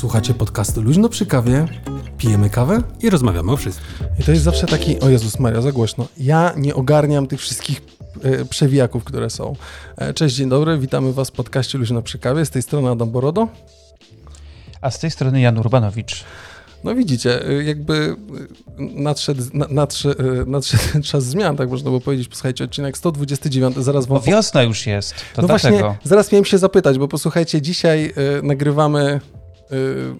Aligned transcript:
Słuchacie 0.00 0.34
podcastu 0.34 0.82
Luźno 0.82 1.08
przy 1.08 1.26
kawie, 1.26 1.66
pijemy 2.18 2.50
kawę 2.50 2.82
i 3.02 3.10
rozmawiamy 3.10 3.52
o 3.52 3.56
wszystkim. 3.56 3.86
I 4.18 4.22
to 4.22 4.30
jest 4.32 4.44
zawsze 4.44 4.66
taki, 4.66 5.00
o 5.00 5.08
Jezus 5.08 5.38
Maria, 5.38 5.60
za 5.60 5.72
głośno. 5.72 6.06
Ja 6.18 6.52
nie 6.56 6.74
ogarniam 6.74 7.26
tych 7.26 7.40
wszystkich 7.40 7.82
e, 8.22 8.44
przewijaków, 8.44 9.04
które 9.04 9.30
są. 9.30 9.56
E, 9.96 10.14
cześć, 10.14 10.36
dzień 10.36 10.48
dobry, 10.48 10.78
witamy 10.78 11.12
Was 11.12 11.28
w 11.28 11.32
podcaście 11.32 11.78
Luźno 11.78 12.02
przy 12.02 12.18
kawie. 12.18 12.44
Z 12.44 12.50
tej 12.50 12.62
strony 12.62 12.90
Adam 12.90 13.10
Borodo. 13.10 13.48
A 14.80 14.90
z 14.90 14.98
tej 14.98 15.10
strony 15.10 15.40
Jan 15.40 15.58
Urbanowicz. 15.58 16.24
No 16.84 16.94
widzicie, 16.94 17.48
e, 17.48 17.64
jakby 17.64 18.16
nadszedł, 18.78 19.42
nadszedł, 19.70 20.22
nadszedł 20.46 20.82
czas 21.10 21.24
zmian, 21.24 21.56
tak 21.56 21.70
można 21.70 21.90
było 21.90 22.00
powiedzieć. 22.00 22.28
Posłuchajcie, 22.28 22.64
odcinek 22.64 22.98
129, 22.98 23.76
zaraz 23.76 24.06
wam... 24.06 24.18
Bo 24.18 24.24
wiosna 24.24 24.62
już 24.62 24.86
jest, 24.86 25.14
to 25.34 25.42
No 25.42 25.48
dlatego. 25.48 25.78
właśnie, 25.78 25.98
zaraz 26.04 26.32
miałem 26.32 26.44
się 26.44 26.58
zapytać, 26.58 26.98
bo 26.98 27.08
posłuchajcie, 27.08 27.62
dzisiaj 27.62 28.12
y, 28.38 28.42
nagrywamy... 28.42 29.20
euh, 29.72 30.14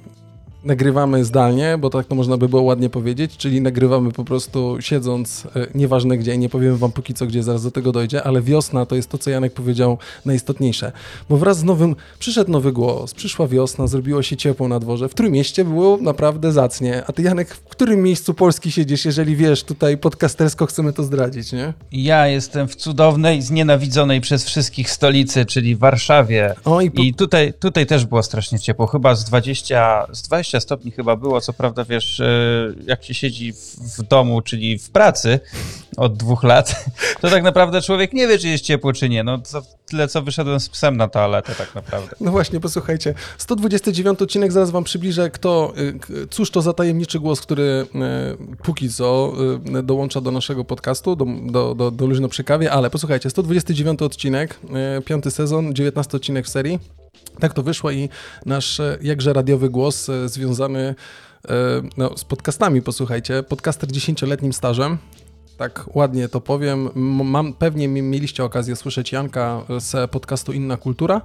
nagrywamy 0.65 1.25
zdalnie, 1.25 1.79
bo 1.79 1.91
tak 1.91 2.07
to 2.07 2.15
można 2.15 2.37
by 2.37 2.49
było 2.49 2.63
ładnie 2.63 2.91
powiedzieć, 2.91 3.37
czyli 3.37 3.61
nagrywamy 3.61 4.13
po 4.13 4.25
prostu 4.25 4.77
siedząc, 4.81 5.47
e, 5.57 5.67
nieważne 5.75 6.19
gdzie, 6.19 6.39
nie 6.39 6.49
powiem 6.49 6.77
wam 6.77 6.93
póki 6.93 7.15
co 7.15 7.27
gdzie, 7.27 7.43
zaraz 7.43 7.63
do 7.63 7.71
tego 7.71 7.93
dojdzie, 7.93 8.23
ale 8.23 8.43
wiosna 8.43 8.87
to 8.87 8.97
jest 8.97 9.09
to, 9.09 9.19
co 9.19 9.31
Janek 9.31 9.52
powiedział 9.52 9.99
najistotniejsze, 10.25 10.93
bo 11.29 11.37
wraz 11.37 11.59
z 11.59 11.65
nowym, 11.65 11.97
przyszedł 12.19 12.51
nowy 12.51 12.73
głos, 12.73 13.15
przyszła 13.15 13.49
wiosna, 13.49 13.87
zrobiło 13.87 14.23
się 14.23 14.37
ciepło 14.37 14.69
na 14.69 14.80
dworze, 14.80 15.09
w 15.09 15.13
którym 15.13 15.33
mieście 15.33 15.65
było 15.65 15.97
naprawdę 15.97 16.52
zacnie, 16.52 17.02
a 17.07 17.13
ty 17.13 17.23
Janek, 17.23 17.55
w 17.55 17.61
którym 17.61 18.02
miejscu 18.02 18.35
Polski 18.35 18.73
siedzisz, 18.73 19.05
jeżeli 19.05 19.37
wiesz, 19.37 19.65
tutaj 19.65 19.99
podcastersko 19.99 20.67
chcemy 20.67 20.93
to 20.93 21.05
zdradzić, 21.05 21.52
nie? 21.52 21.73
Ja 21.93 22.27
jestem 22.27 22.69
w 22.69 22.77
cudownej, 22.77 23.43
znienawidzonej 23.43 24.21
przez 24.21 24.45
wszystkich 24.45 24.91
stolicy, 24.91 25.47
czyli 25.47 25.77
Warszawie. 25.77 26.55
O, 26.65 26.80
i, 26.80 26.91
po... 26.91 27.02
i 27.02 27.15
tutaj, 27.15 27.52
tutaj 27.61 27.87
też 27.87 28.07
było 28.07 28.23
strasznie 28.23 28.59
ciepło, 28.59 28.87
chyba 28.87 29.15
z 29.15 29.24
20, 29.24 30.07
z 30.13 30.23
20 30.23 30.49
20 30.51 30.60
stopni 30.60 30.90
chyba 30.90 31.16
było, 31.16 31.40
co 31.40 31.52
prawda 31.52 31.84
wiesz, 31.84 32.20
e, 32.20 32.34
jak 32.87 33.04
się 33.04 33.15
siedzi 33.15 33.52
w 33.98 34.02
domu, 34.02 34.43
czyli 34.43 34.79
w 34.79 34.90
pracy 34.90 35.40
od 35.96 36.16
dwóch 36.16 36.43
lat, 36.43 36.84
to 37.20 37.30
tak 37.30 37.43
naprawdę 37.43 37.82
człowiek 37.82 38.12
nie 38.12 38.29
wie, 38.29 38.38
czy 38.38 38.48
jest 38.48 38.65
ciepło, 38.65 38.93
czy 38.93 39.09
nie. 39.09 39.24
No 39.24 39.38
to 39.38 39.62
tyle, 39.87 40.09
co 40.09 40.23
wyszedłem 40.23 40.60
z 40.60 40.68
psem 40.68 40.96
na 40.96 41.09
toaletę 41.09 41.54
tak 41.54 41.74
naprawdę. 41.74 42.16
No 42.21 42.30
właśnie, 42.30 42.60
posłuchajcie, 42.60 43.15
129 43.38 44.23
odcinek, 44.23 44.52
zaraz 44.52 44.71
wam 44.71 44.84
przybliżę, 44.84 45.30
kto, 45.30 45.73
y, 46.10 46.26
cóż 46.30 46.51
to 46.51 46.62
za 46.62 46.73
tajemniczy 46.73 47.21
głos, 47.21 47.40
który 47.40 47.62
y, 47.62 48.56
póki 48.56 48.88
co 48.90 49.32
dołącza 49.82 50.21
do 50.21 50.30
naszego 50.30 50.65
podcastu, 50.65 51.16
do, 51.16 51.26
do, 51.46 51.74
do, 51.74 51.90
do 51.90 52.06
Luźno 52.06 52.28
przy 52.28 52.45
kawie, 52.45 52.73
ale 52.73 52.90
posłuchajcie, 52.90 53.30
129 53.30 54.02
odcinek, 54.02 54.60
piąty 55.04 55.30
sezon, 55.30 55.74
19 55.74 56.16
odcinek 56.16 56.46
w 56.46 56.48
serii, 56.48 56.78
tak 57.41 57.55
to 57.55 57.63
wyszło 57.63 57.91
i 57.91 58.09
nasz 58.47 58.80
e, 58.80 58.99
jakże 59.03 59.33
radiowy 59.33 59.71
głos 59.71 60.09
e, 60.09 60.29
związany 60.29 60.80
e, 61.49 61.55
no, 61.97 62.17
z 62.17 62.25
podcastami, 62.25 62.83
posłuchajcie. 62.83 63.43
Podcaster 63.43 63.93
dziesięcioletnim 63.93 64.53
stażem, 64.53 64.99
tak 65.56 65.97
ładnie 65.97 66.28
to 66.28 66.41
powiem. 66.41 66.89
Mam, 67.25 67.53
pewnie 67.53 67.89
mieliście 67.89 68.44
okazję 68.44 68.77
słyszeć 68.77 69.12
Janka 69.12 69.62
z 69.78 70.11
podcastu 70.11 70.53
Inna 70.53 70.77
Kultura, 70.77 71.21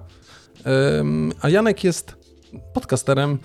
a 1.42 1.50
Janek 1.50 1.84
jest 1.84 2.16
podcasterem 2.74 3.38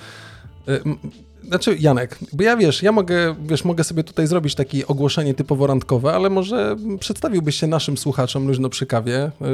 znaczy, 1.51 1.77
Janek, 1.81 2.19
bo 2.33 2.43
ja 2.43 2.57
wiesz, 2.57 2.83
ja 2.83 2.93
mogę, 2.93 3.35
wiesz, 3.47 3.65
mogę 3.65 3.85
sobie 3.85 4.05
tutaj 4.05 4.27
zrobić 4.27 4.55
takie 4.55 4.87
ogłoszenie 4.87 5.35
typowo 5.35 5.67
randkowe, 5.67 6.13
ale 6.13 6.31
może 6.31 6.77
przedstawiłbyś 7.01 7.57
się 7.57 7.67
naszym 7.67 7.97
słuchaczom 7.99 8.47
luźno 8.47 8.69
przy 8.69 8.87
kawie. 8.87 9.31
Yy, 9.41 9.47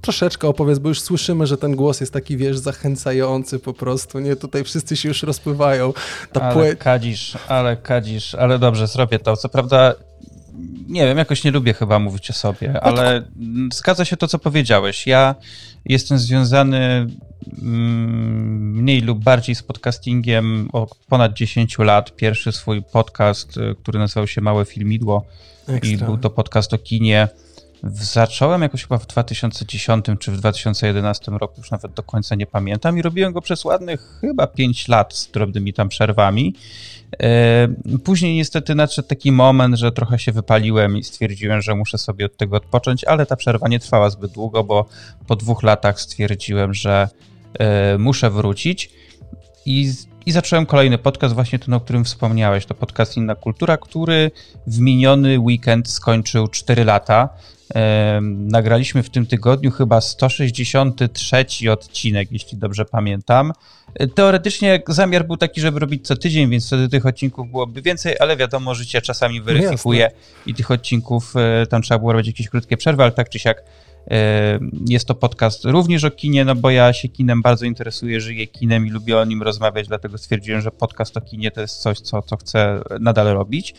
troszeczkę 0.00 0.48
opowiedz, 0.48 0.78
bo 0.78 0.88
już 0.88 1.00
słyszymy, 1.00 1.46
że 1.46 1.56
ten 1.56 1.76
głos 1.76 2.00
jest 2.00 2.12
taki, 2.12 2.36
wiesz, 2.36 2.58
zachęcający 2.58 3.58
po 3.58 3.72
prostu, 3.72 4.18
nie? 4.18 4.36
Tutaj 4.36 4.64
wszyscy 4.64 4.96
się 4.96 5.08
już 5.08 5.22
rozpływają. 5.22 5.92
Ta 6.32 6.42
ale 6.42 6.54
płe... 6.54 6.76
kadzisz, 6.76 7.38
ale 7.48 7.76
kadzisz, 7.76 8.34
ale 8.34 8.58
dobrze, 8.58 8.86
zrobię 8.86 9.18
to. 9.18 9.36
Co 9.36 9.48
prawda 9.48 9.94
nie 10.88 11.06
wiem, 11.06 11.18
jakoś 11.18 11.44
nie 11.44 11.50
lubię 11.50 11.74
chyba 11.74 11.98
mówić 11.98 12.30
o 12.30 12.32
sobie, 12.32 12.70
no 12.74 12.80
ale 12.80 13.22
zgadza 13.72 14.04
się 14.04 14.16
to, 14.16 14.28
co 14.28 14.38
powiedziałeś. 14.38 15.06
Ja 15.06 15.34
jestem 15.84 16.18
związany 16.18 17.06
mm, 17.62 18.72
mniej 18.76 19.00
lub 19.00 19.24
bardziej 19.24 19.54
z 19.54 19.62
podcastingiem 19.62 20.68
od 20.72 20.94
ponad 21.08 21.32
10 21.32 21.78
lat. 21.78 22.16
Pierwszy 22.16 22.52
swój 22.52 22.82
podcast, 22.82 23.56
y, 23.56 23.74
który 23.82 23.98
nazywał 23.98 24.26
się 24.26 24.40
Małe 24.40 24.64
Filmidło 24.64 25.26
Ekstra. 25.68 25.90
i 25.90 25.96
był 25.96 26.18
to 26.18 26.30
podcast 26.30 26.74
o 26.74 26.78
kinie. 26.78 27.28
Zacząłem 27.92 28.62
jakoś 28.62 28.82
chyba 28.82 28.98
w 28.98 29.06
2010 29.06 30.06
czy 30.18 30.32
w 30.32 30.36
2011 30.36 31.32
roku, 31.32 31.54
już 31.58 31.70
nawet 31.70 31.92
do 31.92 32.02
końca 32.02 32.34
nie 32.34 32.46
pamiętam, 32.46 32.98
i 32.98 33.02
robiłem 33.02 33.32
go 33.32 33.40
przez 33.40 33.64
ładnych 33.64 34.18
chyba 34.20 34.46
5 34.46 34.88
lat 34.88 35.14
z 35.14 35.30
drobnymi 35.30 35.72
tam 35.72 35.88
przerwami. 35.88 36.54
E, 37.22 37.68
później 38.04 38.34
niestety 38.34 38.74
nadszedł 38.74 39.08
taki 39.08 39.32
moment, 39.32 39.76
że 39.76 39.92
trochę 39.92 40.18
się 40.18 40.32
wypaliłem 40.32 40.96
i 40.96 41.04
stwierdziłem, 41.04 41.62
że 41.62 41.74
muszę 41.74 41.98
sobie 41.98 42.26
od 42.26 42.36
tego 42.36 42.56
odpocząć, 42.56 43.04
ale 43.04 43.26
ta 43.26 43.36
przerwa 43.36 43.68
nie 43.68 43.80
trwała 43.80 44.10
zbyt 44.10 44.32
długo, 44.32 44.64
bo 44.64 44.86
po 45.26 45.36
dwóch 45.36 45.62
latach 45.62 46.00
stwierdziłem, 46.00 46.74
że 46.74 47.08
e, 47.58 47.98
muszę 47.98 48.30
wrócić 48.30 48.90
i, 49.66 49.92
i 50.26 50.32
zacząłem 50.32 50.66
kolejny 50.66 50.98
podcast, 50.98 51.34
właśnie 51.34 51.58
ten, 51.58 51.74
o 51.74 51.80
którym 51.80 52.04
wspomniałeś. 52.04 52.66
To 52.66 52.74
podcast 52.74 53.16
Inna 53.16 53.34
Kultura, 53.34 53.76
który 53.76 54.30
w 54.66 54.80
miniony 54.80 55.38
weekend 55.38 55.90
skończył 55.90 56.48
4 56.48 56.84
lata. 56.84 57.28
Nagraliśmy 58.22 59.02
w 59.02 59.10
tym 59.10 59.26
tygodniu 59.26 59.70
chyba 59.70 60.00
163 60.00 61.72
odcinek, 61.72 62.32
jeśli 62.32 62.58
dobrze 62.58 62.84
pamiętam. 62.84 63.52
Teoretycznie 64.14 64.82
zamiar 64.88 65.26
był 65.26 65.36
taki, 65.36 65.60
żeby 65.60 65.78
robić 65.78 66.06
co 66.06 66.16
tydzień, 66.16 66.50
więc 66.50 66.66
wtedy 66.66 66.88
tych 66.88 67.06
odcinków 67.06 67.50
byłoby 67.50 67.82
więcej, 67.82 68.14
ale 68.20 68.36
wiadomo, 68.36 68.74
życie 68.74 69.02
czasami 69.02 69.40
weryfikuje 69.40 70.00
Jasne. 70.00 70.18
i 70.46 70.54
tych 70.54 70.70
odcinków 70.70 71.34
e, 71.36 71.66
tam 71.66 71.82
trzeba 71.82 71.98
było 71.98 72.12
robić 72.12 72.26
jakieś 72.26 72.48
krótkie 72.48 72.76
przerwy, 72.76 73.02
ale 73.02 73.12
tak 73.12 73.28
czy 73.28 73.38
siak 73.38 73.64
e, 74.10 74.58
jest 74.88 75.06
to 75.06 75.14
podcast 75.14 75.64
również 75.64 76.04
o 76.04 76.10
kinie, 76.10 76.44
no 76.44 76.54
bo 76.54 76.70
ja 76.70 76.92
się 76.92 77.08
kinem 77.08 77.42
bardzo 77.42 77.66
interesuję, 77.66 78.20
żyję 78.20 78.46
kinem 78.46 78.86
i 78.86 78.90
lubię 78.90 79.18
o 79.18 79.24
nim 79.24 79.42
rozmawiać, 79.42 79.88
dlatego 79.88 80.18
stwierdziłem, 80.18 80.60
że 80.60 80.70
podcast 80.70 81.16
o 81.16 81.20
kinie 81.20 81.50
to 81.50 81.60
jest 81.60 81.76
coś, 81.76 82.00
co, 82.00 82.22
co 82.22 82.36
chcę 82.36 82.80
nadal 83.00 83.26
robić. 83.26 83.74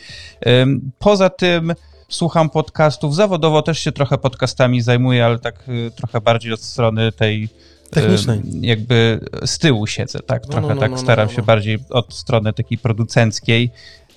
Poza 0.99 1.29
tym 1.29 1.73
słucham 2.09 2.49
podcastów. 2.49 3.15
Zawodowo 3.15 3.61
też 3.61 3.79
się 3.79 3.91
trochę 3.91 4.17
podcastami 4.17 4.81
zajmuję, 4.81 5.25
ale 5.25 5.39
tak 5.39 5.69
y, 5.69 5.91
trochę 5.95 6.21
bardziej 6.21 6.53
od 6.53 6.61
strony 6.61 7.11
tej 7.11 7.43
y, 7.43 7.89
technicznej. 7.89 8.41
Jakby 8.61 9.19
z 9.45 9.57
tyłu 9.57 9.87
siedzę, 9.87 10.19
tak? 10.19 10.43
No, 10.43 10.49
trochę 10.49 10.67
no, 10.67 10.75
no, 10.75 10.81
tak 10.81 10.91
no, 10.91 10.97
staram 10.97 11.27
no, 11.27 11.33
się 11.33 11.41
bardziej 11.41 11.79
od 11.89 12.13
strony 12.13 12.53
takiej 12.53 12.77
producenckiej 12.77 13.71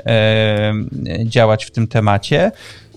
e, 0.07 0.75
działać 1.25 1.65
w 1.65 1.71
tym 1.71 1.89
temacie. 1.89 2.53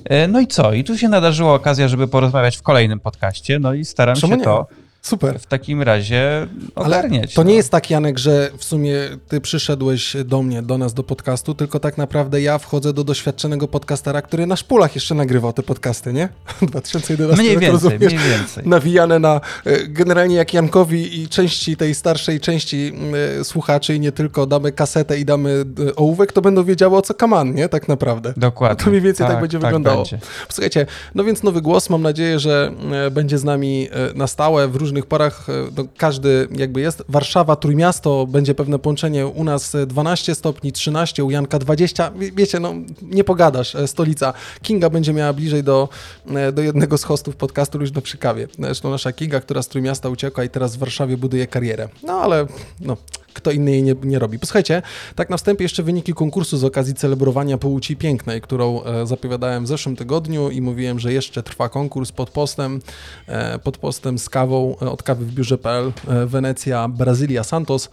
E, 0.05 0.27
no 0.27 0.39
i 0.39 0.47
co? 0.47 0.73
I 0.73 0.83
tu 0.83 0.97
się 0.97 1.09
nadarzyła 1.09 1.53
okazja, 1.53 1.87
żeby 1.87 2.07
porozmawiać 2.07 2.57
w 2.57 2.61
kolejnym 2.61 2.99
podcaście, 2.99 3.59
no 3.59 3.73
i 3.73 3.85
staram 3.85 4.15
Czemu 4.15 4.33
się 4.33 4.37
nie? 4.37 4.43
to 4.43 4.67
Super. 5.05 5.39
W 5.39 5.45
takim 5.45 5.81
razie 5.81 6.47
ogarniać. 6.75 7.23
Ale 7.23 7.33
to 7.33 7.43
no. 7.43 7.49
nie 7.49 7.55
jest 7.55 7.69
tak, 7.69 7.89
Janek, 7.89 8.19
że 8.19 8.51
w 8.57 8.63
sumie 8.63 8.95
ty 9.27 9.41
przyszedłeś 9.41 10.17
do 10.25 10.41
mnie, 10.41 10.61
do 10.61 10.77
nas, 10.77 10.93
do 10.93 11.03
podcastu, 11.03 11.53
tylko 11.53 11.79
tak 11.79 11.97
naprawdę 11.97 12.41
ja 12.41 12.57
wchodzę 12.57 12.93
do 12.93 13.03
doświadczonego 13.03 13.67
podcastera, 13.67 14.21
który 14.21 14.47
na 14.47 14.55
szpulach 14.55 14.95
jeszcze 14.95 15.15
nagrywał 15.15 15.53
te 15.53 15.63
podcasty, 15.63 16.13
nie? 16.13 16.29
2011 16.61 17.43
Mniej 17.43 17.57
więcej, 17.57 17.99
mniej 17.99 18.17
więcej. 18.17 18.67
Nawijane 18.67 19.19
na, 19.19 19.41
e, 19.65 19.87
generalnie 19.87 20.35
jak 20.35 20.53
Jankowi 20.53 21.21
i 21.21 21.27
części 21.27 21.77
tej 21.77 21.95
starszej 21.95 22.39
części 22.39 22.93
y, 23.39 23.43
słuchaczy 23.43 23.95
i 23.95 23.99
nie 23.99 24.11
tylko 24.11 24.45
damy 24.45 24.71
kasetę 24.71 25.19
i 25.19 25.25
damy 25.25 25.65
y, 25.79 25.95
ołówek, 25.95 26.31
to 26.31 26.41
będą 26.41 26.63
wiedziały 26.63 26.97
o 26.97 27.01
co 27.01 27.13
kaman, 27.13 27.53
nie? 27.53 27.69
Tak 27.69 27.87
naprawdę. 27.87 28.33
Dokładnie. 28.37 28.83
To 28.83 28.89
mniej 28.89 29.01
więcej 29.01 29.27
tak, 29.27 29.33
tak 29.33 29.41
będzie 29.41 29.59
tak 29.59 29.65
wyglądało. 29.65 29.97
Będzie. 29.97 30.19
Słuchajcie, 30.49 30.85
no 31.15 31.23
więc 31.23 31.43
nowy 31.43 31.61
głos, 31.61 31.89
mam 31.89 32.01
nadzieję, 32.01 32.39
że 32.39 32.71
będzie 33.11 33.37
z 33.37 33.43
nami 33.43 33.89
na 34.15 34.27
stałe 34.27 34.67
w 34.67 34.75
różnych 34.75 34.92
różnych 34.93 35.05
porach, 35.05 35.49
e, 35.49 35.53
no, 35.77 35.85
każdy 35.97 36.47
jakby 36.51 36.81
jest. 36.81 37.03
Warszawa, 37.09 37.55
Trójmiasto, 37.55 38.27
będzie 38.27 38.55
pewne 38.55 38.79
połączenie, 38.79 39.27
u 39.27 39.43
nas 39.43 39.75
12 39.87 40.35
stopni, 40.35 40.71
13, 40.71 41.23
u 41.23 41.31
Janka 41.31 41.59
20, 41.59 42.11
wiecie, 42.35 42.59
no 42.59 42.73
nie 43.01 43.23
pogadasz, 43.23 43.75
e, 43.75 43.87
stolica. 43.87 44.33
Kinga 44.61 44.89
będzie 44.89 45.13
miała 45.13 45.33
bliżej 45.33 45.63
do, 45.63 45.89
e, 46.27 46.51
do 46.51 46.61
jednego 46.61 46.97
z 46.97 47.03
hostów 47.03 47.35
podcastu 47.35 47.77
Luźno 47.77 48.01
przy 48.01 48.17
kawie. 48.17 48.47
Zresztą 48.59 48.89
nasza 48.89 49.13
Kinga, 49.13 49.39
która 49.39 49.61
z 49.61 49.67
Trójmiasta 49.67 50.09
uciekła 50.09 50.43
i 50.43 50.49
teraz 50.49 50.75
w 50.75 50.79
Warszawie 50.79 51.17
buduje 51.17 51.47
karierę. 51.47 51.89
No 52.03 52.13
ale 52.13 52.45
no, 52.79 52.97
kto 53.33 53.51
inny 53.51 53.71
jej 53.71 53.83
nie, 53.83 53.95
nie 54.03 54.19
robi. 54.19 54.39
Posłuchajcie, 54.39 54.81
tak 55.15 55.29
na 55.29 55.37
wstępie 55.37 55.63
jeszcze 55.63 55.83
wyniki 55.83 56.13
konkursu 56.13 56.57
z 56.57 56.63
okazji 56.63 56.93
celebrowania 56.93 57.57
płci 57.57 57.95
pięknej, 57.95 58.41
którą 58.41 58.83
e, 58.83 59.07
zapowiadałem 59.07 59.65
w 59.65 59.67
zeszłym 59.67 59.95
tygodniu 59.95 60.49
i 60.49 60.61
mówiłem, 60.61 60.99
że 60.99 61.13
jeszcze 61.13 61.43
trwa 61.43 61.69
konkurs 61.69 62.11
pod 62.11 62.29
postem, 62.29 62.81
e, 63.27 63.59
pod 63.59 63.77
postem 63.77 64.19
z 64.19 64.29
kawą 64.29 64.75
e, 64.81 64.91
od 64.91 65.03
kawy 65.03 65.25
w 65.25 65.33
biurze.pl 65.33 65.91
e, 66.07 66.25
Wenecja, 66.25 66.87
Brazylia, 66.87 67.43
Santos. 67.43 67.89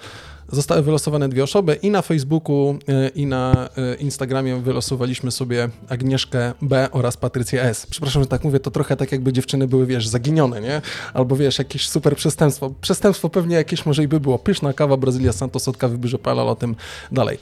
Zostały 0.53 0.83
wylosowane 0.83 1.29
dwie 1.29 1.45
osoby 1.45 1.79
i 1.83 1.91
na 1.91 2.03
Facebooku, 2.03 2.79
e, 2.89 3.09
i 3.09 3.27
na 3.27 3.69
e, 3.77 3.95
Instagramie 3.95 4.57
wylosowaliśmy 4.57 5.31
sobie 5.31 5.69
Agnieszkę 5.89 6.53
B 6.63 6.89
oraz 6.93 7.17
Patrycję 7.17 7.63
S. 7.63 7.87
Przepraszam, 7.87 8.23
że 8.23 8.29
tak 8.29 8.45
mówię, 8.45 8.61
to 8.61 8.71
trochę 8.71 8.97
tak 8.97 9.13
jakby 9.13 9.33
dziewczyny 9.33 9.69
były, 9.69 9.87
wiesz, 9.87 10.09
zaginione, 10.09 10.61
nie? 10.61 10.83
Albo 11.15 11.37
wiesz, 11.37 11.59
jakieś 11.59 11.89
super 11.89 12.17
przestępstwo. 12.17 12.73
Przestępstwo 12.81 13.29
pewnie 13.29 13.57
jakieś 13.57 13.87
może 13.87 14.03
i 14.03 14.09
by 14.09 14.21
było. 14.21 14.39
Pyszna 14.39 14.73
kawa, 14.73 14.97
Brazylia, 14.97 15.33
Santos 15.33 15.69
od 15.69 15.77
kawy 15.77 15.99
Byrzepal, 15.99 16.41
ale 16.41 16.51
o 16.51 16.57
tym 16.57 16.77
dalej. 17.13 17.39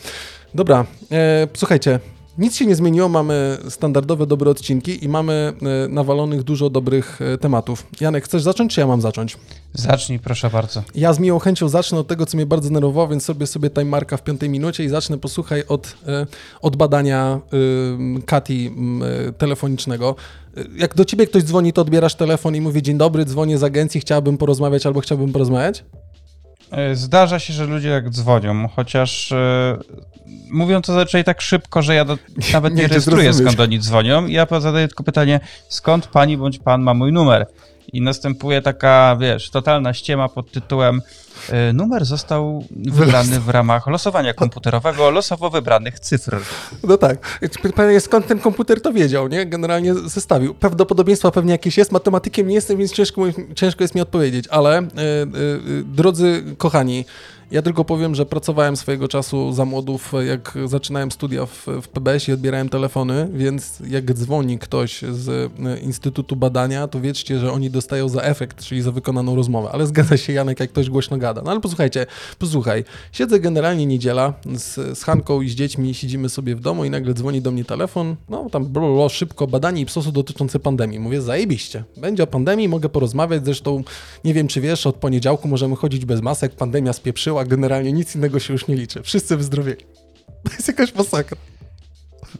Dobra, 0.55 0.87
e, 1.13 1.49
słuchajcie, 1.57 2.01
nic 2.39 2.57
się 2.57 2.67
nie 2.67 2.77
zmieniło, 2.77 3.09
mamy 3.09 3.59
standardowe 3.69 4.27
dobre 4.27 4.51
odcinki 4.51 5.05
i 5.05 5.09
mamy 5.09 5.53
e, 5.85 5.89
nawalonych 5.89 6.43
dużo 6.43 6.71
dobrych 6.71 7.23
e, 7.23 7.39
tematów. 7.39 7.87
Janek, 8.01 8.25
chcesz 8.25 8.43
zacząć, 8.43 8.75
czy 8.75 8.81
ja 8.81 8.87
mam 8.87 9.01
zacząć? 9.01 9.37
Zacznij, 9.75 10.19
proszę 10.19 10.51
bardzo. 10.51 10.83
Ja 10.95 11.13
z 11.13 11.19
miłą 11.19 11.39
chęcią 11.39 11.69
zacznę 11.69 11.99
od 11.99 12.07
tego, 12.07 12.27
co 12.27 12.37
mnie 12.37 12.47
bardzo 12.47 12.69
denerwowało, 12.69 13.09
więc 13.09 13.25
sobie 13.25 13.47
sobie 13.47 13.71
time 13.71 13.85
marka 13.85 14.17
w 14.17 14.23
piątej 14.23 14.49
minucie 14.49 14.85
i 14.85 14.89
zacznę, 14.89 15.19
posłuchaj, 15.19 15.65
od, 15.69 15.97
e, 16.07 16.27
od 16.63 16.77
badania 16.77 17.41
Kati 18.27 18.71
telefonicznego. 19.39 20.17
Jak 20.77 20.95
do 20.95 21.05
ciebie 21.05 21.27
ktoś 21.27 21.43
dzwoni, 21.43 21.73
to 21.73 21.83
odbierasz 21.83 22.15
telefon 22.15 22.57
i 22.57 22.61
mówi, 22.61 22.83
dzień 22.83 22.99
dobry, 22.99 23.25
dzwonię 23.25 23.59
z 23.59 23.65
agencji, 23.65 24.01
chciałbym 24.01 24.39
porozmawiać 24.39 24.87
albo 24.87 25.01
chciałbym 25.01 25.33
porozmawiać? 25.33 25.85
Zdarza 26.93 27.39
się, 27.39 27.53
że 27.53 27.67
ludzie 27.67 27.91
tak 27.91 28.11
dzwonią, 28.11 28.69
chociaż 28.69 29.35
mówią 30.51 30.83
to 30.83 30.93
zazwyczaj 30.93 31.25
tak 31.25 31.41
szybko, 31.41 31.83
że 31.83 31.95
ja 31.95 32.05
do, 32.05 32.19
nawet 32.53 32.75
nie, 32.75 32.83
nie 32.83 32.89
rejestruję, 32.89 33.35
skąd 33.35 33.61
oni 33.61 33.79
dzwonią. 33.79 34.27
Ja 34.27 34.47
zadaję 34.61 34.89
tylko 34.89 35.05
pytanie, 35.05 35.41
skąd 35.69 36.07
pani 36.07 36.37
bądź 36.37 36.59
pan 36.59 36.83
ma 36.83 36.95
mój 36.95 37.13
numer? 37.13 37.47
I 37.93 38.01
następuje 38.01 38.63
taka, 38.63 39.17
wiesz, 39.21 39.51
totalna 39.51 39.95
ściema 39.95 40.29
pod 40.29 40.51
tytułem 40.51 41.03
y, 41.49 41.73
numer 41.73 42.05
został 42.05 42.65
wybrany 42.71 43.41
w 43.41 43.49
ramach 43.49 43.87
losowania 43.87 44.35
komputerowego, 44.35 45.11
losowo 45.11 45.51
wybranych 45.51 46.01
cyfr. 46.01 46.37
No 46.83 46.97
tak. 46.97 47.41
Pytanie, 47.63 48.01
skąd 48.01 48.27
ten 48.27 48.39
komputer 48.39 48.81
to 48.81 48.93
wiedział, 48.93 49.29
nie? 49.29 49.47
Generalnie 49.47 49.95
zestawił. 49.95 50.55
Prawdopodobieństwo 50.55 51.31
pewnie 51.31 51.53
jakieś 51.53 51.79
jest. 51.79 51.93
Matematykiem 51.93 52.49
nie 52.49 52.55
jestem, 52.55 52.79
więc 52.79 52.93
ciężko, 52.93 53.23
ciężko 53.55 53.85
jest 53.85 53.95
mi 53.95 54.01
odpowiedzieć, 54.01 54.49
ale 54.49 54.83
y, 54.83 54.85
y, 55.69 55.85
drodzy 55.85 56.45
kochani, 56.59 57.05
ja 57.51 57.63
tylko 57.63 57.85
powiem, 57.85 58.15
że 58.15 58.27
pracowałem 58.27 58.77
swojego 58.77 59.09
czasu 59.09 59.53
za 59.53 59.65
młodów, 59.65 60.13
jak 60.27 60.55
zaczynałem 60.65 61.11
studia 61.11 61.47
w, 61.47 61.67
w 61.83 61.89
PBS 61.89 62.29
i 62.29 62.33
odbierałem 62.33 62.69
telefony, 62.69 63.29
więc 63.33 63.83
jak 63.89 64.13
dzwoni 64.13 64.59
ktoś 64.59 65.03
z 65.03 65.29
e, 65.29 65.79
Instytutu 65.79 66.37
Badania, 66.37 66.89
to 66.89 67.01
wiedzcie, 67.01 67.39
że 67.39 67.53
oni 67.53 67.71
dostają 67.71 68.09
za 68.09 68.23
efekt, 68.23 68.65
czyli 68.65 68.83
za 68.83 68.93
wykonaną 68.93 69.37
rozmowę. 69.37 69.69
Ale 69.73 69.87
zgadza 69.87 70.17
się 70.17 70.33
Janek, 70.33 70.61
jak 70.61 70.71
ktoś 70.71 70.91
głośno 70.91 71.19
gada. 71.19 71.43
No 71.45 71.51
ale 71.51 71.61
posłuchajcie, 71.61 72.07
posłuchaj, 72.39 72.85
siedzę 73.13 73.41
generalnie 73.41 73.87
niedziela 73.87 74.35
z, 74.57 74.99
z 74.99 75.05
Hanką 75.05 75.43
i 75.43 75.49
z 75.49 75.55
dziećmi, 75.55 75.95
siedzimy 75.95 76.29
sobie 76.29 76.57
w 76.57 76.61
domu 76.61 76.85
i 76.85 76.91
nagle 76.91 77.15
dzwoni 77.15 77.43
do 77.43 77.51
mnie 77.51 77.65
telefon, 77.65 78.17
no 78.29 78.51
tam 78.51 78.67
blolo, 78.67 79.09
szybko, 79.09 79.47
badanie 79.47 79.83
IPSOS-u 79.83 80.13
dotyczące 80.13 80.59
pandemii. 80.59 80.99
Mówię, 80.99 81.21
zajebiście, 81.23 81.85
będzie 81.97 82.23
o 82.23 82.27
pandemii, 82.27 82.69
mogę 82.69 82.89
porozmawiać, 82.89 83.45
zresztą 83.45 83.83
nie 84.25 84.35
wiem, 84.35 84.49
czy 84.49 84.61
wiesz, 84.61 84.87
od 84.87 84.97
poniedziałku 84.97 85.49
możemy 85.49 85.77
chodzić 85.77 86.05
bez 86.05 86.21
masek, 86.23 86.53
pandemia 86.53 86.93
spieprzyła, 86.93 87.38
a 87.41 87.45
generalnie 87.45 87.93
nic 87.93 88.15
innego 88.15 88.39
się 88.41 88.53
już 88.53 88.67
nie 88.67 88.77
liczy. 88.77 89.03
Wszyscy 89.03 89.37
wyzdrowieli. 89.37 89.85
To 90.45 90.53
jest 90.53 90.69
jakaś 90.69 90.95
masakra. 90.95 91.37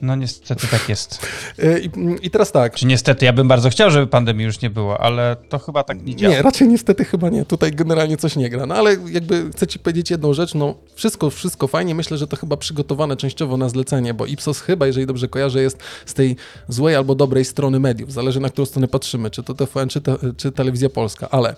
No 0.03 0.17
niestety 0.17 0.67
tak 0.67 0.89
jest. 0.89 1.19
E, 1.63 1.81
I, 1.81 1.91
I, 2.23 2.31
teraz 2.31 2.53
tak. 2.53 2.75
Czy 2.75 2.87
niestety, 2.87 3.25
ja 3.25 3.33
bym 3.33 3.49
bardzo 3.49 3.71
chciał, 3.71 3.91
żeby 3.91 4.07
pandemii 4.07 4.45
już 4.45 4.61
nie 4.61 4.71
było, 4.71 5.01
ale 5.01 5.37
to 5.49 5.59
chyba 5.59 5.85
tak 5.85 6.03
nie 6.03 6.17
działa. 6.17 6.35
Nie, 6.35 6.43
raczej 6.43 6.69
niestety 6.69 7.05
chyba 7.05 7.29
nie. 7.29 7.45
Tutaj 7.45 7.73
generalnie 7.73 8.17
coś 8.17 8.37
nie 8.37 8.51
gra. 8.51 8.67
No 8.67 8.75
ale 8.75 8.97
jakby 9.11 9.51
chcę 9.51 9.67
ci 9.67 9.79
powiedzieć 9.79 10.11
jedną 10.11 10.35
rzecz, 10.35 10.55
no 10.55 10.75
wszystko, 10.95 11.31
wszystko 11.31 11.67
fajnie. 11.67 11.95
Myślę, 11.95 12.19
że 12.19 12.27
to 12.27 12.37
chyba 12.37 12.57
przygotowane 12.57 13.17
częściowo 13.17 13.57
na 13.57 13.69
zlecenie, 13.69 14.15
bo 14.15 14.27
Ipsos 14.27 14.61
chyba, 14.61 14.87
jeżeli 14.87 15.07
dobrze 15.07 15.29
kojarzę, 15.29 15.63
jest 15.63 15.79
z 16.07 16.15
tej 16.15 16.37
złej 16.69 16.95
albo 16.95 17.15
dobrej 17.15 17.45
strony 17.45 17.81
mediów. 17.81 18.13
Zależy 18.13 18.41
na 18.41 18.49
którą 18.49 18.67
stronę 18.67 18.89
patrzymy, 18.89 19.31
czy 19.31 19.43
to 19.43 19.55
TVN, 19.55 19.89
czy, 19.89 20.01
te, 20.01 20.17
czy 20.37 20.53
Telewizja 20.53 20.91
Polska, 20.91 21.29
ale 21.31 21.57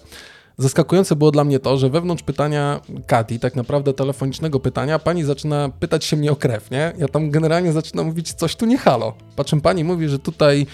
Zaskakujące 0.61 1.17
było 1.17 1.31
dla 1.31 1.45
mnie 1.45 1.59
to, 1.59 1.79
że 1.79 1.91
wewnątrz 1.91 2.23
pytania 2.23 2.81
Kati, 3.07 3.39
tak 3.39 3.57
naprawdę 3.57 3.95
telefonicznego 3.95 4.61
pytania, 4.61 4.99
pani 4.99 5.25
zaczyna 5.25 5.71
pytać 5.81 6.05
się 6.05 6.17
mnie 6.17 6.33
o 6.33 6.37
krew, 6.37 6.71
nie? 6.71 6.93
Ja 6.99 7.09
tam 7.09 7.31
generalnie 7.31 7.73
zaczynam 7.73 8.07
mówić, 8.07 8.33
coś 8.33 8.57
tu 8.57 8.67
nie 8.67 8.79
halo. 8.79 9.15
Po 9.37 9.45
czym 9.45 9.61
pani 9.61 9.85
mówi, 9.85 10.09
że 10.09 10.19
tutaj 10.19 10.67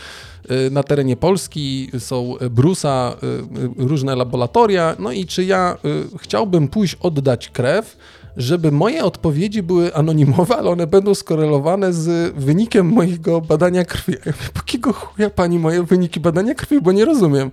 y, 0.50 0.70
na 0.70 0.82
terenie 0.82 1.16
Polski 1.16 1.90
są 1.98 2.34
brusa, 2.50 3.16
y, 3.22 3.82
y, 3.82 3.88
różne 3.88 4.16
laboratoria, 4.16 4.96
no 4.98 5.12
i 5.12 5.26
czy 5.26 5.44
ja 5.44 5.78
chciałbym 6.18 6.68
pójść 6.68 6.94
oddać 7.00 7.48
krew, 7.48 7.96
żeby 8.36 8.72
moje 8.72 9.04
odpowiedzi 9.04 9.62
były 9.62 9.94
anonimowe, 9.94 10.56
ale 10.56 10.70
one 10.70 10.86
będą 10.86 11.14
skorelowane 11.14 11.92
z 11.92 12.34
wynikiem 12.34 12.86
mojego 12.86 13.40
badania 13.40 13.84
krwi. 13.84 14.14
Jakiego 14.56 14.92
chuja 14.92 15.30
pani 15.30 15.58
moje 15.58 15.82
wyniki 15.82 16.20
badania 16.20 16.54
krwi, 16.54 16.80
bo 16.80 16.92
nie 16.92 17.04
rozumiem 17.04 17.50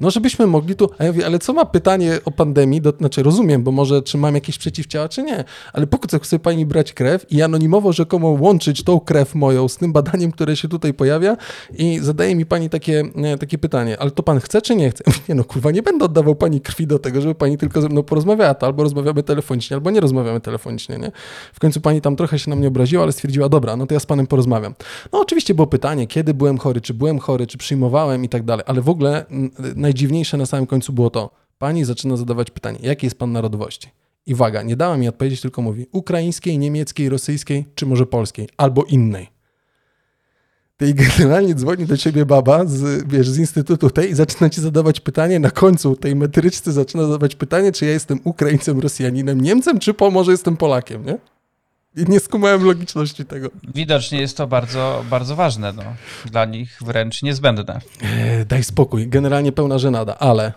no 0.00 0.10
żebyśmy 0.10 0.46
mogli 0.46 0.74
tu, 0.74 0.90
a 0.98 1.04
ja 1.04 1.12
mówię, 1.12 1.26
ale 1.26 1.38
co 1.38 1.52
ma 1.52 1.64
pytanie 1.64 2.18
o 2.24 2.30
pandemii, 2.30 2.80
do, 2.80 2.92
znaczy 2.98 3.22
rozumiem, 3.22 3.62
bo 3.62 3.72
może 3.72 4.02
czy 4.02 4.18
mam 4.18 4.34
jakieś 4.34 4.58
przeciwciała, 4.58 5.08
czy 5.08 5.22
nie, 5.22 5.44
ale 5.72 5.86
po 5.86 5.98
co 6.08 6.18
chce 6.18 6.38
pani 6.38 6.66
brać 6.66 6.92
krew 6.92 7.32
i 7.32 7.42
anonimowo 7.42 7.92
rzekomo 7.92 8.28
łączyć 8.28 8.84
tą 8.84 9.00
krew 9.00 9.34
moją 9.34 9.68
z 9.68 9.76
tym 9.76 9.92
badaniem, 9.92 10.32
które 10.32 10.56
się 10.56 10.68
tutaj 10.68 10.94
pojawia 10.94 11.36
i 11.78 11.98
zadaje 12.02 12.36
mi 12.36 12.46
pani 12.46 12.70
takie, 12.70 13.04
nie, 13.14 13.38
takie 13.38 13.58
pytanie, 13.58 13.96
ale 14.00 14.10
to 14.10 14.22
pan 14.22 14.40
chce, 14.40 14.62
czy 14.62 14.76
nie 14.76 14.90
chce? 14.90 15.04
Nie 15.28 15.34
no, 15.34 15.44
kurwa, 15.44 15.70
nie 15.70 15.82
będę 15.82 16.04
oddawał 16.04 16.34
pani 16.34 16.60
krwi 16.60 16.86
do 16.86 16.98
tego, 16.98 17.20
żeby 17.20 17.34
pani 17.34 17.58
tylko 17.58 17.82
ze 17.82 17.88
mną 17.88 18.02
porozmawiała, 18.02 18.54
to 18.54 18.66
albo 18.66 18.82
rozmawiamy 18.82 19.22
telefonicznie, 19.22 19.74
albo 19.74 19.90
nie 19.90 20.00
rozmawiamy 20.00 20.40
telefonicznie, 20.40 20.98
nie? 20.98 21.12
W 21.52 21.60
końcu 21.60 21.80
pani 21.80 22.00
tam 22.00 22.16
trochę 22.16 22.38
się 22.38 22.50
na 22.50 22.56
mnie 22.56 22.68
obraziła, 22.68 23.02
ale 23.02 23.12
stwierdziła, 23.12 23.48
dobra, 23.48 23.76
no 23.76 23.86
to 23.86 23.94
ja 23.94 24.00
z 24.00 24.06
panem 24.06 24.26
porozmawiam. 24.26 24.74
No 25.12 25.20
oczywiście 25.20 25.54
było 25.54 25.66
pytanie, 25.66 26.06
kiedy 26.06 26.34
byłem 26.34 26.58
chory, 26.58 26.80
czy 26.80 26.94
byłem 26.94 27.18
chory, 27.18 27.46
czy 27.46 27.58
przyjmowałem 27.58 28.24
i 28.24 28.28
tak 28.28 28.44
dalej, 28.44 28.64
ale 28.68 28.80
w 28.80 28.88
ogóle 28.88 29.24
najdziwniejsze 29.90 30.36
na 30.36 30.46
samym 30.46 30.66
końcu 30.66 30.92
było 30.92 31.10
to, 31.10 31.30
pani 31.58 31.84
zaczyna 31.84 32.16
zadawać 32.16 32.50
pytanie, 32.50 32.78
jakiej 32.82 33.06
jest 33.06 33.18
pan 33.18 33.32
narodowości? 33.32 33.88
I 34.26 34.34
waga, 34.34 34.62
nie 34.62 34.76
dała 34.76 34.96
mi 34.96 35.08
odpowiedzieć, 35.08 35.40
tylko 35.40 35.62
mówi 35.62 35.86
ukraińskiej, 35.92 36.58
niemieckiej, 36.58 37.08
rosyjskiej, 37.08 37.64
czy 37.74 37.86
może 37.86 38.06
polskiej, 38.06 38.48
albo 38.56 38.84
innej. 38.84 39.28
I 40.80 40.94
generalnie 40.94 41.54
dzwoni 41.54 41.86
do 41.86 41.96
ciebie 41.96 42.26
baba 42.26 42.66
z, 42.66 43.08
wiesz, 43.08 43.28
z 43.28 43.38
instytutu 43.38 43.90
tej 43.90 44.10
i 44.10 44.14
zaczyna 44.14 44.50
ci 44.50 44.60
zadawać 44.60 45.00
pytanie, 45.00 45.40
na 45.40 45.50
końcu 45.50 45.96
tej 45.96 46.16
metryczce 46.16 46.72
zaczyna 46.72 47.02
zadawać 47.02 47.36
pytanie, 47.36 47.72
czy 47.72 47.86
ja 47.86 47.92
jestem 47.92 48.20
Ukraińcem, 48.24 48.80
Rosjaninem, 48.80 49.40
Niemcem, 49.40 49.78
czy 49.78 49.94
po 49.94 50.10
może 50.10 50.32
jestem 50.32 50.56
Polakiem, 50.56 51.06
nie? 51.06 51.18
Nie 51.96 52.20
skumałem 52.20 52.64
logiczności 52.64 53.24
tego. 53.24 53.48
Widocznie 53.74 54.20
jest 54.20 54.36
to 54.36 54.46
bardzo, 54.46 55.04
bardzo 55.10 55.36
ważne. 55.36 55.72
No. 55.72 55.82
Dla 56.30 56.44
nich 56.44 56.78
wręcz 56.80 57.22
niezbędne. 57.22 57.80
E, 58.02 58.44
daj 58.44 58.64
spokój. 58.64 59.08
Generalnie 59.08 59.52
pełna 59.52 59.78
żenada, 59.78 60.18
ale 60.18 60.46
e, 60.46 60.52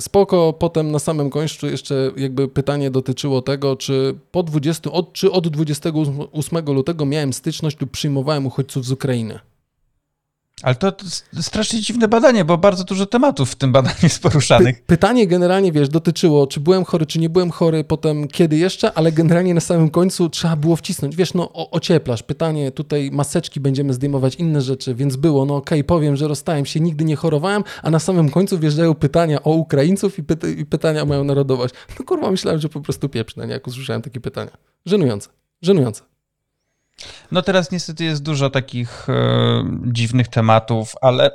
spoko. 0.00 0.52
Potem 0.52 0.90
na 0.90 0.98
samym 0.98 1.30
końcu 1.30 1.66
jeszcze 1.66 2.10
jakby 2.16 2.48
pytanie 2.48 2.90
dotyczyło 2.90 3.42
tego, 3.42 3.76
czy 3.76 4.14
po 4.30 4.42
20, 4.42 4.90
od, 4.92 5.12
czy 5.12 5.32
od 5.32 5.48
28 5.48 6.64
lutego 6.66 7.06
miałem 7.06 7.32
styczność 7.32 7.80
lub 7.80 7.90
przyjmowałem 7.90 8.46
uchodźców 8.46 8.84
z 8.84 8.92
Ukrainy. 8.92 9.38
Ale 10.62 10.74
to 10.74 10.92
strasznie 11.40 11.80
dziwne 11.80 12.08
badanie, 12.08 12.44
bo 12.44 12.58
bardzo 12.58 12.84
dużo 12.84 13.06
tematów 13.06 13.50
w 13.50 13.54
tym 13.54 13.72
badaniu 13.72 13.96
jest 14.02 14.22
poruszanych. 14.22 14.82
Py 14.82 14.98
pytanie 14.98 15.26
generalnie, 15.26 15.72
wiesz, 15.72 15.88
dotyczyło, 15.88 16.46
czy 16.46 16.60
byłem 16.60 16.84
chory, 16.84 17.06
czy 17.06 17.18
nie 17.18 17.30
byłem 17.30 17.50
chory, 17.50 17.84
potem 17.84 18.28
kiedy 18.28 18.56
jeszcze, 18.56 18.92
ale 18.92 19.12
generalnie 19.12 19.54
na 19.54 19.60
samym 19.60 19.90
końcu 19.90 20.28
trzeba 20.28 20.56
było 20.56 20.76
wcisnąć. 20.76 21.16
Wiesz, 21.16 21.34
no 21.34 21.52
ocieplasz. 21.52 22.22
Pytanie, 22.22 22.72
tutaj 22.72 23.10
maseczki 23.12 23.60
będziemy 23.60 23.94
zdejmować, 23.94 24.34
inne 24.34 24.60
rzeczy, 24.60 24.94
więc 24.94 25.16
było, 25.16 25.44
no 25.44 25.56
okej, 25.56 25.80
okay, 25.80 25.84
powiem, 25.84 26.16
że 26.16 26.28
rozstałem 26.28 26.66
się, 26.66 26.80
nigdy 26.80 27.04
nie 27.04 27.16
chorowałem, 27.16 27.64
a 27.82 27.90
na 27.90 27.98
samym 27.98 28.30
końcu 28.30 28.58
wjeżdżają 28.58 28.94
pytania 28.94 29.42
o 29.42 29.50
Ukraińców 29.50 30.18
i, 30.18 30.22
i 30.58 30.66
pytania 30.66 31.02
o 31.02 31.06
moją 31.06 31.24
narodowość. 31.24 31.74
No 31.98 32.06
kurwa, 32.06 32.30
myślałem, 32.30 32.60
że 32.60 32.68
po 32.68 32.80
prostu 32.80 33.08
pieprznę, 33.08 33.46
nie, 33.46 33.52
jak 33.52 33.66
usłyszałem 33.66 34.02
takie 34.02 34.20
pytania. 34.20 34.50
Żenujące, 34.86 35.28
żenujące. 35.62 36.07
No 37.32 37.42
teraz 37.42 37.70
niestety 37.70 38.04
jest 38.04 38.22
dużo 38.22 38.50
takich 38.50 39.08
e, 39.08 39.64
dziwnych 39.84 40.28
tematów, 40.28 40.94
ale 41.00 41.30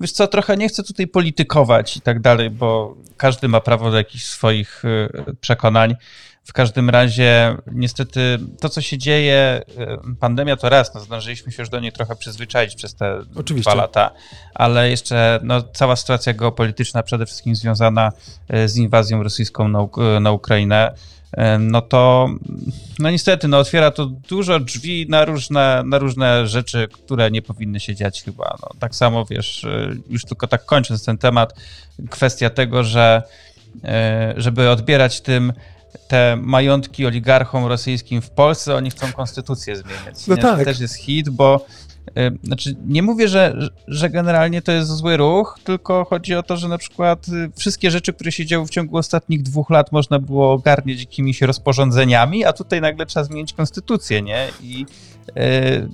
wiesz 0.00 0.12
co, 0.12 0.26
trochę 0.26 0.56
nie 0.56 0.68
chcę 0.68 0.82
tutaj 0.82 1.06
politykować 1.06 1.96
i 1.96 2.00
tak 2.00 2.20
dalej, 2.20 2.50
bo 2.50 2.96
każdy 3.16 3.48
ma 3.48 3.60
prawo 3.60 3.90
do 3.90 3.96
jakichś 3.96 4.24
swoich 4.24 4.82
e, 4.84 5.34
przekonań. 5.40 5.96
W 6.44 6.52
każdym 6.52 6.90
razie, 6.90 7.56
niestety, 7.72 8.38
to 8.60 8.68
co 8.68 8.80
się 8.80 8.98
dzieje, 8.98 9.62
e, 9.78 9.98
pandemia 10.20 10.56
to 10.56 10.68
raz, 10.68 10.94
no, 10.94 11.00
zdążyliśmy 11.00 11.52
się 11.52 11.62
już 11.62 11.68
do 11.68 11.80
niej 11.80 11.92
trochę 11.92 12.16
przyzwyczaić 12.16 12.74
przez 12.74 12.94
te 12.94 13.20
Oczywiście. 13.34 13.70
dwa 13.70 13.82
lata, 13.82 14.10
ale 14.54 14.90
jeszcze 14.90 15.40
no, 15.42 15.62
cała 15.62 15.96
sytuacja 15.96 16.32
geopolityczna, 16.32 17.02
przede 17.02 17.26
wszystkim 17.26 17.56
związana 17.56 18.12
e, 18.48 18.68
z 18.68 18.76
inwazją 18.76 19.22
rosyjską 19.22 19.68
na, 19.68 19.88
na 20.20 20.32
Ukrainę, 20.32 20.94
no 21.58 21.82
to 21.82 22.30
no 22.98 23.10
niestety 23.10 23.48
no 23.48 23.58
otwiera 23.58 23.90
to 23.90 24.06
dużo 24.06 24.60
drzwi 24.60 25.06
na 25.08 25.24
różne, 25.24 25.82
na 25.86 25.98
różne 25.98 26.46
rzeczy, 26.46 26.88
które 26.92 27.30
nie 27.30 27.42
powinny 27.42 27.80
się 27.80 27.94
dziać 27.94 28.22
chyba. 28.22 28.56
No, 28.62 28.68
tak 28.78 28.94
samo 28.94 29.24
wiesz, 29.24 29.66
już 30.08 30.24
tylko 30.24 30.46
tak 30.46 30.64
kończąc 30.64 31.04
ten 31.04 31.18
temat, 31.18 31.54
kwestia 32.10 32.50
tego, 32.50 32.84
że 32.84 33.22
e, 33.84 34.34
żeby 34.36 34.70
odbierać 34.70 35.20
tym 35.20 35.52
te 36.08 36.36
majątki 36.36 37.06
oligarchom 37.06 37.66
rosyjskim 37.66 38.22
w 38.22 38.30
Polsce, 38.30 38.74
oni 38.74 38.90
chcą 38.90 39.12
konstytucję 39.12 39.76
zmieniać. 39.76 40.26
No 40.26 40.34
nie? 40.36 40.42
tak. 40.42 40.58
To 40.58 40.64
też 40.64 40.80
jest 40.80 40.94
hit, 40.94 41.30
bo 41.30 41.66
znaczy 42.42 42.76
nie 42.86 43.02
mówię, 43.02 43.28
że, 43.28 43.70
że 43.88 44.10
generalnie 44.10 44.62
to 44.62 44.72
jest 44.72 44.90
zły 44.90 45.16
ruch, 45.16 45.58
tylko 45.64 46.04
chodzi 46.04 46.34
o 46.34 46.42
to, 46.42 46.56
że 46.56 46.68
na 46.68 46.78
przykład 46.78 47.28
y, 47.28 47.50
wszystkie 47.56 47.90
rzeczy, 47.90 48.12
które 48.12 48.32
się 48.32 48.46
działy 48.46 48.66
w 48.66 48.70
ciągu 48.70 48.96
ostatnich 48.96 49.42
dwóch 49.42 49.70
lat 49.70 49.92
można 49.92 50.18
było 50.18 50.52
ogarniać 50.52 51.00
jakimiś 51.00 51.40
rozporządzeniami, 51.40 52.44
a 52.44 52.52
tutaj 52.52 52.80
nagle 52.80 53.06
trzeba 53.06 53.24
zmienić 53.24 53.52
konstytucję, 53.52 54.22
nie? 54.22 54.48
I 54.62 54.86
y, 55.38 55.88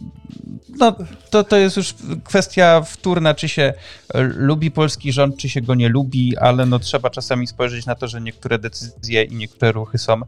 no, 0.78 0.94
to, 1.30 1.44
to 1.44 1.56
jest 1.56 1.76
już 1.76 1.94
kwestia 2.24 2.80
wtórna, 2.80 3.34
czy 3.34 3.48
się 3.48 3.74
e, 4.14 4.22
lubi 4.22 4.70
polski 4.70 5.12
rząd, 5.12 5.36
czy 5.36 5.48
się 5.48 5.60
go 5.60 5.74
nie 5.74 5.88
lubi, 5.88 6.36
ale 6.36 6.66
no 6.66 6.78
trzeba 6.78 7.10
czasami 7.10 7.46
spojrzeć 7.46 7.86
na 7.86 7.94
to, 7.94 8.08
że 8.08 8.20
niektóre 8.20 8.58
decyzje 8.58 9.22
i 9.22 9.34
niektóre 9.34 9.72
ruchy 9.72 9.98
są 9.98 10.14
e, 10.14 10.26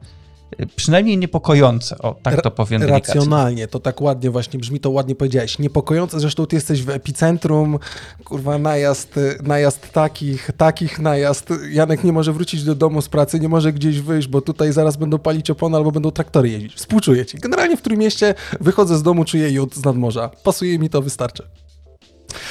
przynajmniej 0.77 1.19
niepokojące, 1.19 1.99
o 1.99 2.17
tak 2.23 2.43
to 2.43 2.51
powiem 2.51 2.81
delikatnie. 2.81 3.15
Racjonalnie, 3.15 3.69
to 3.69 3.81
tak 3.81 4.01
ładnie 4.01 4.31
właśnie 4.31 4.61
brzmi, 4.61 4.81
to 4.81 4.91
ładnie 4.91 5.15
powiedziałeś. 5.15 5.59
Niepokojące, 5.59 6.21
zresztą 6.21 6.47
ty 6.47 6.57
jesteś 6.57 6.83
w 6.83 6.91
epicentrum, 6.91 7.79
kurwa, 8.25 8.59
najazd, 8.59 9.15
najazd 9.43 9.93
takich, 9.93 10.51
takich 10.57 10.99
najazd. 10.99 11.49
Janek 11.71 12.05
nie 12.05 12.13
może 12.13 12.33
wrócić 12.33 12.65
do 12.65 12.75
domu 12.75 13.03
z 13.03 13.09
pracy, 13.09 13.41
nie 13.41 13.49
może 13.49 13.73
gdzieś 13.73 14.01
wyjść, 14.01 14.29
bo 14.29 14.41
tutaj 14.41 14.73
zaraz 14.73 14.97
będą 14.97 15.19
palić 15.19 15.51
opony 15.51 15.77
albo 15.77 15.93
będą 15.93 16.11
traktory 16.11 16.49
jeździć. 16.49 16.75
Współczuję 16.75 17.27
ci. 17.27 17.39
Generalnie 17.39 17.77
w 17.77 17.83
Trójmieście 17.83 18.35
wychodzę 18.61 18.99
z 18.99 19.03
domu, 19.03 19.25
czuję 19.25 19.51
jód 19.51 19.75
z 19.75 19.85
nadmorza. 19.85 20.31
Pasuje 20.45 20.79
mi 20.79 20.91
to, 20.91 21.03
wystarczy. 21.03 21.43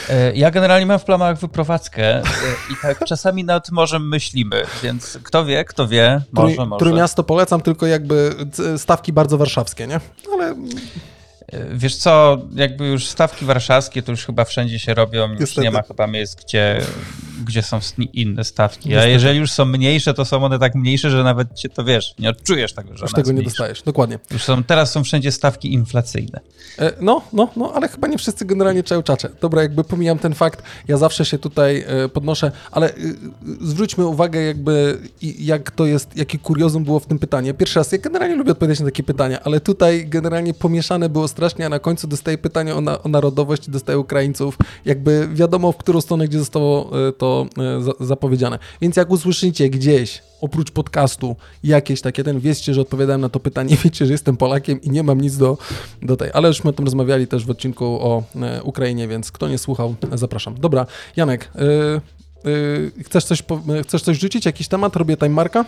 E, 0.10 0.34
Ja 0.36 0.52
generalnie 0.52 0.86
mam 0.86 1.00
w 1.00 1.04
planach 1.04 1.38
wyprowadzkę 1.38 2.04
e, 2.18 2.24
i 2.74 2.76
tak 2.82 3.06
czasami 3.06 3.44
nad 3.44 3.72
morzem 3.72 4.08
myślimy, 4.08 4.64
więc 4.84 5.20
kto 5.24 5.46
wie, 5.46 5.66
kto 5.66 5.88
wie, 5.88 6.22
może, 6.32 6.56
Trój, 6.56 6.68
może. 6.68 6.80
Trójmiasto 6.80 7.24
polecam, 7.24 7.62
tylko 7.62 7.86
jakby 7.86 8.36
c- 8.52 8.78
stawki 8.80 9.14
bardzo 9.14 9.38
warszawskie, 9.38 9.88
nie? 9.88 10.00
Ale 10.34 10.46
E, 10.50 10.56
Wiesz 11.74 11.96
co, 11.96 12.38
jakby 12.56 12.88
już 12.88 13.08
stawki 13.08 13.46
warszawskie 13.46 14.02
to 14.02 14.12
już 14.12 14.26
chyba 14.26 14.46
wszędzie 14.46 14.80
się 14.80 14.94
robią, 14.94 15.30
już 15.32 15.40
Niestety. 15.40 15.62
nie 15.62 15.72
ma 15.72 15.82
chyba 15.82 16.08
miejsc, 16.08 16.36
gdzie, 16.46 16.82
gdzie 17.46 17.62
są 17.62 17.80
inne 18.14 18.44
stawki. 18.44 18.90
A 18.90 18.92
Niestety. 18.96 19.12
jeżeli 19.12 19.40
już 19.40 19.52
są 19.52 19.66
mniejsze, 19.66 20.14
to 20.14 20.26
są 20.26 20.44
one 20.46 20.60
tak 20.60 20.76
mniejsze, 20.76 21.10
że 21.10 21.24
nawet 21.24 21.54
cię 21.54 21.70
to 21.70 21.84
wiesz, 21.84 22.14
nie 22.20 22.30
odczujesz 22.30 22.74
tego, 22.74 22.98
że 22.98 23.04
już 23.06 23.14
tego 23.14 23.32
nie 23.32 23.44
dostajesz. 23.44 23.82
Dokładnie. 23.84 24.20
Już 24.32 24.44
są, 24.44 24.64
teraz 24.64 24.92
są 24.92 25.04
wszędzie 25.04 25.32
stawki 25.32 25.74
inflacyjne. 25.74 26.40
E, 26.80 26.92
No, 27.02 27.22
no, 27.34 27.50
no, 27.56 27.72
ale 27.76 27.88
chyba 27.88 28.08
nie 28.08 28.18
wszyscy 28.18 28.46
generalnie 28.46 28.84
czają 28.84 29.04
czacze. 29.04 29.30
Dobra, 29.42 29.62
jakby 29.62 29.84
pomijam 29.84 30.20
ten 30.20 30.34
fakt, 30.34 30.64
ja 30.88 30.98
zawsze 30.98 31.26
się 31.26 31.38
tutaj 31.38 31.86
e, 31.88 32.10
podnoszę, 32.10 32.52
ale 32.72 32.90
e, 32.90 32.94
zwróćmy 33.62 34.06
uwagę 34.06 34.42
jakby 34.42 34.98
jak 35.22 35.72
to 35.72 35.86
jest, 35.86 36.18
jakie 36.18 36.38
kuriozum 36.40 36.84
było 36.84 37.00
w 37.00 37.06
tym 37.06 37.20
pytaniu. 37.20 37.54
Pierwszy 37.54 37.80
raz, 37.80 37.92
ja 37.92 37.98
generalnie 37.98 38.36
lubię 38.36 38.52
odpowiadać 38.52 38.80
na 38.80 38.86
takie 38.86 39.04
pytania, 39.04 39.40
ale 39.44 39.60
tutaj 39.60 40.08
generalnie 40.08 40.54
pomieszane 40.54 41.10
było 41.10 41.28
strasznie, 41.40 41.66
a 41.66 41.70
na 41.70 41.80
końcu 41.80 42.08
dostaję 42.08 42.38
pytanie 42.38 42.76
o, 42.76 42.82
na, 42.82 43.04
o 43.04 43.10
narodowość 43.10 43.68
i 43.68 43.72
dostaję 43.72 44.00
Ukraińców. 44.00 44.58
Jakby 44.86 45.28
wiadomo, 45.34 45.72
w 45.72 45.78
którą 45.78 46.02
stronę, 46.02 46.28
gdzie 46.28 46.40
zostało 46.40 47.08
e, 47.08 47.12
to 47.12 47.46
e, 47.58 47.84
za, 47.84 47.92
zapowiedziane. 48.00 48.60
Więc 48.82 48.96
jak 48.96 49.10
usłyszycie 49.10 49.70
gdzieś 49.70 50.22
oprócz 50.42 50.72
podcastu 50.72 51.36
jakieś 51.64 52.02
takie, 52.02 52.24
ten 52.24 52.40
wiedzcie, 52.40 52.74
że 52.74 52.82
odpowiadałem 52.82 53.22
na 53.22 53.30
to 53.30 53.40
pytanie, 53.40 53.78
wiecie, 53.84 54.06
że 54.06 54.12
jestem 54.12 54.38
Polakiem 54.38 54.82
i 54.82 54.90
nie 54.90 55.04
mam 55.04 55.22
nic 55.22 55.38
do, 55.38 55.58
do 56.02 56.18
tej. 56.18 56.30
Ale 56.34 56.48
już 56.48 56.64
my 56.64 56.70
o 56.70 56.74
tym 56.74 56.86
rozmawiali 56.86 57.28
też 57.28 57.46
w 57.46 57.50
odcinku 57.50 57.86
o 57.86 58.24
e, 58.36 58.64
Ukrainie, 58.64 59.08
więc 59.08 59.32
kto 59.32 59.48
nie 59.48 59.58
słuchał, 59.58 59.96
zapraszam. 60.14 60.56
Dobra, 60.60 60.86
Janek, 61.16 61.52
y, 62.46 62.50
y, 62.50 63.04
chcesz, 63.04 63.24
coś, 63.24 63.44
chcesz 63.84 64.02
coś 64.02 64.20
rzucić, 64.20 64.46
jakiś 64.46 64.68
temat? 64.68 64.96
Robię 64.96 65.18
time 65.18 65.30
marka? 65.30 65.66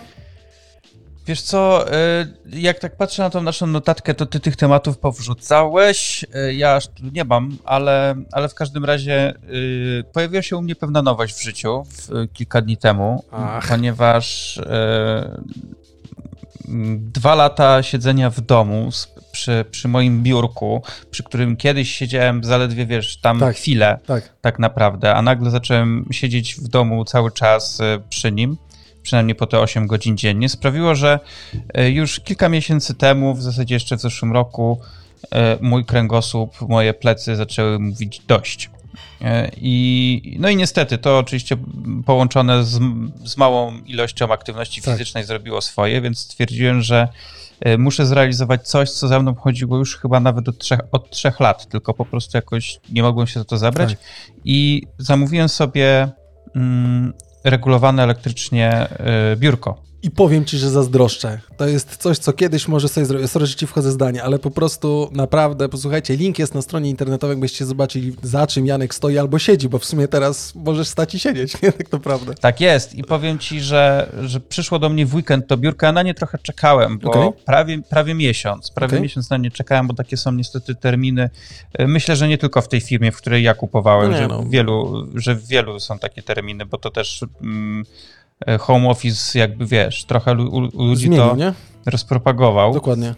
Wiesz 1.31 1.41
co, 1.41 1.85
y, 1.87 2.59
jak 2.59 2.79
tak 2.79 2.97
patrzę 2.97 3.23
na 3.23 3.29
tą 3.29 3.41
naszą 3.43 3.67
notatkę, 3.67 4.13
to 4.13 4.25
ty 4.25 4.39
tych 4.39 4.55
tematów 4.55 4.97
powrzucałeś. 4.97 6.25
Y, 6.49 6.53
Ja 6.53 6.75
aż 6.75 6.87
tu 6.87 7.03
nie 7.13 7.23
mam, 7.23 7.57
ale, 7.65 8.15
ale 8.31 8.49
w 8.49 8.53
każdym 8.55 8.85
razie 8.85 9.33
y, 9.53 10.03
pojawiła 10.13 10.41
się 10.41 10.57
u 10.57 10.61
mnie 10.61 10.75
pewna 10.75 11.01
nowość 11.01 11.35
w 11.35 11.43
życiu 11.43 11.83
kilka 12.33 12.61
dni 12.61 12.77
temu, 12.77 13.23
Ach. 13.31 13.67
ponieważ 13.69 14.59
dwa 16.97 17.35
lata 17.35 17.83
siedzenia 17.83 18.29
w 18.29 18.41
domu 18.41 18.89
przy, 19.31 19.65
przy 19.71 19.87
moim 19.87 20.23
biurku, 20.23 20.81
przy 21.11 21.23
którym 21.23 21.57
kiedyś 21.57 21.91
siedziałem 21.95 22.43
zaledwie, 22.43 22.85
wiesz, 22.85 23.17
tam 23.17 23.39
Tak. 23.39 23.55
chwilę 23.55 23.99
Tak. 24.05 24.29
tak 24.41 24.59
naprawdę, 24.59 25.13
a 25.15 25.21
nagle 25.21 25.51
zacząłem 25.51 26.05
siedzieć 26.11 26.55
w 26.55 26.67
domu 26.67 27.05
cały 27.05 27.31
czas 27.31 27.79
przy 28.09 28.31
nim, 28.31 28.57
przynajmniej 29.03 29.35
po 29.35 29.47
te 29.47 29.59
8 29.59 29.87
godzin 29.87 30.17
dziennie, 30.17 30.49
sprawiło, 30.49 30.95
że 30.95 31.19
y, 31.79 31.89
już 31.91 32.19
kilka 32.19 32.49
miesięcy 32.49 32.93
temu, 32.93 33.33
w 33.33 33.41
zasadzie 33.41 33.75
jeszcze 33.75 33.97
w 33.97 34.01
zeszłym 34.01 34.31
roku, 34.31 34.79
y, 35.23 35.27
mój 35.61 35.85
kręgosłup, 35.85 36.61
moje 36.61 36.93
plecy 36.93 37.35
zaczęły 37.35 37.79
mówić 37.79 38.21
dość. 38.27 38.69
Y, 39.21 39.25
I, 39.57 40.37
no 40.39 40.49
i 40.49 40.55
niestety 40.55 40.97
to 40.97 41.17
oczywiście 41.17 41.57
połączone 42.05 42.63
z, 42.63 42.79
z 43.25 43.37
małą 43.37 43.77
ilością 43.85 44.31
aktywności 44.31 44.81
Tak. 44.81 44.93
fizycznej 44.93 45.23
zrobiło 45.23 45.61
swoje, 45.61 46.01
więc 46.01 46.19
stwierdziłem, 46.19 46.81
że 46.81 47.07
muszę 47.77 48.05
zrealizować 48.05 48.67
coś, 48.67 48.91
co 48.91 49.07
za 49.07 49.19
mną 49.19 49.35
chodziło 49.35 49.77
już 49.77 49.97
chyba 49.97 50.19
nawet 50.19 50.49
od 50.49 50.57
trzech, 50.57 50.79
od 50.91 51.09
trzech 51.09 51.39
lat, 51.39 51.67
tylko 51.67 51.93
po 51.93 52.05
prostu 52.05 52.37
jakoś 52.37 52.79
nie 52.91 53.03
mogłem 53.03 53.27
się 53.27 53.39
za 53.39 53.45
to 53.45 53.57
zabrać 53.57 53.89
Tak. 53.89 53.99
i 54.45 54.83
zamówiłem 54.97 55.49
sobie 55.49 56.09
mm, 56.55 57.13
regulowane 57.43 58.03
elektrycznie 58.03 58.87
y, 59.33 59.37
biurko. 59.37 59.90
I 60.03 60.11
powiem 60.11 60.45
ci, 60.45 60.57
że 60.57 60.69
zazdroszczę. 60.69 61.39
To 61.57 61.67
jest 61.67 61.97
coś, 61.97 62.17
co 62.17 62.33
kiedyś 62.33 62.67
może 62.67 62.87
sobie 62.87 63.05
zrobię. 63.05 63.27
Sorry, 63.27 63.45
że 63.45 63.55
ci 63.55 63.67
wchodzę 63.67 63.91
zdanie, 63.91 64.23
ale 64.23 64.39
po 64.39 64.51
prostu 64.51 65.09
naprawdę, 65.11 65.69
posłuchajcie, 65.69 66.15
link 66.15 66.39
jest 66.39 66.55
na 66.55 66.61
stronie 66.61 66.89
internetowej, 66.89 67.37
byście 67.37 67.65
zobaczyli, 67.65 68.15
za 68.21 68.47
czym 68.47 68.65
Janek 68.65 68.95
stoi 68.95 69.17
albo 69.17 69.39
siedzi, 69.39 69.69
bo 69.69 69.79
w 69.79 69.85
sumie 69.85 70.07
teraz 70.07 70.55
możesz 70.55 70.87
stać 70.87 71.15
i 71.15 71.19
siedzieć, 71.19 71.53
nie? 71.61 71.71
Tak 71.71 71.91
naprawdę. 71.91 72.33
Tak 72.35 72.61
jest 72.61 72.95
i 72.95 73.03
powiem 73.03 73.39
ci, 73.39 73.61
że, 73.61 74.11
że 74.21 74.39
przyszło 74.39 74.79
do 74.79 74.89
mnie 74.89 75.05
w 75.05 75.15
weekend 75.15 75.47
to 75.47 75.57
biurko, 75.57 75.85
ja 75.85 75.91
na 75.91 76.03
nie 76.03 76.13
trochę 76.13 76.37
czekałem, 76.37 76.99
bo 76.99 77.11
Okej. 77.11 77.43
prawie, 77.45 77.81
prawie 77.81 78.13
miesiąc, 78.13 78.71
prawie 78.71 78.91
Okej. 78.91 79.01
miesiąc 79.01 79.29
na 79.29 79.37
nie 79.37 79.51
czekałem, 79.51 79.87
bo 79.87 79.93
takie 79.93 80.17
są 80.17 80.31
niestety 80.31 80.75
terminy. 80.75 81.29
Myślę, 81.79 82.15
że 82.15 82.27
nie 82.27 82.37
tylko 82.37 82.61
w 82.61 82.67
tej 82.67 82.81
firmie, 82.81 83.11
w 83.11 83.17
której 83.17 83.43
ja 83.43 83.53
kupowałem, 83.53 84.11
No 84.11 84.17
że, 84.17 84.27
no. 84.27 84.41
w 84.41 84.49
wielu, 84.49 85.07
że 85.15 85.35
w 85.35 85.47
wielu 85.47 85.79
są 85.79 85.99
takie 85.99 86.21
terminy, 86.21 86.65
bo 86.65 86.77
to 86.77 86.91
też 86.91 87.25
mm, 87.41 87.85
home 88.59 88.89
office 88.89 89.39
jakby 89.39 89.65
wiesz, 89.65 90.05
trochę 90.05 90.33
ludzi 90.73 91.05
Zmienił, 91.07 91.29
to 91.29 91.35
nie? 91.35 91.53
rozpropagował. 91.85 92.73
Dokładnie. 92.73 93.15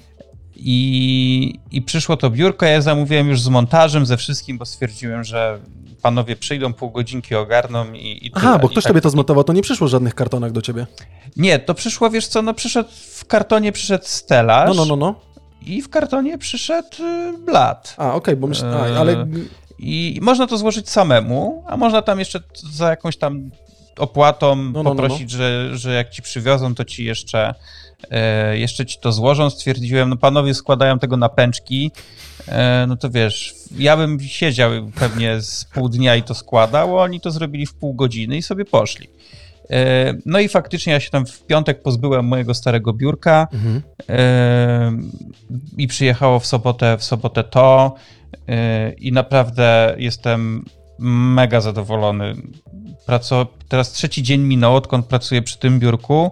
I, 0.56 1.60
I 1.72 1.82
przyszło 1.82 2.18
to 2.18 2.30
biurko, 2.30 2.66
ja 2.66 2.82
zamówiłem 2.82 3.30
już 3.30 3.42
z 3.42 3.48
montażem, 3.48 4.06
ze 4.06 4.18
wszystkim, 4.18 4.58
bo 4.58 4.66
stwierdziłem, 4.66 5.24
że 5.24 5.60
panowie 6.02 6.36
przyjdą, 6.36 6.74
pół 6.74 6.92
godzinki 6.92 7.36
ogarną 7.36 7.94
i, 7.94 8.26
i 8.28 8.32
Aha, 8.34 8.60
bo 8.60 8.70
ktoś 8.70 8.84
tak- 8.84 8.92
tobie 8.92 9.02
to 9.02 9.10
zmontował, 9.10 9.44
to 9.44 9.54
nie 9.54 9.62
przyszło 9.62 9.88
żadnych 9.88 10.16
kartonach 10.16 10.52
do 10.52 10.62
ciebie. 10.62 10.88
Nie, 11.38 11.60
to 11.60 11.74
przyszło, 11.74 12.10
wiesz 12.10 12.28
co, 12.28 12.42
no 12.42 12.54
przyszedł 12.54 12.90
w 13.12 13.26
kartonie 13.26 13.72
przyszedł 13.72 14.04
stelaż 14.08 14.68
No, 14.68 14.74
no, 14.74 14.86
no, 14.86 14.96
no. 14.96 15.16
i 15.66 15.82
w 15.82 15.90
kartonie 15.90 16.38
przyszedł 16.38 17.04
y, 17.04 17.38
blat. 17.38 17.96
A, 17.98 18.14
okej, 18.14 18.36
bo 18.36 18.48
myślę, 18.48 18.96
ale 19.00 19.28
I 19.80 20.20
można 20.22 20.48
to 20.48 20.58
złożyć 20.58 20.90
samemu, 20.90 21.64
a 21.68 21.78
można 21.78 22.02
tam 22.02 22.20
jeszcze 22.20 22.40
za 22.74 22.90
jakąś 22.90 23.18
tam 23.18 23.52
opłatą 23.98 24.56
no, 24.56 24.84
no, 24.84 24.92
poprosić, 24.92 25.32
Że, 25.32 25.78
że 25.78 25.94
jak 25.94 26.10
ci 26.10 26.22
przywiozą, 26.22 26.76
to 26.76 26.86
ci 26.86 27.06
jeszcze, 27.06 27.56
e, 28.12 28.58
jeszcze 28.58 28.86
ci 28.86 29.00
to 29.00 29.12
złożą. 29.12 29.50
Stwierdziłem, 29.50 30.10
no 30.10 30.18
panowie 30.18 30.54
składają 30.54 31.00
tego 31.00 31.18
na 31.18 31.30
pęczki, 31.30 31.92
e, 32.48 32.86
no 32.88 32.98
to 32.98 33.10
wiesz, 33.10 33.54
ja 33.78 33.98
bym 33.98 34.20
siedział 34.20 34.72
pewnie 34.96 35.42
z 35.42 35.66
pół 35.66 35.90
dnia 35.90 36.16
i 36.16 36.24
to 36.24 36.34
składał, 36.36 37.00
a 37.00 37.04
oni 37.04 37.22
to 37.22 37.32
zrobili 37.32 37.66
w 37.66 37.74
pół 37.74 37.94
godziny 37.94 38.38
i 38.38 38.42
sobie 38.42 38.66
poszli. 38.66 39.08
E, 39.70 40.14
No 40.26 40.40
i 40.40 40.48
faktycznie 40.50 40.94
ja 40.94 41.00
się 41.00 41.10
tam 41.10 41.26
w 41.26 41.46
piątek 41.46 41.82
pozbyłem 41.82 42.26
mojego 42.26 42.54
starego 42.54 42.94
biurka 42.94 43.48
Mhm. 43.54 43.82
e, 44.10 44.92
i 45.78 45.88
przyjechało 45.88 46.40
w 46.40 46.46
sobotę, 46.46 46.98
w 46.98 47.04
sobotę 47.04 47.44
to 47.44 47.96
e, 48.48 48.92
i 48.92 49.12
naprawdę 49.12 49.96
jestem 49.98 50.66
mega 51.00 51.62
zadowolony. 51.62 52.36
Praco... 53.06 53.48
Teraz 53.70 53.92
trzeci 53.92 54.24
dzień 54.24 54.42
minął, 54.42 54.76
odkąd 54.76 55.06
pracuję 55.06 55.42
przy 55.42 55.60
tym 55.60 55.80
biurku. 55.80 56.32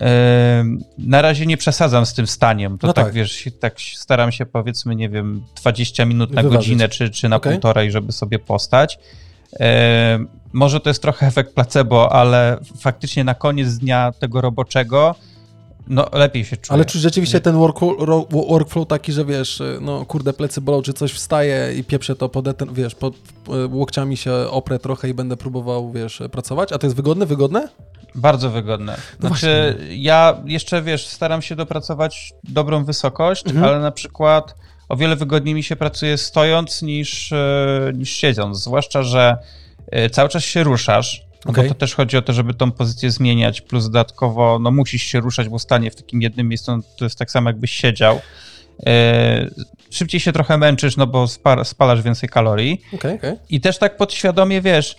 E, 0.00 0.64
Na 0.98 1.22
razie 1.22 1.46
nie 1.46 1.56
przesadzam 1.56 2.06
z 2.06 2.14
tym 2.14 2.26
staniem. 2.26 2.78
To 2.78 2.86
No 2.86 2.92
tak, 2.92 3.04
tak. 3.04 3.14
wiesz, 3.14 3.48
tak 3.60 3.80
staram 3.80 4.32
się 4.32 4.46
powiedzmy, 4.46 4.96
nie 4.96 5.08
wiem, 5.08 5.42
20 5.62 6.04
minut 6.04 6.30
na 6.30 6.42
Wyważyć. 6.42 6.58
godzinę 6.68 6.88
czy, 6.88 7.10
czy 7.10 7.28
na 7.28 7.36
Okej. 7.36 7.52
półtorej, 7.52 7.90
żeby 7.90 8.12
sobie 8.12 8.38
postać. 8.38 8.98
E, 9.60 10.18
może 10.52 10.80
to 10.80 10.90
jest 10.90 11.02
trochę 11.02 11.26
efekt 11.26 11.54
placebo, 11.54 12.12
ale 12.12 12.58
faktycznie 12.80 13.24
na 13.24 13.34
koniec 13.34 13.78
dnia 13.78 14.12
tego 14.18 14.40
roboczego 14.40 15.14
no 15.86 16.06
lepiej 16.12 16.44
się 16.44 16.56
czuję. 16.56 16.74
Ale 16.74 16.84
czy 16.84 16.98
rzeczywiście 16.98 17.40
ten 17.40 17.56
work, 17.56 17.80
workflow 18.30 18.88
taki, 18.88 19.12
że 19.12 19.24
wiesz, 19.24 19.62
no 19.80 20.04
kurde, 20.04 20.32
plecy 20.32 20.60
bolą, 20.60 20.82
czy 20.82 20.92
coś 20.92 21.12
wstaje 21.12 21.74
i 21.78 21.84
pieprzę 21.84 22.16
to 22.16 22.28
pod, 22.28 22.56
ten, 22.56 22.74
wiesz, 22.74 22.94
pod 22.94 23.14
e, 23.48 23.66
łokciami 23.66 24.16
się 24.16 24.32
oprę 24.32 24.78
trochę 24.78 25.08
i 25.08 25.14
będę 25.14 25.36
próbował, 25.36 25.92
wiesz, 25.92 26.22
pracować? 26.32 26.72
A 26.72 26.78
to 26.78 26.86
jest 26.86 26.96
wygodne, 26.96 27.26
wygodne? 27.26 27.68
Bardzo 28.14 28.50
wygodne. 28.50 28.96
No 29.20 29.28
Znaczy, 29.28 29.78
ja 29.90 30.36
jeszcze 30.44 30.82
wiesz, 30.82 31.06
staram 31.06 31.42
się 31.42 31.56
dopracować 31.56 32.32
dobrą 32.44 32.84
wysokość, 32.84 33.46
Mhm. 33.46 33.64
ale 33.64 33.80
na 33.80 33.90
przykład 33.90 34.54
o 34.88 34.96
wiele 34.96 35.16
wygodniej 35.16 35.54
mi 35.54 35.62
się 35.62 35.76
pracuje 35.76 36.18
stojąc 36.18 36.82
niż, 36.82 37.32
e, 37.32 37.92
niż 37.94 38.10
siedząc. 38.10 38.62
Zwłaszcza, 38.62 39.02
że 39.02 39.36
e, 39.86 40.10
cały 40.10 40.28
czas 40.28 40.44
się 40.44 40.64
ruszasz. 40.64 41.25
Okej. 41.46 41.64
Bo 41.68 41.74
to 41.74 41.80
też 41.80 41.94
chodzi 41.94 42.16
o 42.16 42.22
to, 42.22 42.32
żeby 42.32 42.54
tą 42.54 42.72
pozycję 42.72 43.10
zmieniać, 43.10 43.60
plus 43.60 43.84
dodatkowo 43.84 44.58
no 44.58 44.70
musisz 44.70 45.02
się 45.02 45.20
ruszać, 45.20 45.48
bo 45.48 45.58
stanie 45.58 45.90
w 45.90 45.96
takim 45.96 46.22
jednym 46.22 46.48
miejscu 46.48 46.76
no, 46.76 46.82
to 46.98 47.04
jest 47.04 47.18
tak 47.18 47.30
samo 47.30 47.50
jakbyś 47.50 47.70
siedział. 47.70 48.20
E, 48.86 49.46
Szybciej 49.90 50.20
się 50.20 50.32
trochę 50.32 50.58
męczysz, 50.58 50.96
no 50.96 51.06
bo 51.06 51.28
spa- 51.28 51.64
spalasz 51.64 52.02
więcej 52.02 52.28
kalorii. 52.28 52.82
Okej, 52.94 53.16
okej. 53.16 53.36
I 53.48 53.60
też 53.60 53.78
tak 53.78 53.96
podświadomie 53.96 54.60
wiesz, 54.60 54.96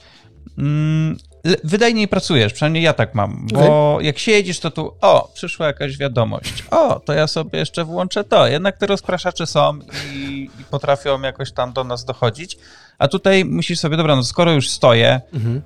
mm, 0.57 1.17
wydajniej 1.63 2.07
pracujesz, 2.07 2.53
przynajmniej 2.53 2.83
ja 2.83 2.93
tak 2.93 3.15
mam, 3.15 3.47
bo 3.53 3.97
jak 4.01 4.17
siedzisz, 4.19 4.59
to 4.59 4.71
tu, 4.71 4.93
o, 5.01 5.31
przyszła 5.33 5.67
jakaś 5.67 5.97
wiadomość, 5.97 6.63
o, 6.71 6.99
to 6.99 7.13
ja 7.13 7.27
sobie 7.27 7.59
jeszcze 7.59 7.85
włączę 7.85 8.23
to. 8.23 8.47
Jednak 8.47 8.77
te 8.77 8.87
rozpraszacze 8.87 9.47
są 9.47 9.79
i, 10.13 10.26
i 10.59 10.63
potrafią 10.63 11.21
jakoś 11.21 11.51
tam 11.51 11.73
do 11.73 11.83
nas 11.83 12.05
dochodzić, 12.05 12.57
a 12.97 13.07
tutaj 13.07 13.45
musisz 13.45 13.79
sobie, 13.79 13.97
dobra, 13.97 14.15
no 14.15 14.23
skoro 14.23 14.51
już 14.51 14.69
stoję, 14.69 15.21
Mhm. 15.33 15.61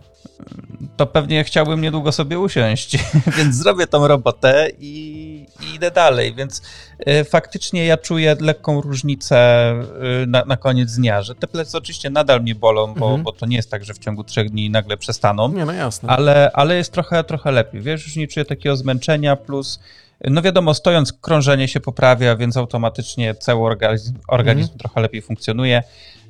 to 0.97 1.05
pewnie 1.05 1.43
chciałbym 1.43 1.81
niedługo 1.81 2.11
sobie 2.11 2.39
usiąść, 2.39 2.97
więc 3.37 3.55
zrobię 3.55 3.87
tą 3.87 4.07
robotę 4.07 4.67
i, 4.79 5.45
i 5.71 5.75
idę 5.75 5.91
dalej. 5.91 6.35
Więc 6.35 6.61
y, 7.07 7.23
faktycznie 7.23 7.85
ja 7.85 7.97
czuję 7.97 8.35
lekką 8.39 8.81
różnicę 8.81 9.71
y, 10.23 10.27
na, 10.27 10.45
na 10.45 10.57
koniec 10.57 10.95
dnia, 10.95 11.21
że 11.21 11.35
te 11.35 11.47
plecy 11.47 11.77
oczywiście 11.77 12.09
nadal 12.09 12.41
mnie 12.41 12.55
bolą, 12.55 12.93
bo, 12.93 13.05
Mhm. 13.05 13.23
bo 13.23 13.31
to 13.31 13.45
nie 13.45 13.55
jest 13.55 13.71
tak, 13.71 13.85
że 13.85 13.93
w 13.93 13.99
ciągu 13.99 14.23
trzech 14.23 14.49
dni 14.49 14.69
nagle 14.69 14.97
przestaną, 14.97 15.49
Nie, 15.49 15.65
no 15.65 15.73
jasne. 15.73 16.09
ale, 16.09 16.51
ale 16.53 16.75
jest 16.75 16.93
trochę, 16.93 17.23
trochę 17.23 17.51
lepiej. 17.51 17.81
Wiesz, 17.81 18.05
już 18.05 18.15
nie 18.15 18.27
czuję 18.27 18.45
takiego 18.45 18.75
zmęczenia, 18.75 19.35
plus 19.35 19.79
no 20.23 20.41
wiadomo, 20.41 20.73
stojąc 20.73 21.13
krążenie 21.13 21.67
się 21.67 21.79
poprawia, 21.79 22.35
więc 22.35 22.57
automatycznie 22.57 23.35
cały 23.35 23.65
organizm, 23.65 24.13
organizm 24.27 24.65
Mhm. 24.71 24.79
trochę 24.79 25.01
lepiej 25.01 25.21
funkcjonuje. 25.21 25.83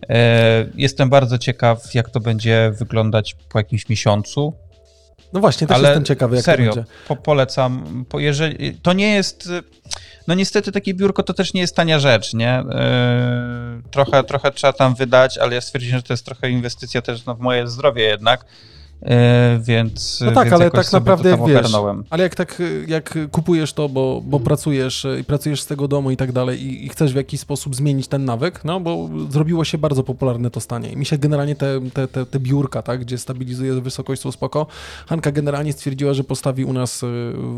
E, 0.09 0.65
Jestem 0.75 1.09
bardzo 1.09 1.37
ciekaw, 1.37 1.93
jak 1.95 2.09
to 2.09 2.19
będzie 2.19 2.71
wyglądać 2.79 3.35
po 3.49 3.59
jakimś 3.59 3.89
miesiącu. 3.89 4.53
No 5.33 5.39
właśnie, 5.39 5.67
też 5.67 5.77
ale 5.77 5.89
jestem 5.89 6.05
ciekawy, 6.05 6.35
jak 6.35 6.45
serio, 6.45 6.69
to 6.69 6.75
będzie. 6.75 6.91
Po, 7.07 7.15
polecam. 7.15 8.05
Po, 8.09 8.19
jeżeli, 8.19 8.75
to 8.75 8.93
nie 8.93 9.13
jest. 9.13 9.49
No 10.27 10.33
niestety 10.35 10.71
takie 10.71 10.93
biurko 10.93 11.23
to 11.23 11.33
też 11.33 11.53
nie 11.53 11.61
jest 11.61 11.75
tania 11.75 11.99
rzecz, 11.99 12.33
nie? 12.33 12.49
E, 12.49 13.81
trochę, 13.91 14.23
trochę 14.23 14.51
trzeba 14.51 14.73
tam 14.73 14.95
wydać, 14.95 15.37
ale 15.37 15.55
ja 15.55 15.61
stwierdziłem, 15.61 15.97
że 15.99 16.03
to 16.03 16.13
jest 16.13 16.25
trochę 16.25 16.49
inwestycja 16.49 17.01
też 17.01 17.25
no, 17.25 17.35
w 17.35 17.39
moje 17.39 17.67
zdrowie 17.67 18.03
jednak. 18.03 18.45
E, 19.05 19.59
więc. 19.63 20.21
No 20.25 20.31
tak, 20.31 20.43
więc 20.43 20.61
ale 20.61 20.71
tak 20.71 20.91
naprawdę 20.91 21.37
wiesz, 21.47 21.71
ale 22.09 22.23
jak 22.23 22.35
tak, 22.35 22.61
jak 22.87 23.17
kupujesz 23.31 23.73
to, 23.73 23.89
bo, 23.89 24.21
bo 24.25 24.39
pracujesz 24.39 25.05
y, 25.05 25.17
i 25.21 25.23
pracujesz 25.23 25.61
z 25.61 25.65
tego 25.65 25.87
domu 25.87 26.11
i 26.11 26.17
tak 26.17 26.31
dalej 26.31 26.63
i, 26.63 26.85
i 26.85 26.89
chcesz 26.89 27.13
w 27.13 27.15
jakiś 27.15 27.39
sposób 27.39 27.75
zmienić 27.75 28.07
ten 28.07 28.25
nawyk, 28.25 28.65
no 28.65 28.79
bo 28.79 29.09
zrobiło 29.29 29.65
się 29.65 29.77
bardzo 29.77 30.03
popularne 30.03 30.51
to 30.51 30.59
stanie. 30.59 30.91
I 30.91 30.97
mi 30.97 31.05
się 31.05 31.17
generalnie 31.17 31.55
te, 31.55 31.79
te, 31.93 32.07
te, 32.07 32.25
te 32.25 32.39
biurka, 32.39 32.81
tak, 32.81 33.01
gdzie 33.01 33.17
stabilizuje 33.17 33.81
wysokość 33.81 34.21
są 34.21 34.31
spoko. 34.31 34.67
Hanka 35.07 35.31
generalnie 35.31 35.73
stwierdziła, 35.73 36.13
że 36.13 36.23
postawi 36.23 36.65
u 36.65 36.73
nas 36.73 37.03
y, 37.03 37.07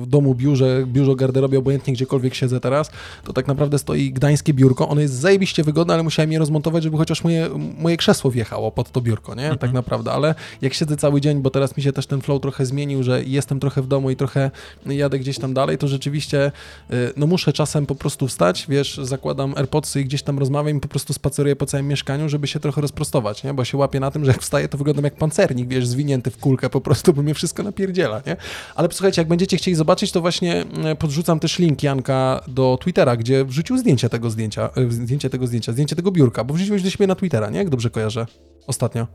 w 0.02 0.06
domu 0.08 0.36
biurze, 0.36 0.84
biurze 0.88 1.16
garderobie, 1.16 1.60
obojętnie 1.60 1.94
gdziekolwiek 1.94 2.36
siedzę 2.36 2.60
teraz, 2.60 2.92
to 3.24 3.34
tak 3.34 3.48
naprawdę 3.48 3.80
stoi 3.80 4.14
gdańskie 4.14 4.54
biurko, 4.54 4.90
ono 4.90 5.02
jest 5.02 5.14
zajebiście 5.14 5.64
wygodne, 5.64 5.94
ale 5.94 6.04
musiałem 6.04 6.32
je 6.32 6.40
rozmontować, 6.40 6.84
żeby 6.84 6.98
chociaż 6.98 7.24
moje, 7.24 7.50
moje 7.78 7.98
krzesło 7.98 8.32
wjechało 8.32 8.72
pod 8.72 8.92
to 8.92 9.02
biurko, 9.02 9.36
nie, 9.36 9.56
tak 9.56 9.74
naprawdę, 9.74 10.12
ale 10.12 10.36
jak 10.62 10.74
siedzę 10.74 10.98
cały 10.98 11.22
dzień, 11.22 11.33
bo 11.42 11.50
teraz 11.50 11.78
mi 11.78 11.84
się 11.84 11.94
też 11.94 12.08
ten 12.08 12.22
flow 12.22 12.42
trochę 12.42 12.66
zmienił, 12.66 13.04
że 13.04 13.24
jestem 13.24 13.60
trochę 13.60 13.82
w 13.82 13.88
domu 13.88 14.10
i 14.10 14.16
trochę 14.16 14.52
jadę 14.86 15.20
gdzieś 15.20 15.40
tam 15.40 15.54
dalej, 15.54 15.78
to 15.78 15.88
rzeczywiście 15.88 16.52
y, 16.92 17.14
no 17.18 17.28
muszę 17.28 17.54
czasem 17.54 17.86
po 17.86 17.96
prostu 17.96 18.28
wstać, 18.28 18.66
wiesz, 18.70 19.00
zakładam 19.04 19.54
AirPodsy 19.58 20.02
i 20.02 20.06
gdzieś 20.06 20.24
tam 20.24 20.40
rozmawiam 20.40 20.78
i 20.78 20.80
po 20.80 20.88
prostu 20.88 21.14
spaceruję 21.14 21.56
po 21.56 21.66
całym 21.66 21.88
mieszkaniu, 21.88 22.30
żeby 22.30 22.48
się 22.48 22.60
trochę 22.60 22.82
rozprostować, 22.82 23.44
nie? 23.44 23.54
Bo 23.54 23.66
się 23.66 23.78
łapię 23.78 24.00
na 24.00 24.12
tym, 24.12 24.26
że 24.26 24.32
jak 24.32 24.42
wstaję, 24.42 24.68
to 24.68 24.78
wyglądam 24.78 25.06
jak 25.06 25.16
pancernik, 25.16 25.68
wiesz, 25.68 25.88
zwinięty 25.88 26.32
w 26.32 26.38
kulkę 26.38 26.70
po 26.70 26.82
prostu, 26.82 27.14
bo 27.14 27.22
mnie 27.22 27.34
wszystko 27.34 27.64
napierdziela, 27.64 28.22
nie? 28.28 28.36
Ale 28.76 28.90
posłuchajcie, 28.90 29.22
jak 29.22 29.28
będziecie 29.28 29.58
chcieli 29.58 29.76
zobaczyć, 29.76 30.12
to 30.12 30.22
właśnie 30.22 30.66
y, 30.92 30.96
podrzucam 30.96 31.40
też 31.40 31.60
link 31.60 31.84
Janka 31.84 32.42
do 32.48 32.78
Twittera, 32.82 33.18
gdzie 33.18 33.46
wrzucił 33.46 33.78
zdjęcie 33.78 34.10
tego 34.10 34.30
zdjęcia, 34.30 34.70
y, 34.78 34.92
zdjęcie 34.92 35.30
tego 35.30 35.48
zdjęcia, 35.48 35.72
zdjęcie 35.72 35.96
tego 35.96 36.12
biurka, 36.12 36.44
bo 36.44 36.54
wrzuciłeś 36.54 36.84
do 36.84 36.90
siebie 36.90 37.08
na 37.08 37.16
Twittera, 37.16 37.50
nie? 37.50 37.58
Jak 37.58 37.70
dobrze 37.70 37.90
kojarzę? 37.90 38.26
Ostatnio. 38.68 39.08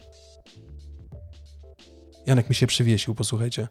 Janek 2.29 2.49
mi 2.49 2.55
się 2.55 2.67
przywiesił, 2.67 3.15
posłuchajcie. 3.15 3.69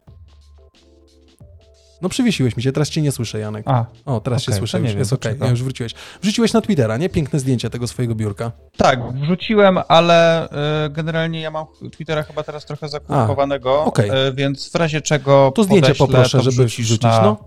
No 2.02 2.08
przywiesiłeś 2.08 2.56
mi 2.56 2.62
się, 2.62 2.72
teraz 2.72 2.88
cię 2.90 3.02
nie 3.02 3.12
słyszę, 3.12 3.38
Janek. 3.38 3.64
A, 3.68 3.84
O, 4.06 4.20
teraz 4.20 4.42
cię 4.42 4.52
Okej, 4.52 4.58
słyszę, 4.58 4.78
już 4.78 4.88
wiem, 4.88 4.98
jest 4.98 5.12
okej, 5.12 5.36
ja 5.40 5.50
już 5.50 5.62
wróciłeś. 5.62 5.94
Wrzuciłeś 6.22 6.52
na 6.52 6.60
Twittera, 6.60 6.96
nie? 6.96 7.08
Piękne 7.08 7.38
zdjęcie 7.40 7.70
tego 7.70 7.86
swojego 7.86 8.14
biurka. 8.14 8.52
tak, 8.76 9.12
wrzuciłem, 9.12 9.78
ale 9.88 10.48
y, 10.86 10.90
generalnie 10.90 11.40
ja 11.40 11.50
mam 11.50 11.66
Twittera 11.92 12.22
chyba 12.22 12.42
teraz 12.42 12.66
trochę 12.66 12.88
zakupowanego, 12.88 13.84
okej. 13.84 14.10
y, 14.28 14.32
więc 14.34 14.72
w 14.72 14.74
razie 14.74 15.00
czego 15.00 15.52
To 15.54 15.64
zdjęcie 15.64 15.94
podeślę, 15.94 16.06
poproszę, 16.06 16.38
to 16.38 16.50
żeby 16.50 16.64
wrzucić, 16.66 17.02
na, 17.02 17.22
no. 17.22 17.44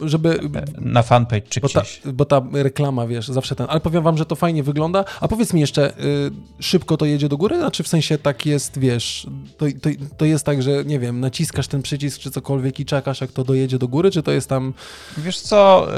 Żeby, 0.00 0.40
na 0.78 1.02
fanpage 1.02 1.42
czy 1.48 1.60
bo 1.60 1.68
ta, 1.68 1.80
gdzieś. 1.80 2.00
bo 2.12 2.24
ta 2.24 2.42
reklama, 2.52 3.06
wiesz, 3.06 3.28
zawsze 3.28 3.54
ten, 3.54 3.66
ale 3.70 3.80
powiem 3.80 4.02
wam, 4.02 4.18
że 4.18 4.26
to 4.26 4.36
fajnie 4.36 4.62
wygląda. 4.62 5.04
A 5.20 5.28
powiedz 5.28 5.52
mi 5.52 5.60
jeszcze, 5.60 5.98
y, 6.00 6.30
szybko 6.60 6.96
to 6.96 7.04
jedzie 7.04 7.28
do 7.28 7.36
góry? 7.36 7.56
Znaczy 7.58 7.82
w 7.82 7.88
sensie 7.88 8.18
tak 8.18 8.46
jest, 8.46 8.78
wiesz, 8.78 9.26
to, 9.58 9.66
to, 9.80 9.90
to 10.16 10.24
jest 10.24 10.46
tak, 10.46 10.62
że 10.62 10.84
nie 10.84 10.98
wiem, 10.98 11.20
naciskasz 11.20 11.68
ten 11.68 11.82
przycisk 11.82 12.20
czy 12.20 12.30
cokolwiek 12.30 12.80
i 12.80 12.84
czekasz, 12.84 13.20
jak 13.20 13.32
to 13.32 13.44
dojedzie 13.44 13.78
do 13.78 13.88
góry, 13.88 14.10
czy 14.10 14.22
to 14.22 14.32
jest 14.32 14.48
tam... 14.48 14.74
Wiesz 15.18 15.40
co, 15.40 15.88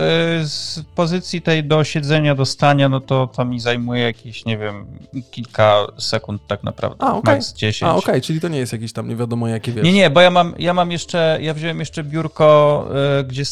y, 0.40 0.48
z 0.48 0.80
pozycji 0.94 1.42
tej 1.42 1.64
do 1.64 1.84
siedzenia, 1.84 2.34
do 2.34 2.44
stania, 2.44 2.88
no 2.88 3.00
to 3.00 3.26
to 3.26 3.44
mi 3.44 3.60
zajmuje 3.60 4.02
jakieś, 4.02 4.44
nie 4.44 4.58
wiem, 4.58 4.86
kilka 5.30 5.86
sekund 5.98 6.42
tak 6.46 6.64
naprawdę. 6.64 7.04
A, 7.04 7.14
okej. 7.14 7.34
Max 7.34 7.52
10. 7.52 7.82
A, 7.90 7.96
okej, 7.96 8.20
czyli 8.20 8.40
to 8.40 8.48
nie 8.48 8.58
jest 8.58 8.72
jakieś 8.72 8.92
tam 8.92 9.08
nie 9.08 9.16
wiadomo 9.16 9.48
jakie, 9.48 9.72
wiesz... 9.72 9.84
Nie, 9.84 9.92
nie, 9.92 10.10
bo 10.10 10.20
ja 10.20 10.30
mam, 10.30 10.54
ja 10.58 10.74
mam 10.74 10.92
jeszcze, 10.92 11.38
ja 11.40 11.54
wziąłem 11.54 11.80
jeszcze 11.80 12.04
biurko, 12.04 12.88
y, 13.20 13.24
gdzie 13.24 13.44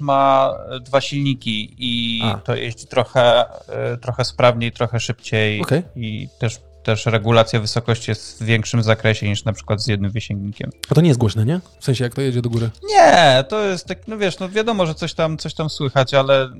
ma 0.00 0.54
y, 0.76 0.80
dwa 0.80 1.00
silniki 1.00 1.74
i 1.78 2.22
A. 2.24 2.34
to 2.44 2.54
jeździ 2.54 2.86
trochę, 2.86 3.44
y, 3.94 3.98
trochę 3.98 4.24
sprawniej, 4.24 4.72
trochę 4.72 5.00
szybciej 5.00 5.60
Okej. 5.60 5.82
i 5.96 6.28
też, 6.38 6.60
też 6.88 7.06
regulacja 7.06 7.60
wysokości 7.60 8.10
jest 8.10 8.42
w 8.42 8.44
większym 8.44 8.82
zakresie 8.82 9.28
niż 9.28 9.44
na 9.44 9.52
przykład 9.52 9.82
z 9.82 9.86
jednym 9.86 10.10
wysięgnikiem. 10.10 10.70
A 10.90 10.94
to 10.94 11.00
nie 11.00 11.08
jest 11.08 11.20
głośne, 11.20 11.44
nie? 11.44 11.60
W 11.80 11.84
sensie 11.84 12.04
jak 12.04 12.14
to 12.14 12.20
jedzie 12.20 12.42
do 12.42 12.50
góry. 12.50 12.70
Nie, 12.90 13.44
to 13.48 13.64
jest 13.64 13.86
tak, 13.86 13.98
no 14.08 14.18
wiesz, 14.18 14.38
no 14.38 14.48
wiadomo, 14.48 14.86
że 14.86 14.94
coś 14.94 15.14
tam, 15.14 15.38
coś 15.38 15.54
tam 15.54 15.70
słychać, 15.70 16.14
ale 16.14 16.50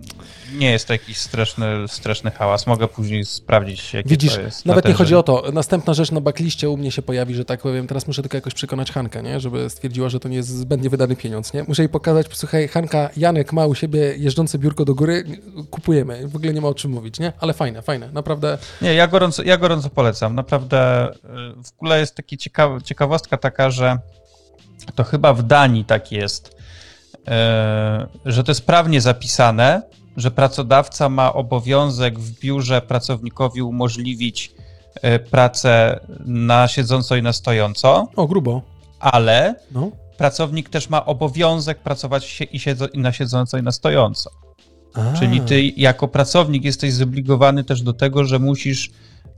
nie 0.52 0.70
jest 0.70 0.86
to 0.86 0.92
jakiś 0.92 1.18
straszny, 1.18 1.66
straszny 1.86 2.30
hałas. 2.30 2.66
Mogę 2.66 2.88
później 2.88 3.24
sprawdzić, 3.24 3.94
jakie 3.94 4.08
Widzisz, 4.08 4.34
to 4.34 4.40
jest. 4.40 4.66
nawet 4.66 4.88
nie 4.88 4.94
chodzi 4.94 5.14
o 5.14 5.22
to. 5.22 5.44
Następna 5.52 5.94
rzecz 5.94 6.10
na 6.10 6.20
backliście 6.20 6.70
u 6.70 6.76
mnie 6.76 6.90
się 6.92 7.02
pojawi, 7.02 7.34
że 7.34 7.44
tak 7.44 7.60
powiem, 7.60 7.86
teraz 7.86 8.06
muszę 8.06 8.22
tylko 8.22 8.36
jakoś 8.36 8.54
przekonać 8.54 8.92
Hankę, 8.92 9.22
nie? 9.22 9.40
Żeby 9.40 9.70
stwierdziła, 9.70 10.08
że 10.08 10.20
to 10.20 10.28
nie 10.28 10.36
jest 10.36 10.48
zbędnie 10.48 10.90
wydany 10.90 11.16
pieniądz, 11.16 11.52
nie? 11.54 11.62
Muszę 11.62 11.82
jej 11.82 11.88
pokazać, 11.88 12.26
słuchaj, 12.32 12.68
Hanka, 12.68 13.10
Janek 13.16 13.52
ma 13.52 13.66
u 13.66 13.74
siebie 13.74 14.14
jeżdżące 14.16 14.58
biurko 14.58 14.84
do 14.84 14.94
góry, 14.94 15.24
kupujemy. 15.70 16.28
W 16.28 16.36
ogóle 16.36 16.54
nie 16.54 16.60
ma 16.60 16.68
o 16.68 16.74
czym 16.74 16.90
mówić, 16.90 17.18
nie? 17.18 17.32
Ale 17.40 17.52
fajne, 17.54 17.82
fajne, 17.82 18.12
naprawdę. 18.12 18.58
Nie, 18.82 18.94
ja 18.94 19.06
gorąco, 19.06 19.42
ja 19.42 19.56
gorąco 19.56 19.90
polecam. 19.90 20.17
Naprawdę 20.28 21.08
y, 21.08 21.14
w 21.64 21.72
ogóle 21.76 22.00
jest 22.00 22.16
ciekaw, 22.38 22.82
ciekawostka 22.82 23.36
taka, 23.36 23.70
że 23.70 23.98
to 24.94 25.04
chyba 25.04 25.34
w 25.34 25.42
Danii 25.42 25.84
tak 25.84 26.12
jest, 26.12 26.56
y, 27.14 27.22
że 28.32 28.44
to 28.44 28.50
jest 28.50 28.66
prawnie 28.66 29.00
zapisane, 29.00 29.82
że 30.16 30.30
pracodawca 30.30 31.08
ma 31.08 31.32
obowiązek 31.32 32.18
w 32.18 32.40
biurze 32.40 32.80
pracownikowi 32.82 33.62
umożliwić 33.62 34.52
y, 35.04 35.18
pracę 35.18 36.00
na 36.24 36.68
siedząco 36.68 37.16
i 37.16 37.22
na 37.22 37.32
stojąco, 37.32 38.08
O, 38.16 38.26
grubo. 38.26 38.62
ale 39.00 39.54
No. 39.72 39.90
pracownik 40.16 40.68
też 40.68 40.88
ma 40.90 41.06
obowiązek 41.06 41.78
pracować 41.78 42.24
się 42.24 42.44
i, 42.44 42.58
siedzą, 42.60 42.86
i 42.86 42.98
na 42.98 43.12
siedząco 43.12 43.58
i 43.58 43.62
na 43.62 43.72
stojąco. 43.72 44.30
A, 44.94 45.12
Czyli 45.18 45.40
ty 45.40 45.62
jako 45.76 46.08
pracownik 46.08 46.64
jesteś 46.64 46.92
zobligowany 46.92 47.64
też 47.64 47.82
do 47.82 47.92
tego, 47.92 48.24
że 48.24 48.38
musisz, 48.38 48.90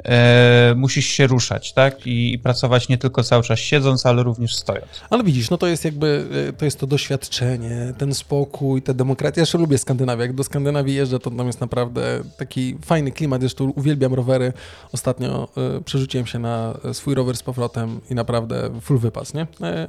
e, 0.04 0.74
musisz 0.76 1.06
się 1.06 1.26
ruszać, 1.26 1.72
tak? 1.72 2.06
I, 2.06 2.32
I 2.32 2.38
pracować 2.38 2.88
nie 2.88 2.98
tylko 2.98 3.22
cały 3.22 3.42
czas 3.42 3.58
siedząc, 3.58 4.06
ale 4.06 4.22
również 4.22 4.56
stojąc. 4.56 4.88
Ale 5.10 5.24
widzisz, 5.24 5.50
no 5.50 5.58
to 5.58 5.66
jest 5.66 5.84
jakby, 5.84 6.26
y, 6.48 6.52
to 6.52 6.64
jest 6.64 6.80
to 6.80 6.86
doświadczenie, 6.86 7.94
ten 7.98 8.14
spokój, 8.14 8.82
ta 8.82 8.94
demokracja. 8.94 9.40
Ja 9.40 9.42
jeszcze 9.42 9.58
lubię 9.58 9.78
Skandynawię. 9.78 10.22
Jak 10.22 10.32
do 10.32 10.44
Skandynawii 10.44 10.94
jeżdżę, 10.94 11.18
to 11.18 11.30
tam 11.30 11.46
jest 11.46 11.60
naprawdę 11.60 12.20
taki 12.36 12.76
fajny 12.84 13.12
klimat. 13.12 13.40
Zresztą 13.40 13.72
uwielbiam 13.76 14.14
rowery. 14.14 14.52
Ostatnio 14.92 15.48
y, 15.78 15.84
przerzuciłem 15.84 16.26
się 16.26 16.38
na 16.38 16.74
swój 16.92 17.14
rower 17.14 17.36
z 17.36 17.42
powrotem 17.42 18.00
i 18.10 18.14
naprawdę 18.14 18.70
full 18.80 18.98
wypas, 18.98 19.34
nie? 19.34 19.42
Y, 19.42 19.46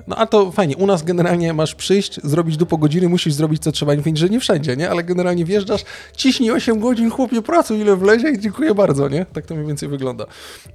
no 0.07 0.15
a 0.15 0.25
to 0.25 0.51
fajnie. 0.51 0.77
U 0.77 0.87
nas 0.87 1.03
generalnie 1.03 1.53
masz 1.53 1.75
przyjść, 1.75 2.19
zrobić 2.23 2.57
do 2.57 2.65
godziny, 2.65 3.09
musisz 3.09 3.33
zrobić 3.33 3.63
co 3.63 3.71
trzeba. 3.71 3.93
Nie 3.93 3.97
mówię, 3.97 4.17
że 4.17 4.29
nie 4.29 4.39
wszędzie, 4.39 4.77
nie? 4.77 4.89
Ale 4.89 5.03
generalnie 5.03 5.45
wjeżdżasz, 5.45 5.83
ciśnij 6.17 6.51
8 6.51 6.79
godzin, 6.79 7.11
chłopie, 7.11 7.41
pracuj 7.41 7.79
ile 7.79 7.95
wlezie 7.95 8.29
i 8.29 8.39
dziękuję 8.39 8.75
bardzo, 8.75 9.09
nie? 9.09 9.25
Tak 9.25 9.45
to 9.45 9.55
mniej 9.55 9.67
więcej 9.67 9.89
wygląda. 9.89 10.00
Wygląda. 10.01 10.25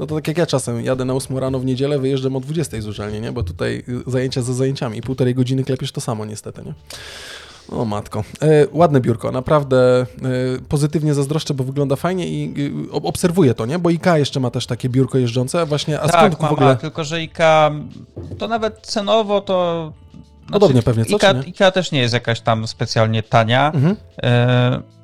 No 0.00 0.06
to 0.06 0.14
tak 0.14 0.28
jak 0.28 0.38
ja 0.38 0.46
czasem 0.46 0.84
jadę 0.84 1.04
na 1.04 1.14
8 1.14 1.38
rano 1.38 1.58
w 1.58 1.64
niedzielę, 1.64 1.98
wyjeżdżam 1.98 2.36
o 2.36 2.40
20 2.40 2.80
z 2.80 2.86
uczelni, 2.86 3.20
nie? 3.20 3.32
Bo 3.32 3.42
tutaj 3.42 3.84
zajęcia 4.06 4.42
za 4.42 4.54
zajęciami. 4.54 5.02
Półtorej 5.02 5.34
godziny 5.34 5.64
klepiesz 5.64 5.92
to 5.92 6.00
samo 6.00 6.24
niestety, 6.24 6.62
nie? 6.64 6.74
O 7.68 7.84
matko. 7.84 8.24
E, 8.42 8.66
ładne 8.72 9.00
biurko, 9.00 9.32
naprawdę 9.32 9.76
e, 10.00 10.06
pozytywnie 10.68 11.14
zazdroszczę, 11.14 11.54
bo 11.54 11.64
wygląda 11.64 11.96
fajnie 11.96 12.28
i 12.28 12.54
e, 12.88 12.92
obserwuję 12.92 13.54
to, 13.54 13.66
nie? 13.66 13.78
Bo 13.78 13.88
IKEA 13.88 14.18
jeszcze 14.18 14.40
ma 14.40 14.50
też 14.50 14.66
takie 14.66 14.88
biurko 14.88 15.18
jeżdżące, 15.18 15.66
właśnie, 15.66 16.00
a 16.00 16.08
tak, 16.08 16.32
skąd 16.34 16.50
w 16.50 16.52
ogóle... 16.52 16.76
Tylko 16.76 17.04
że 17.04 17.16
IKEA, 17.16 17.70
to 18.38 18.48
nawet 18.48 18.80
cenowo 18.86 19.40
to... 19.40 19.92
Znaczy, 20.12 20.52
Podobnie 20.52 20.82
pewnie, 20.82 21.04
co? 21.04 21.16
IKEA 21.28 21.72
też 21.72 21.92
nie 21.92 22.00
jest 22.00 22.14
jakaś 22.14 22.40
tam 22.40 22.66
specjalnie 22.66 23.22
tania, 23.22 23.72
Mhm. 23.74 23.96
e, 24.22 24.95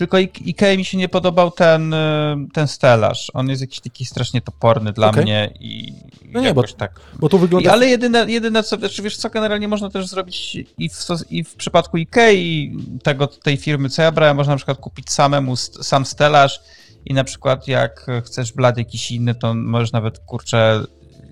tylko 0.00 0.16
Ik- 0.16 0.46
IKEA 0.46 0.76
mi 0.76 0.84
się 0.84 0.98
nie 0.98 1.08
podobał 1.08 1.50
ten, 1.50 1.94
e, 1.94 2.36
ten 2.52 2.68
stelaż. 2.68 3.30
On 3.34 3.48
jest 3.48 3.60
jakiś 3.60 3.80
taki 3.80 4.04
strasznie 4.04 4.40
toporny 4.40 4.92
dla 4.92 5.08
Okej. 5.10 5.22
mnie 5.22 5.50
i 5.60 5.92
No 6.24 6.40
nie, 6.40 6.54
bo- 6.54 6.62
tak... 6.62 7.00
Bo 7.18 7.28
I, 7.36 7.38
wygląda... 7.38 7.72
ale 7.72 7.86
jedyne, 7.86 8.30
jedyne 8.30 8.62
co, 8.62 8.76
znaczy 8.76 9.02
wiesz 9.02 9.16
co, 9.16 9.30
generalnie 9.30 9.68
można 9.68 9.90
też 9.90 10.06
zrobić 10.06 10.56
i 10.78 10.88
w, 10.88 10.94
i 11.30 11.44
w 11.44 11.54
przypadku 11.54 11.96
Ikei 11.98 12.76
tego, 13.02 13.26
tej 13.26 13.56
firmy, 13.56 13.88
co 13.88 14.02
ja 14.02 14.12
brałem, 14.12 14.36
można 14.36 14.52
na 14.52 14.56
przykład 14.56 14.78
kupić 14.78 15.10
samemu 15.10 15.56
sam 15.56 16.06
stelaż 16.06 16.60
i 17.06 17.14
na 17.14 17.24
przykład 17.24 17.68
jak 17.68 18.06
chcesz 18.24 18.52
blat 18.52 18.78
jakiś 18.78 19.10
inny, 19.10 19.34
to 19.34 19.54
możesz 19.54 19.92
nawet, 19.92 20.18
kurczę, 20.18 20.84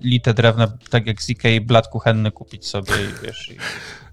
lite 0.03 0.33
drewna, 0.33 0.71
tak 0.89 1.07
jak 1.07 1.21
z 1.21 1.29
Ikei, 1.29 1.61
blat 1.61 1.87
kuchenny 1.87 2.31
kupić 2.31 2.67
sobie 2.67 2.93
i 2.93 3.25
wiesz... 3.25 3.49
I... 3.49 3.57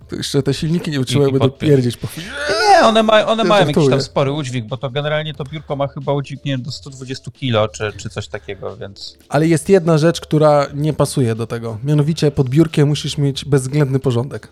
To 0.09 0.17
Jeszcze 0.17 0.43
te 0.43 0.55
silniki 0.55 0.91
nie 0.91 0.99
wytrzymałyby 0.99 1.39
podpiąć. 1.39 1.61
dopierdzieć 1.61 1.97
po 1.97 2.07
chwili. 2.07 2.27
Nie, 2.71 2.87
one, 2.87 3.03
ma, 3.03 3.27
one 3.27 3.43
Ja 3.43 3.49
mają 3.49 3.61
jakiś 3.61 3.75
żartuję. 3.75 3.91
tam 3.91 4.01
spory 4.03 4.33
udźwig, 4.33 4.65
bo 4.67 4.77
to 4.77 4.91
generalnie 4.91 5.35
to 5.35 5.45
biurko 5.45 5.77
ma 5.77 5.87
chyba 5.89 6.13
udźwig, 6.13 6.45
nie 6.45 6.53
wiem, 6.53 6.63
do 6.63 6.71
120 6.71 7.31
kilo 7.31 7.69
czy, 7.69 7.93
czy 7.97 8.09
coś 8.11 8.29
takiego, 8.29 8.77
więc... 8.77 9.19
Ale 9.29 9.47
jest 9.49 9.69
jedna 9.69 9.99
rzecz, 9.99 10.21
która 10.21 10.67
nie 10.75 10.93
pasuje 10.93 11.35
do 11.35 11.47
tego. 11.47 11.79
Mianowicie 11.85 12.31
pod 12.31 12.49
biurkiem 12.49 12.89
musisz 12.89 13.19
mieć 13.19 13.45
bezwzględny 13.45 13.99
porządek. 13.99 14.49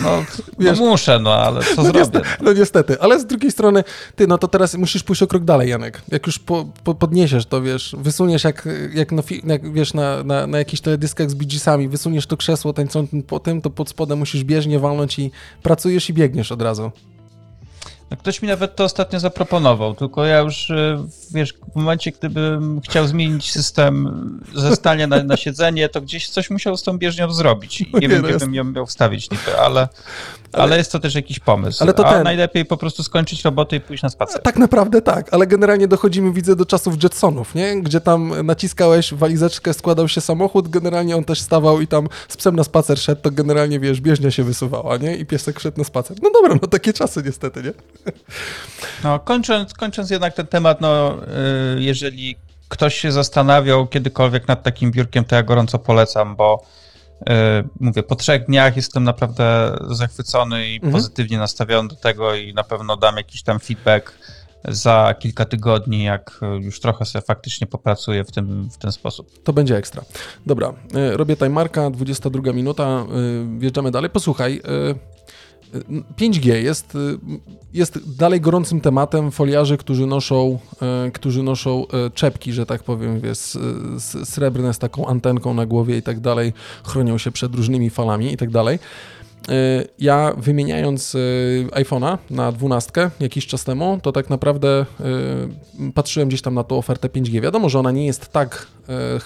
No, 0.00 0.24
Wiesz- 0.58 0.80
no 0.80 0.86
muszę, 0.86 1.18
no 1.18 1.34
ale 1.34 1.60
co 1.62 1.74
No 1.76 1.82
zrobię? 1.82 1.98
niestety, 2.00 2.28
no 2.42 2.52
niestety, 2.52 3.00
ale 3.00 3.20
z 3.20 3.26
drugiej 3.26 3.50
strony, 3.50 3.84
ty, 4.16 4.26
no 4.26 4.38
to 4.38 4.48
teraz 4.48 4.74
musisz 4.74 5.02
pójść 5.02 5.22
o 5.22 5.26
krok 5.26 5.44
dalej, 5.44 5.70
Janek. 5.70 6.02
Jak 6.12 6.26
już 6.26 6.38
po, 6.38 6.64
po, 6.84 6.94
podniesiesz 6.94 7.46
to, 7.46 7.62
wiesz, 7.62 7.96
wysuniesz 7.98 8.44
jak, 8.44 8.68
jak, 8.94 9.12
na, 9.12 9.22
fi- 9.22 9.42
jak 9.46 9.72
wiesz, 9.72 9.94
na, 9.94 10.22
na, 10.24 10.46
na 10.46 10.58
jakichś 10.58 10.80
teledyskach 10.82 11.30
z 11.30 11.34
Bee-Geesami, 11.34 11.88
wysuniesz 11.88 12.26
to 12.26 12.36
krzesło 12.36 12.72
tańczącym 12.72 13.22
po 13.22 13.40
tym, 13.40 13.60
to 13.62 13.70
pod 13.70 13.88
spodem 13.88 14.18
musisz 14.18 14.44
bieżnie 14.44 14.78
walnąć 14.78 15.18
i 15.18 15.30
pracujesz 15.62 16.10
i 16.10 16.14
biegniesz 16.14 16.52
od 16.52 16.62
razu. 16.62 16.90
No, 18.10 18.16
Ktoś 18.16 18.42
mi 18.42 18.48
nawet 18.48 18.76
to 18.76 18.84
ostatnio 18.84 19.20
zaproponował, 19.20 19.94
tylko 19.94 20.24
ja 20.24 20.38
już, 20.38 20.70
y, 20.70 20.98
wiesz, 21.34 21.54
w 21.72 21.76
momencie, 21.76 22.12
gdybym 22.12 22.80
chciał 22.80 23.06
zmienić 23.06 23.52
system 23.52 24.40
ze 24.54 24.76
stania 24.76 25.06
na, 25.06 25.22
na 25.22 25.36
siedzenie, 25.36 25.88
to 25.88 26.00
gdzieś 26.00 26.28
coś 26.28 26.50
musiał 26.50 26.76
z 26.76 26.82
tą 26.82 26.98
bieżnią 26.98 27.32
zrobić. 27.32 27.84
No 27.92 27.98
nie 27.98 28.08
nie, 28.08 28.14
wiem, 28.14 28.22
no 28.22 28.28
gdzie 28.28 28.38
bym 28.38 28.54
ją 28.54 28.64
miał 28.64 28.86
wstawić 28.86 29.30
niby, 29.30 29.58
ale, 29.58 29.88
ale, 30.52 30.76
jest 30.76 30.92
to 30.92 30.98
też 30.98 31.14
jakiś 31.14 31.38
pomysł. 31.38 31.82
Ale 31.82 31.94
to 31.94 32.06
A 32.06 32.12
ten- 32.12 32.24
najlepiej 32.24 32.64
po 32.64 32.76
prostu 32.76 33.02
skończyć 33.02 33.44
robotę 33.44 33.76
i 33.76 33.80
pójść 33.80 34.02
na 34.02 34.08
spacer. 34.08 34.42
Tak 34.42 34.56
naprawdę 34.56 35.02
tak, 35.02 35.34
ale 35.34 35.46
generalnie 35.46 35.88
dochodzimy, 35.88 36.32
widzę, 36.32 36.56
do 36.56 36.66
czasów 36.66 37.02
Jetsonów, 37.02 37.54
nie? 37.54 37.82
Gdzie 37.82 38.00
tam 38.00 38.46
naciskałeś 38.46 39.14
walizeczkę, 39.14 39.74
składał 39.74 40.08
się 40.08 40.20
samochód, 40.20 40.68
generalnie 40.68 41.16
on 41.16 41.24
też 41.24 41.40
stawał 41.40 41.80
i 41.80 41.86
tam 41.86 42.08
z 42.28 42.36
psem 42.36 42.56
na 42.56 42.64
spacer 42.64 42.98
szedł, 42.98 43.22
to 43.22 43.30
generalnie, 43.30 43.80
wiesz, 43.80 44.00
bieżnia 44.00 44.30
się 44.30 44.44
wysuwała, 44.44 44.96
nie? 44.96 45.16
I 45.16 45.26
piesek 45.26 45.60
szedł 45.60 45.78
na 45.78 45.84
spacer. 45.84 46.16
No 46.22 46.30
dobra, 46.34 46.58
no 46.62 46.68
takie 46.68 46.92
czasy 46.92 47.22
niestety, 47.26 47.62
nie? 47.62 47.72
No, 49.04 49.18
kończąc, 49.18 49.74
kończąc 49.74 50.10
jednak 50.10 50.34
ten 50.34 50.46
temat, 50.46 50.80
no, 50.80 51.16
y, 51.76 51.82
jeżeli 51.82 52.36
ktoś 52.68 52.94
się 52.94 53.12
zastanawiał 53.12 53.86
kiedykolwiek 53.86 54.48
nad 54.48 54.62
takim 54.62 54.90
biurkiem, 54.90 55.24
to 55.24 55.36
ja 55.36 55.42
gorąco 55.42 55.78
polecam, 55.78 56.36
bo 56.36 56.62
y, 57.20 57.24
mówię, 57.80 58.02
po 58.02 58.16
trzech 58.16 58.46
dniach 58.46 58.76
jestem 58.76 59.04
naprawdę 59.04 59.76
zachwycony 59.90 60.68
i 60.68 60.74
Mhm. 60.76 60.92
pozytywnie 60.92 61.38
nastawiony 61.38 61.88
do 61.88 61.96
tego 61.96 62.34
i 62.34 62.54
na 62.54 62.64
pewno 62.64 62.96
dam 62.96 63.16
jakiś 63.16 63.42
tam 63.42 63.60
feedback 63.60 64.12
za 64.68 65.14
kilka 65.18 65.44
tygodni, 65.44 66.04
jak 66.04 66.40
już 66.60 66.80
trochę 66.80 67.04
sobie 67.04 67.22
faktycznie 67.22 67.66
popracuję 67.66 68.24
w, 68.24 68.32
tym, 68.32 68.70
w 68.70 68.78
ten 68.78 68.92
sposób. 68.92 69.42
To 69.44 69.52
będzie 69.52 69.76
ekstra. 69.76 70.02
Dobra, 70.46 70.72
y, 71.12 71.16
robię 71.16 71.36
timerka, 71.36 71.90
22 71.90 72.52
minuta, 72.52 73.06
wjeżdżamy 73.58 73.90
dalej. 73.90 74.10
Posłuchaj, 74.10 74.62
5G 76.16 76.54
jest, 76.54 76.96
jest 77.72 78.16
dalej 78.16 78.40
gorącym 78.40 78.80
tematem 78.80 79.30
foliarzy, 79.30 79.76
którzy 79.76 80.06
noszą, 80.06 80.58
y, 81.08 81.10
którzy 81.10 81.42
noszą 81.42 81.84
y, 81.84 82.10
czepki, 82.10 82.52
że 82.52 82.66
tak 82.66 82.82
powiem, 82.82 83.20
wiesz, 83.20 83.58
srebrne 84.24 84.74
z 84.74 84.78
taką 84.78 85.06
antenką 85.06 85.54
na 85.54 85.66
głowie 85.66 85.96
i 85.96 86.02
tak 86.02 86.20
dalej, 86.20 86.52
chronią 86.84 87.18
się 87.18 87.30
przed 87.30 87.54
różnymi 87.54 87.90
falami 87.90 88.32
i 88.32 88.36
tak 88.36 88.50
dalej. 88.50 88.78
Y, 89.48 89.88
Ja 89.98 90.32
wymieniając 90.36 91.16
iPhone'a 91.70 92.18
na 92.30 92.52
12 92.52 93.10
jakiś 93.20 93.46
czas 93.46 93.64
temu, 93.64 93.98
to 94.02 94.12
tak 94.12 94.30
naprawdę 94.30 94.86
patrzyłem 95.94 96.28
gdzieś 96.28 96.42
tam 96.42 96.54
na 96.54 96.64
tą 96.64 96.78
ofertę 96.78 97.08
5G. 97.08 97.40
Wiadomo, 97.40 97.68
że 97.68 97.78
ona 97.78 97.90
nie 97.90 98.06
jest 98.06 98.28
tak 98.28 98.66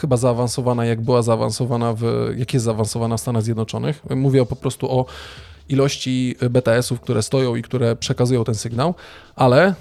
chyba 0.01 0.17
zaawansowana, 0.17 0.85
jak 0.85 1.01
była 1.01 1.23
zaawansowana 1.23 1.93
w, 1.93 2.05
jak 2.37 2.55
jest 2.55 2.65
zaawansowana 2.65 3.17
w 3.17 3.21
Stanach 3.21 3.43
Zjednoczonych. 3.43 4.03
Mówię 4.17 4.47
po 4.47 4.57
prostu 4.57 4.91
o 4.91 5.07
ilości 5.69 6.37
BTS-ów, 6.51 7.01
które 7.01 7.23
stoją 7.23 7.57
i 7.57 7.63
które 7.63 7.97
przekazują 7.97 8.45
ten 8.45 8.55
sygnał, 8.55 8.95
ale 9.37 9.71
y, 9.71 9.75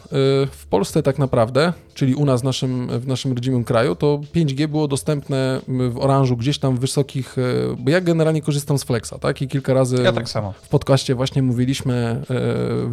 w 0.51 0.65
Polsce 0.69 1.03
tak 1.03 1.19
naprawdę, 1.19 1.73
czyli 1.93 2.15
u 2.15 2.25
nas 2.25 2.41
w 2.41 2.43
naszym, 2.43 2.99
w 2.99 3.07
naszym 3.07 3.33
rodzimym 3.33 3.63
kraju, 3.63 3.95
to 3.95 4.19
5G 4.35 4.67
było 4.67 4.87
dostępne 4.87 5.61
w 5.89 5.97
oranżu 5.97 6.37
gdzieś 6.37 6.59
tam 6.59 6.75
w 6.75 6.79
wysokich, 6.79 7.37
y, 7.37 7.41
bo 7.79 7.89
ja 7.91 8.01
generalnie 8.01 8.41
korzystam 8.41 8.77
z 8.77 8.83
Flexa, 8.83 9.13
tak? 9.21 9.41
I 9.41 9.47
kilka 9.47 9.73
razy 9.73 10.03
Ja 10.03 10.11
tak 10.13 10.29
samo. 10.29 10.53
w 10.61 10.69
podcaście 10.69 11.15
właśnie 11.15 11.41
mówiliśmy, 11.41 12.21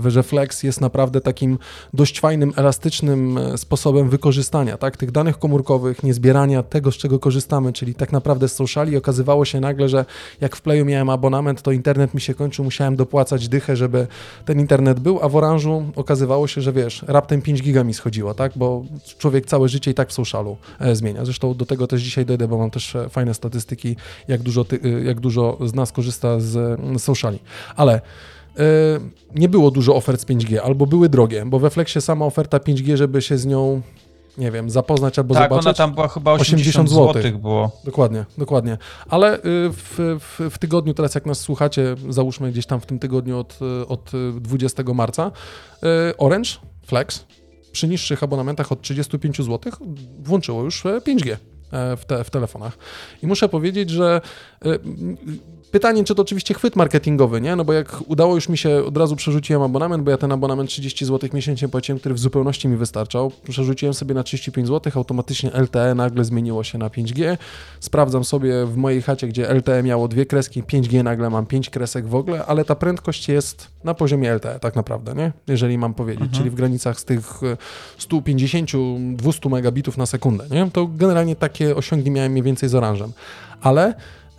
e, 0.07 0.11
że 0.11 0.23
Flex 0.23 0.63
jest 0.63 0.81
naprawdę 0.81 1.21
takim 1.21 1.59
dość 1.95 2.21
fajnym, 2.21 2.53
elastycznym 2.57 3.39
sposobem 3.57 4.09
wykorzystania 4.09 4.77
tak, 4.77 4.97
tych 4.97 5.11
danych 5.11 5.39
komórkowych, 5.39 6.03
nie 6.03 6.15
zbierania 6.15 6.63
tego, 6.63 6.93
z 6.93 6.97
czego 6.97 7.19
korzystamy, 7.19 7.73
czyli 7.73 7.95
tak 7.95 8.13
naprawdę 8.13 8.49
z 8.49 8.53
sociali. 8.53 8.97
Okazywało 8.97 9.45
się 9.45 9.61
nagle, 9.61 9.89
że 9.89 10.05
jak 10.41 10.57
w 10.57 10.61
Playu 10.61 10.85
miałem 10.85 11.11
abonament, 11.11 11.63
to 11.63 11.73
internet 11.73 12.15
mi 12.15 12.21
się 12.21 12.35
kończył, 12.35 12.65
musiałem 12.65 12.97
dopłacać 12.97 13.49
dychę, 13.49 13.77
żeby 13.77 14.07
ten 14.45 14.61
internet 14.61 15.01
był, 15.01 15.19
a 15.23 15.29
w 15.29 15.37
Oranżu 15.37 15.85
okazywało 15.97 16.47
się, 16.47 16.50
że 16.53 16.73
wiesz, 16.73 17.05
raptem 17.09 17.43
5 17.43 17.63
giga 17.63 17.85
mi 17.85 17.95
schodziło, 17.95 18.35
tak, 18.35 18.53
bo 18.57 18.85
człowiek 19.19 19.47
całe 19.47 19.69
życie 19.69 19.91
i 19.91 19.95
tak 19.95 20.09
w 20.09 20.13
socialu 20.13 20.57
e, 20.81 20.97
zmienia. 20.97 21.25
Zresztą 21.25 21.55
do 21.55 21.67
tego 21.67 21.87
też 21.87 22.03
dzisiaj 22.03 22.27
dojdę, 22.27 22.49
bo 22.49 22.59
mam 22.59 22.71
też 22.71 22.97
e, 22.97 23.09
fajne 23.09 23.35
statystyki, 23.35 23.97
jak 24.29 24.43
dużo, 24.43 24.65
ty, 24.65 24.81
e, 24.85 24.89
jak 24.89 25.21
dużo 25.21 25.59
z 25.67 25.75
nas 25.75 25.93
korzysta 25.93 26.41
z 26.41 26.57
mm, 26.57 26.99
sociali. 26.99 27.39
Ale 27.77 27.95
e, 27.95 28.01
nie 29.35 29.49
było 29.49 29.71
dużo 29.71 29.95
ofert 29.95 30.21
z 30.21 30.27
5G, 30.27 30.57
albo 30.57 30.87
były 30.87 31.09
drogie, 31.09 31.45
bo 31.47 31.59
we 31.59 31.71
Flexie 31.71 32.01
sama 32.01 32.27
oferta 32.27 32.59
5G, 32.59 32.97
żeby 32.97 33.23
się 33.23 33.39
z 33.39 33.47
nią, 33.47 33.83
nie 34.39 34.51
wiem, 34.51 34.71
zapoznać 34.71 35.19
albo 35.19 35.35
tak, 35.35 35.43
zobaczyć. 35.43 35.67
ona 35.67 35.75
tam 35.75 35.95
była 35.95 36.09
chyba 36.09 36.33
80, 36.33 36.61
80 36.61 36.89
zł 36.89 37.05
złotych. 37.05 37.39
było. 37.39 37.71
Dokładnie, 37.85 38.25
dokładnie. 38.39 38.79
Ale 39.09 39.37
y, 39.37 39.41
w, 39.73 40.19
w, 40.21 40.51
w 40.51 40.59
tygodniu, 40.59 40.95
teraz 40.95 41.15
jak 41.15 41.27
nas 41.27 41.41
słuchacie, 41.41 41.95
załóżmy 42.09 42.53
gdzieś 42.53 42.67
tam 42.67 42.81
w 42.81 42.87
tym 42.87 42.99
tygodniu 42.99 43.39
od, 43.39 43.59
y, 43.83 43.87
od 43.87 44.15
y, 44.15 44.41
20 44.41 44.83
marca, 44.95 45.31
y, 46.11 46.17
Orange 46.17 46.51
Flex 46.87 47.25
przy 47.73 47.89
niższych 47.89 48.23
abonamentach 48.23 48.73
od 48.73 48.83
35 48.83 49.37
zł 49.37 49.73
włączyło 50.19 50.63
już 50.63 50.87
e, 50.87 51.01
5G 51.01 51.37
e, 51.73 51.97
w, 51.97 52.05
te, 52.05 52.25
w 52.25 52.31
telefonach. 52.31 52.79
I 53.23 53.27
muszę 53.27 53.49
powiedzieć, 53.49 53.91
że 53.91 54.21
pytanie, 55.71 56.05
czy 56.05 56.15
to 56.15 56.23
oczywiście 56.23 56.55
chwyt 56.55 56.77
marketingowy, 56.77 57.41
nie? 57.41 57.57
No 57.57 57.65
bo 57.65 57.73
jak 57.73 58.03
udało 58.07 58.35
już 58.35 58.49
mi 58.49 58.59
się, 58.59 58.85
od 58.85 58.97
razu 58.97 59.17
przerzuciłem 59.17 59.63
abonament, 59.63 60.05
bo 60.05 60.11
ja 60.11 60.17
ten 60.19 60.33
abonament 60.33 60.71
30 60.71 61.05
zł 61.05 61.31
miesięcznie 61.33 61.69
płaciłem, 61.69 61.99
który 61.99 62.15
w 62.15 62.19
zupełności 62.19 62.69
mi 62.69 62.77
wystarczał. 62.77 63.33
Przerzuciłem 63.49 63.95
sobie 63.95 64.15
na 64.15 64.23
35 64.23 64.69
zł, 64.69 64.93
automatycznie 64.97 65.51
LTE 65.51 65.95
nagle 65.95 66.25
zmieniło 66.25 66.65
się 66.65 66.79
na 66.79 66.89
5G. 66.89 67.37
Sprawdzam 67.81 68.25
sobie 68.25 68.67
w 68.67 68.77
mojej 68.77 69.03
chacie, 69.03 69.29
gdzie 69.29 69.55
LTE 69.55 69.83
miało 69.83 70.09
dwie 70.09 70.27
kreski, 70.27 70.63
5G 70.63 71.05
nagle 71.05 71.31
mam 71.31 71.47
5 71.47 71.71
kresek 71.71 72.07
w 72.07 72.15
ogóle, 72.15 72.47
ale 72.47 72.65
ta 72.65 72.75
prędkość 72.75 73.29
jest 73.29 73.69
na 73.85 73.95
poziomie 73.95 74.35
LTE 74.35 74.59
tak 74.61 74.77
naprawdę, 74.77 75.15
nie? 75.15 75.33
Jeżeli 75.47 75.79
mam 75.79 75.95
powiedzieć, 75.95 76.23
Mhm. 76.23 76.39
czyli 76.39 76.51
w 76.51 76.55
granicach 76.55 77.01
z 77.01 77.05
tych 77.05 77.43
e, 77.43 77.57
150-200 77.99 79.51
megabitów 79.51 79.97
na 79.97 80.07
sekundę, 80.07 80.45
nie? 80.51 80.71
To 80.73 80.87
generalnie 80.87 81.37
takie 81.37 81.77
osiągi 81.77 82.11
miałem 82.11 82.33
mniej 82.33 82.43
więcej 82.45 82.69
z 82.69 82.75
oranżem. 82.75 83.13
Ale 83.61 83.95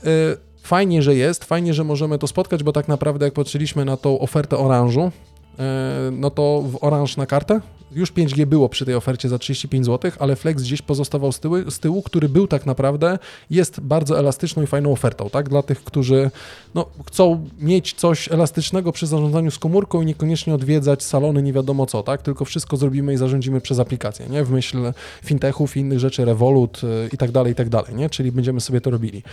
y, 0.06 0.38
fajnie, 0.64 1.02
że 1.02 1.16
jest, 1.16 1.46
fajnie, 1.46 1.74
że 1.74 1.84
możemy 1.84 2.18
to 2.18 2.28
spotkać, 2.28 2.64
bo 2.64 2.72
tak 2.72 2.88
naprawdę 2.88 3.26
jak 3.26 3.34
patrzyliśmy 3.34 3.86
na 3.86 3.98
tą 3.98 4.20
ofertę 4.20 4.58
oranżu, 4.58 5.02
y, 5.02 6.12
no 6.12 6.30
to 6.30 6.64
w 6.72 6.84
oranż 6.84 7.18
na 7.18 7.26
kartę 7.26 7.62
już 7.96 8.14
5G 8.14 8.46
było 8.46 8.70
przy 8.70 8.86
tej 8.86 8.96
ofercie 8.96 9.30
za 9.30 9.40
35 9.40 9.86
zł, 9.86 10.12
ale 10.20 10.36
Flex 10.36 10.64
gdzieś 10.64 10.82
pozostawał 10.82 11.32
z 11.32 11.40
tyłu, 11.40 11.72
z 11.72 11.80
tyłu, 11.80 12.02
który 12.02 12.30
był 12.30 12.48
tak 12.48 12.66
naprawdę, 12.66 13.20
jest 13.50 13.80
bardzo 13.80 14.20
elastyczną 14.20 14.64
i 14.64 14.68
fajną 14.68 14.92
ofertą, 14.92 15.30
tak? 15.30 15.50
Dla 15.50 15.64
tych, 15.64 15.84
którzy 15.84 16.32
no, 16.76 16.86
chcą 17.06 17.48
mieć 17.60 17.94
coś 17.94 18.32
elastycznego 18.32 18.92
przy 18.92 19.08
zarządzaniu 19.08 19.52
z 19.52 19.60
komórką 19.60 20.02
i 20.02 20.06
niekoniecznie 20.06 20.56
odwiedzać 20.56 21.04
salony 21.04 21.44
nie 21.44 21.54
wiadomo 21.54 21.86
co, 21.86 22.04
tak? 22.04 22.22
Tylko 22.22 22.46
wszystko 22.46 22.78
zrobimy 22.78 23.14
i 23.14 23.18
zarządzimy 23.18 23.62
przez 23.62 23.80
aplikację, 23.80 24.28
nie? 24.30 24.44
W 24.44 24.52
myśl 24.52 24.94
fintechów 25.26 25.78
i 25.78 25.80
innych 25.80 26.00
rzeczy, 26.00 26.26
Revolut 26.26 26.82
y, 26.84 27.10
i 27.14 27.18
tak 27.18 27.32
dalej, 27.32 27.52
i 27.52 27.56
tak 27.56 27.70
dalej, 27.70 27.96
nie? 27.96 28.10
Czyli 28.10 28.32
będziemy 28.32 28.62
sobie 28.62 28.82
to 28.82 28.90
robili. 28.90 29.24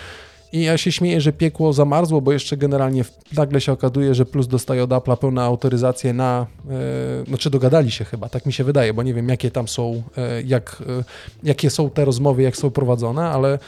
I 0.52 0.62
ja 0.62 0.78
się 0.78 0.92
śmieję, 0.92 1.20
że 1.20 1.32
piekło 1.32 1.72
zamarzło, 1.72 2.20
bo 2.20 2.32
jeszcze 2.32 2.56
generalnie 2.56 3.04
nagle 3.36 3.60
się 3.60 3.72
okazuje, 3.72 4.14
że 4.14 4.26
Plus 4.26 4.46
dostaje 4.46 4.84
od 4.84 4.90
Apple'a 4.90 5.16
pełną 5.16 5.42
autoryzację 5.42 6.12
na, 6.12 6.46
e, 6.70 7.24
znaczy 7.28 7.50
dogadali 7.50 7.90
się 7.90 8.04
chyba, 8.04 8.28
tak 8.28 8.46
mi 8.46 8.52
się 8.52 8.64
wydaje, 8.64 8.94
bo 8.94 9.02
nie 9.02 9.14
wiem 9.14 9.28
jakie 9.28 9.50
tam 9.50 9.68
są, 9.68 10.02
e, 10.16 10.42
jak, 10.42 10.82
e, 11.00 11.04
jakie 11.42 11.70
są 11.70 11.90
te 11.90 12.04
rozmowy, 12.04 12.42
jak 12.42 12.56
są 12.56 12.70
prowadzone, 12.70 13.28
ale 13.28 13.58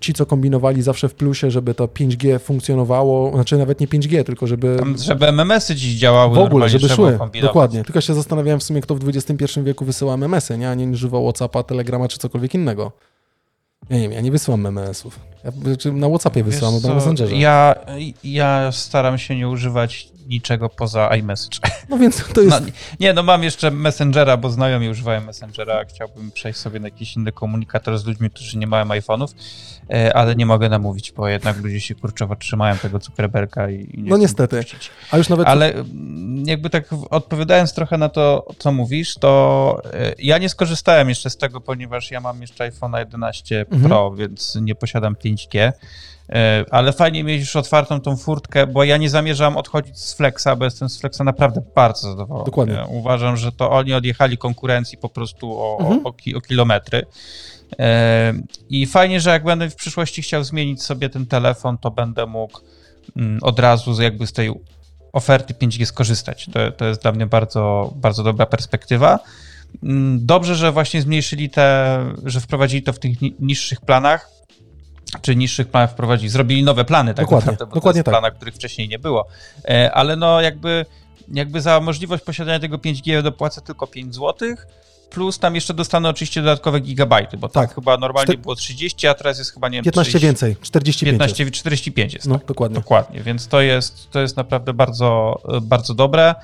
ci, 0.00 0.14
co 0.14 0.26
kombinowali 0.26 0.82
zawsze 0.82 1.08
w 1.08 1.14
plusie, 1.14 1.50
żeby 1.50 1.74
to 1.74 1.86
5G 1.86 2.38
funkcjonowało, 2.38 3.32
znaczy 3.34 3.58
nawet 3.58 3.80
nie 3.80 3.86
5G, 3.86 4.24
tylko 4.24 4.46
żeby... 4.46 4.76
Tam, 4.78 4.98
żeby 4.98 5.26
MMS-y 5.26 5.74
dziś 5.74 5.94
działały 5.94 6.34
W 6.34 6.38
ogóle, 6.38 6.68
żeby 6.68 6.88
szły, 6.88 7.18
dokładnie. 7.42 7.84
Tylko 7.84 8.00
się 8.00 8.14
zastanawiałem 8.14 8.60
w 8.60 8.62
sumie, 8.62 8.80
kto 8.80 8.94
w 8.94 9.08
XXI 9.08 9.60
wieku 9.62 9.84
wysyła 9.84 10.14
MMS-y, 10.14 10.58
nie? 10.58 10.70
a 10.70 10.74
nie 10.74 10.88
używał 10.88 11.24
WhatsAppa, 11.24 11.62
Telegrama 11.62 12.08
czy 12.08 12.18
cokolwiek 12.18 12.54
innego. 12.54 12.92
Ja 13.90 13.96
nie 13.96 14.02
wiem, 14.02 14.12
ja 14.12 14.20
nie 14.20 14.30
wysyłam 14.30 14.66
MMS-ów. 14.66 15.20
Ja 15.44 15.50
znaczy, 15.50 15.92
na 15.92 16.08
WhatsAppie 16.08 16.44
wysyłam, 16.44 16.74
albo 16.74 16.88
na 16.88 16.94
Messengerze. 16.94 17.36
Ja, 17.36 17.74
ja 18.24 18.72
staram 18.72 19.18
się 19.18 19.36
nie 19.36 19.48
używać 19.48 20.08
niczego 20.30 20.68
poza 20.68 21.08
iMessage. 21.16 21.58
No 21.88 21.98
więc 21.98 22.24
to 22.34 22.40
jest... 22.40 22.60
No, 22.60 22.66
nie, 23.00 23.12
no 23.12 23.22
mam 23.22 23.42
jeszcze 23.42 23.70
Messengera, 23.70 24.36
bo 24.36 24.50
znajomi 24.50 24.88
używają 24.88 25.20
Messengera. 25.20 25.84
Chciałbym 25.84 26.30
przejść 26.30 26.58
sobie 26.58 26.80
na 26.80 26.86
jakiś 26.86 27.16
inny 27.16 27.32
komunikator 27.32 27.98
z 27.98 28.04
ludźmi, 28.06 28.30
którzy 28.30 28.58
nie 28.58 28.66
mają 28.66 28.84
iPhone'ów, 28.84 29.28
e, 29.90 30.16
ale 30.16 30.34
nie 30.36 30.46
mogę 30.46 30.68
namówić, 30.68 31.12
bo 31.12 31.28
jednak 31.28 31.56
ludzie 31.62 31.80
się 31.80 31.94
kurczowo 31.94 32.36
trzymają 32.36 32.78
tego 32.78 32.98
Zuckerberga 32.98 33.70
i, 33.70 33.90
i 33.94 34.02
nie 34.02 34.10
No 34.10 34.16
niestety. 34.16 34.56
puścić. 34.56 34.90
A 35.10 35.18
już 35.18 35.28
nawet... 35.28 35.48
Ale 35.48 35.72
mm, 35.74 36.46
jakby 36.46 36.70
tak 36.70 36.84
odpowiadając 37.10 37.74
trochę 37.74 37.98
na 37.98 38.08
to, 38.08 38.46
co 38.58 38.72
mówisz, 38.72 39.14
to 39.14 39.82
e, 39.92 40.14
ja 40.18 40.38
nie 40.38 40.48
skorzystałem 40.48 41.08
jeszcze 41.08 41.30
z 41.30 41.36
tego, 41.36 41.60
ponieważ 41.60 42.10
ja 42.10 42.20
mam 42.20 42.40
jeszcze 42.40 42.64
iPhone 42.64 42.92
11 42.92 43.60
Mhm. 43.70 43.82
Pro, 43.82 44.10
więc 44.10 44.58
nie 44.60 44.74
posiadam 44.74 45.14
5G. 45.14 45.72
E, 46.32 46.64
Ale 46.70 46.92
fajnie 46.92 47.24
mieć 47.24 47.40
już 47.40 47.56
otwartą 47.56 48.00
tą 48.00 48.16
furtkę, 48.16 48.66
bo 48.66 48.84
ja 48.84 48.96
nie 48.96 49.10
zamierzam 49.10 49.56
odchodzić 49.56 49.98
z 49.98 50.14
Flexa, 50.14 50.48
bo 50.58 50.64
jestem 50.64 50.88
z 50.88 51.00
Flexa 51.00 51.20
naprawdę 51.24 51.62
bardzo 51.74 52.08
zadowolony. 52.10 52.44
Dokładnie. 52.46 52.74
Ja 52.74 52.84
uważam, 52.84 53.36
że 53.36 53.52
to 53.52 53.70
oni 53.70 53.92
odjechali 53.94 54.38
konkurencji 54.38 54.98
po 54.98 55.08
prostu 55.08 55.60
o, 55.60 55.76
Mhm. 55.80 56.06
o, 56.06 56.08
o, 56.08 56.12
ki, 56.12 56.34
o 56.36 56.40
kilometry. 56.40 57.06
E, 57.78 58.32
I 58.70 58.86
fajnie, 58.86 59.20
że 59.20 59.30
jak 59.30 59.44
będę 59.44 59.70
w 59.70 59.74
przyszłości 59.76 60.22
chciał 60.22 60.44
zmienić 60.44 60.82
sobie 60.82 61.08
ten 61.08 61.26
telefon, 61.26 61.78
to 61.78 61.90
będę 61.90 62.26
mógł 62.26 62.60
mm, 63.16 63.38
od 63.42 63.58
razu 63.58 64.02
jakby 64.02 64.26
z 64.26 64.32
tej 64.32 64.50
oferty 65.12 65.54
5G 65.54 65.84
skorzystać. 65.86 66.46
To, 66.52 66.72
to 66.72 66.84
jest 66.84 67.02
dla 67.02 67.12
mnie 67.12 67.26
bardzo, 67.26 67.92
bardzo 67.96 68.22
dobra 68.22 68.46
perspektywa. 68.46 69.18
Mm, 69.82 70.26
Dobrze, 70.26 70.54
że 70.56 70.72
właśnie 70.72 71.02
zmniejszyli 71.02 71.50
te, 71.50 71.98
że 72.24 72.40
wprowadzili 72.40 72.82
to 72.82 72.92
w 72.92 72.98
tych 72.98 73.20
ni- 73.22 73.34
niższych 73.40 73.80
planach, 73.80 74.30
czy 75.22 75.36
niższych 75.36 75.68
planach 75.68 75.90
wprowadzili, 75.90 76.28
zrobili 76.28 76.62
nowe 76.62 76.84
plany 76.84 77.14
tak 77.14 77.24
Dokładnie, 77.24 77.46
naprawdę, 77.52 77.66
bo 77.66 77.74
dokładnie 77.74 78.02
to 78.02 78.10
jest 78.10 78.14
tak. 78.14 78.22
plana, 78.22 78.36
których 78.36 78.54
wcześniej 78.54 78.88
nie 78.88 78.98
było. 78.98 79.26
E, 79.68 79.92
Ale 79.92 80.16
no 80.16 80.40
jakby, 80.40 80.86
jakby 81.32 81.60
za 81.60 81.80
możliwość 81.80 82.24
posiadania 82.24 82.60
tego 82.60 82.78
5G 82.78 83.22
dopłacę 83.22 83.60
tylko 83.60 83.86
5 83.86 84.14
zł, 84.14 84.48
plus 85.10 85.38
tam 85.38 85.54
jeszcze 85.54 85.74
dostanę 85.74 86.08
oczywiście 86.08 86.40
dodatkowe 86.42 86.80
gigabajty, 86.80 87.36
bo 87.36 87.48
tam 87.48 87.66
Tak. 87.66 87.74
chyba 87.74 87.96
normalnie 87.96 88.36
było 88.36 88.54
30, 88.54 89.06
a 89.06 89.14
teraz 89.14 89.38
jest 89.38 89.54
chyba, 89.54 89.68
nie 89.68 89.76
wiem, 89.78 89.84
15 89.84 90.10
30, 90.10 90.26
więcej, 90.26 90.56
45 90.62 91.12
jest. 91.12 91.36
15, 91.36 91.50
45 91.50 92.14
jest. 92.14 92.26
No, 92.26 92.38
tak. 92.38 92.46
dokładnie. 92.46 92.74
Dokładnie, 92.74 93.20
więc 93.20 93.48
to 93.48 93.60
jest, 93.60 94.10
to 94.10 94.20
jest 94.20 94.36
naprawdę 94.36 94.72
bardzo, 94.72 95.40
bardzo 95.62 95.94
dobre. 95.94 96.34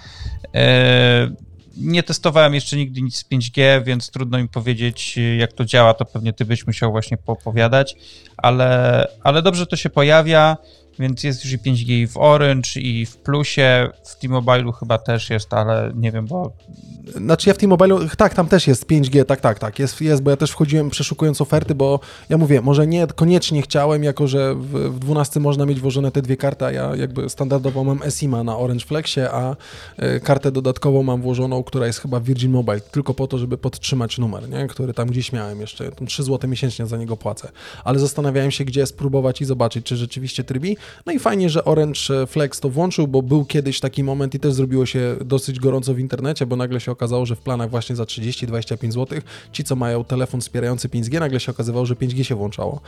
E, 0.55 1.31
Nie 1.77 2.03
testowałem 2.03 2.55
jeszcze 2.55 2.77
nigdy 2.77 3.03
nic 3.03 3.17
z 3.17 3.25
5G, 3.25 3.85
więc 3.85 4.11
trudno 4.11 4.39
mi 4.39 4.49
powiedzieć, 4.49 5.19
jak 5.39 5.53
to 5.53 5.65
działa, 5.65 5.95
to 5.95 6.05
pewnie 6.05 6.33
ty 6.33 6.45
byś 6.45 6.67
musiał 6.67 6.91
właśnie 6.91 7.17
poopowiadać, 7.17 7.97
ale, 8.37 9.09
ale 9.23 9.43
dobrze 9.43 9.67
to 9.67 9.77
się 9.77 9.91
pojawia, 9.91 10.57
więc 10.99 11.25
jest 11.25 11.45
już 11.45 11.53
i 11.53 11.59
5G 11.59 11.91
i 11.91 12.07
w 12.07 12.17
Orange, 12.17 12.81
i 12.81 13.07
w 13.07 13.17
Plusie, 13.17 13.89
w 14.05 14.19
T-Mobile'u 14.19 14.73
chyba 14.73 14.99
też 14.99 15.31
jest, 15.31 15.55
ale 15.55 15.93
nie 15.95 16.13
wiem, 16.13 16.27
bo 16.27 16.53
Znaczy 17.15 17.49
ja 17.49 17.55
w 17.55 17.59
T-Mobile, 17.59 17.99
tak, 18.17 18.35
tam 18.35 18.49
też 18.49 18.67
jest 18.67 18.87
5G, 18.87 19.25
tak, 19.25 19.41
tak, 19.41 19.59
tak, 19.59 19.79
jest, 19.79 20.01
jest, 20.01 20.23
bo 20.23 20.31
ja 20.31 20.37
też 20.37 20.51
wchodziłem 20.51 20.91
przeszukując 20.91 21.41
oferty, 21.41 21.75
bo 21.75 22.01
ja 22.29 22.39
mówię, 22.39 22.61
może 22.61 22.87
nie 22.87 23.07
koniecznie 23.07 23.63
chciałem, 23.63 24.05
jako 24.05 24.27
że 24.27 24.55
w, 24.55 24.95
w 24.95 24.99
12 24.99 25.41
można 25.41 25.67
mieć 25.67 25.81
włożone 25.81 26.11
te 26.11 26.23
dwie 26.23 26.37
karty, 26.37 26.65
a 26.65 26.71
ja 26.71 26.97
jakby 26.97 27.29
standardowo 27.29 27.85
mam 27.85 28.03
eSIM-a 28.03 28.45
na 28.45 28.59
Orange 28.59 28.85
Flexie, 28.85 29.31
a 29.31 29.57
y, 30.17 30.21
kartę 30.21 30.53
dodatkową 30.53 31.03
mam 31.03 31.23
włożoną, 31.23 31.63
która 31.63 31.87
jest 31.87 32.01
chyba 32.01 32.21
Virgin 32.21 32.51
Mobile, 32.51 32.81
tylko 32.81 33.15
po 33.15 33.27
to, 33.27 33.39
żeby 33.39 33.59
podtrzymać 33.59 34.19
numer, 34.19 34.49
nie? 34.49 34.67
który 34.67 34.95
tam 34.95 35.09
gdzieś 35.09 35.33
miałem 35.33 35.61
jeszcze, 35.61 35.93
tam 35.93 36.07
3 36.07 36.23
zł 36.23 36.51
miesięcznie 36.51 36.87
za 36.87 36.97
niego 36.97 37.17
płacę, 37.17 37.49
ale 37.85 37.99
zastanawiałem 37.99 38.51
się, 38.51 38.65
gdzie 38.65 38.87
spróbować 38.87 39.41
i 39.41 39.45
zobaczyć, 39.45 39.87
czy 39.87 39.97
rzeczywiście 39.97 40.45
trybi, 40.45 40.77
no 41.07 41.12
i 41.12 41.18
fajnie, 41.18 41.51
że 41.51 41.64
Orange 41.64 42.27
Flex 42.27 42.61
to 42.61 42.70
włączył, 42.70 43.09
bo 43.09 43.22
był 43.22 43.44
kiedyś 43.44 43.81
taki 43.81 44.05
moment 44.05 44.35
i 44.35 44.40
też 44.40 44.53
zrobiło 44.53 44.87
się 44.87 45.16
dosyć 45.25 45.61
gorąco 45.61 45.94
w 45.94 45.99
internecie, 45.99 46.46
bo 46.46 46.57
nagle 46.57 46.81
się 46.81 46.92
okazało, 46.92 47.27
że 47.27 47.37
w 47.37 47.40
planach 47.40 47.70
właśnie 47.70 47.96
za 47.96 48.05
30-25 48.05 48.92
zł 48.92 49.18
ci, 49.53 49.64
co 49.64 49.77
mają 49.77 50.05
telefon 50.05 50.40
wspierający 50.40 50.88
5G, 50.88 51.20
nagle 51.20 51.40
się 51.40 51.53
okazywało, 51.53 51.87
że 51.87 51.94
5G 51.94 52.22
się 52.22 52.35
włączało. 52.35 52.81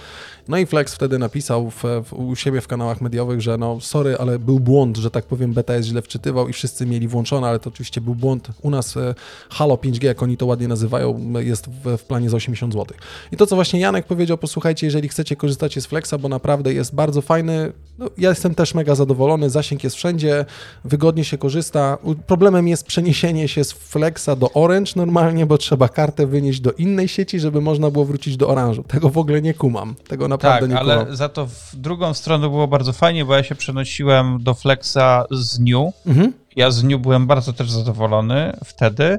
No 0.49 0.59
i 0.59 0.67
Flex 0.67 0.95
wtedy 0.95 1.19
napisał 1.19 1.71
w, 1.71 1.83
w, 2.05 2.13
u 2.13 2.37
siebie 2.37 2.61
w 2.61 2.69
kanałach 2.69 3.01
mediowych, 3.01 3.41
że 3.41 3.59
no 3.59 3.81
sorry, 3.81 4.17
ale 4.19 4.39
był 4.39 4.61
błąd, 4.61 4.97
że 4.97 5.11
tak 5.11 5.25
powiem, 5.25 5.53
BTS 5.53 5.87
źle 5.87 6.03
wczytywał 6.03 6.49
i 6.49 6.53
wszyscy 6.53 6.87
mieli 6.87 7.09
włączone, 7.09 7.47
ale 7.47 7.59
to 7.59 7.71
oczywiście 7.71 8.01
był 8.01 8.15
błąd. 8.15 8.49
U 8.63 8.71
nas 8.71 8.97
e, 8.97 9.15
Halo 9.51 9.75
5G, 9.75 10.05
jak 10.05 10.23
oni 10.23 10.37
to 10.37 10.47
ładnie 10.47 10.69
nazywają, 10.69 11.33
jest 11.39 11.69
w, 11.69 11.99
w 11.99 12.05
planie 12.05 12.31
za 12.31 12.37
80 12.37 12.73
zł. 12.73 12.97
I 13.33 13.37
to, 13.37 13.47
co 13.47 13.55
właśnie 13.55 13.81
Janek 13.81 14.07
powiedział, 14.07 14.39
posłuchajcie, 14.39 14.87
jeżeli 14.87 15.09
chcecie 15.09 15.37
korzystać 15.37 15.79
z 15.79 15.87
Flexa, 15.87 16.15
bo 16.21 16.29
naprawdę 16.29 16.75
jest 16.75 16.95
bardzo 16.95 17.23
fajny, 17.23 17.73
no, 17.99 18.07
ja 18.19 18.29
jestem 18.29 18.55
też 18.55 18.75
mega 18.75 18.95
zadowolony, 18.95 19.51
zasięg 19.51 19.85
jest 19.85 19.97
wszędzie, 19.97 20.45
wygodnie 20.85 21.25
się 21.25 21.39
korzysta. 21.39 21.99
Problemem 22.27 22.69
jest 22.69 22.87
przeniesienie 22.87 23.49
się 23.49 23.65
z 23.65 23.73
Flexa 23.73 24.29
do 24.37 24.53
Orange 24.53 24.93
normalnie, 24.97 25.47
bo 25.47 25.59
trzeba 25.59 25.89
kartę 25.89 26.27
wynieść 26.27 26.61
do 26.61 26.73
innej 26.73 27.09
sieci, 27.09 27.41
żeby 27.41 27.61
można 27.61 27.91
było 27.91 28.05
wrócić 28.05 28.37
do 28.37 28.47
Orange'u. 28.47 28.85
Tego 28.85 29.09
w 29.09 29.19
ogóle 29.19 29.43
nie 29.43 29.55
kumam. 29.55 29.95
Tego 30.09 30.29
naprawdę 30.29 30.61
tak, 30.61 30.71
nie 30.71 30.79
ale 30.79 30.99
kumam. 30.99 31.17
za 31.17 31.29
to 31.29 31.47
w 31.47 31.71
drugą 31.77 32.15
stronę 32.15 32.49
było 32.49 32.69
bardzo 32.69 32.93
fajnie, 32.93 33.25
bo 33.25 33.35
ja 33.35 33.43
się 33.43 33.55
przenosiłem 33.55 34.43
do 34.43 34.55
Flexa 34.55 35.25
z 35.31 35.59
New, 35.59 35.95
Mhm. 36.07 36.33
Ja 36.57 36.71
z 36.71 36.85
New 36.85 37.01
byłem 37.01 37.27
bardzo 37.27 37.53
też 37.53 37.71
zadowolony 37.71 38.53
wtedy, 38.65 39.19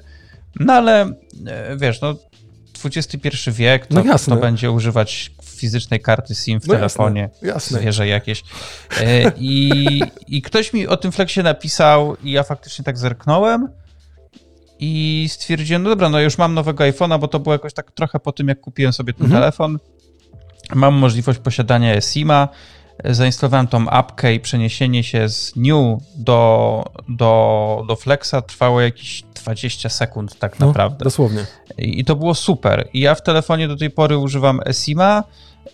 no 0.59 0.73
ale 0.73 1.01
e, 1.47 1.77
wiesz, 1.77 2.01
no 2.01 2.15
XXI 2.85 3.51
wiek, 3.51 3.87
to, 3.87 3.95
No 3.95 4.03
jasne. 4.05 4.35
to 4.35 4.41
będzie 4.41 4.71
używać 4.71 5.31
fizycznej 5.43 5.99
karty 5.99 6.35
SIM 6.35 6.61
w 6.61 6.67
No 6.67 6.73
telefonie, 6.73 7.21
jasne, 7.33 7.47
jasne. 7.47 7.79
zwierzę 7.79 8.07
jakieś. 8.07 8.43
E, 9.01 9.31
I, 9.37 10.01
I 10.27 10.41
ktoś 10.41 10.73
mi 10.73 10.87
o 10.87 10.97
tym 10.97 11.11
Flexie 11.11 11.43
napisał 11.43 12.15
i 12.23 12.31
ja 12.31 12.43
faktycznie 12.43 12.85
tak 12.85 12.97
zerknąłem 12.97 13.67
i 14.79 15.25
stwierdziłem, 15.31 15.83
no 15.83 15.89
dobra, 15.89 16.09
no 16.09 16.19
już 16.19 16.37
mam 16.37 16.53
nowego 16.53 16.83
iPhone'a, 16.83 17.19
bo 17.19 17.27
to 17.27 17.39
było 17.39 17.53
jakoś 17.53 17.73
tak 17.73 17.91
trochę 17.91 18.19
po 18.19 18.31
tym, 18.31 18.47
jak 18.47 18.59
kupiłem 18.59 18.93
sobie 18.93 19.13
ten 19.13 19.25
Mhm. 19.25 19.41
telefon. 19.41 19.79
Mam 20.75 20.93
możliwość 20.93 21.39
posiadania 21.39 21.95
eSIM-a, 21.95 22.47
zainstalowałem 23.05 23.67
tą 23.67 23.89
apkę 23.89 24.33
i 24.33 24.39
przeniesienie 24.39 25.03
się 25.03 25.29
z 25.29 25.53
New 25.55 25.99
do, 26.15 26.83
do, 27.09 27.83
do 27.87 27.95
Flexa 27.95 28.35
trwało 28.47 28.81
jakieś 28.81 29.23
20 29.43 29.89
sekund 29.89 30.39
tak 30.39 30.59
No, 30.59 30.67
naprawdę. 30.67 31.03
dosłownie. 31.03 31.45
I 31.77 32.05
to 32.05 32.15
było 32.15 32.33
super. 32.35 32.87
I 32.93 32.99
ja 32.99 33.15
w 33.15 33.23
telefonie 33.23 33.67
do 33.67 33.75
tej 33.75 33.89
pory 33.89 34.17
używam 34.17 34.59
eSIM-a. 34.65 35.23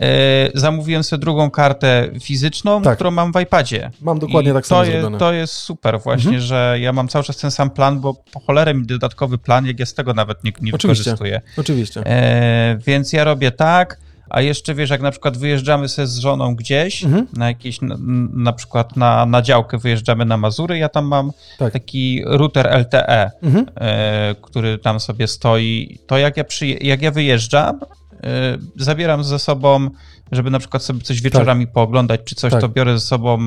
E, 0.01 0.07
zamówiłem 0.53 1.03
sobie 1.03 1.21
drugą 1.21 1.51
kartę 1.51 2.09
fizyczną, 2.21 2.81
Tak. 2.81 2.95
którą 2.95 3.11
mam 3.11 3.33
w 3.33 3.39
iPadzie. 3.41 3.91
Mam 4.01 4.19
dokładnie 4.19 4.51
I 4.51 4.53
tak 4.53 4.67
samo 4.67 4.83
je. 4.83 5.11
To 5.19 5.33
jest 5.33 5.53
super 5.53 5.99
właśnie, 6.01 6.29
Mhm. 6.29 6.41
że 6.41 6.77
ja 6.79 6.93
mam 6.93 7.07
cały 7.07 7.23
czas 7.25 7.37
ten 7.37 7.51
sam 7.51 7.69
plan, 7.69 7.99
bo 7.99 8.13
po 8.13 8.39
cholerę 8.39 8.73
mi 8.73 8.85
dodatkowy 8.85 9.37
plan, 9.37 9.65
jak 9.65 9.79
ja 9.79 9.85
z 9.85 9.93
tego 9.93 10.13
nawet 10.13 10.43
nie, 10.43 10.51
nie 10.61 10.73
Oczywiście. 10.73 11.03
wykorzystuję. 11.03 11.41
Oczywiście. 11.57 12.01
E, 12.05 12.77
więc 12.85 13.13
ja 13.13 13.23
robię 13.23 13.51
tak, 13.51 13.97
a 14.29 14.41
jeszcze 14.41 14.75
wiesz, 14.75 14.89
jak 14.89 15.01
na 15.01 15.11
przykład 15.11 15.37
wyjeżdżamy 15.37 15.87
sobie 15.89 16.07
z 16.07 16.17
żoną 16.17 16.55
gdzieś, 16.55 17.03
Mhm. 17.03 17.27
na 17.37 17.47
jakieś, 17.47 17.81
na, 17.81 17.95
na 18.33 18.53
przykład 18.53 18.97
na, 18.97 19.25
na 19.25 19.41
działkę 19.41 19.77
wyjeżdżamy 19.77 20.25
na 20.25 20.37
Mazury, 20.37 20.77
ja 20.77 20.89
tam 20.89 21.05
mam 21.05 21.31
Tak. 21.59 21.73
taki 21.73 22.21
router 22.25 22.67
LTE, 22.67 23.31
Mhm. 23.43 23.65
e, 23.75 24.35
który 24.41 24.77
tam 24.77 24.99
sobie 24.99 25.27
stoi. 25.27 25.99
To 26.07 26.17
jak 26.17 26.37
ja, 26.37 26.43
przyje- 26.43 26.77
jak 26.81 27.01
ja 27.01 27.11
wyjeżdżam, 27.11 27.79
e, 28.23 28.57
zabieram 28.75 29.23
ze 29.23 29.39
sobą, 29.39 29.89
żeby 30.31 30.51
na 30.51 30.59
przykład 30.59 30.83
sobie 30.83 31.01
coś 31.01 31.21
wieczorami 31.21 31.67
pooglądać 31.67 32.21
czy 32.25 32.35
coś, 32.35 32.51
Tak. 32.51 32.61
to 32.61 32.69
biorę 32.69 32.93
ze 32.99 33.05
sobą 33.05 33.39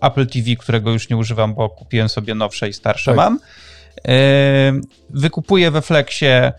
Apple 0.00 0.26
TV, 0.26 0.56
którego 0.56 0.90
już 0.92 1.10
nie 1.10 1.16
używam, 1.16 1.54
bo 1.54 1.68
kupiłem 1.70 2.08
sobie 2.08 2.34
nowsze 2.34 2.68
i 2.68 2.72
starsze 2.72 3.10
Tak. 3.10 3.16
mam. 3.16 3.38
wykupuję 5.10 5.70
we 5.70 5.82
Flexie 5.82 6.52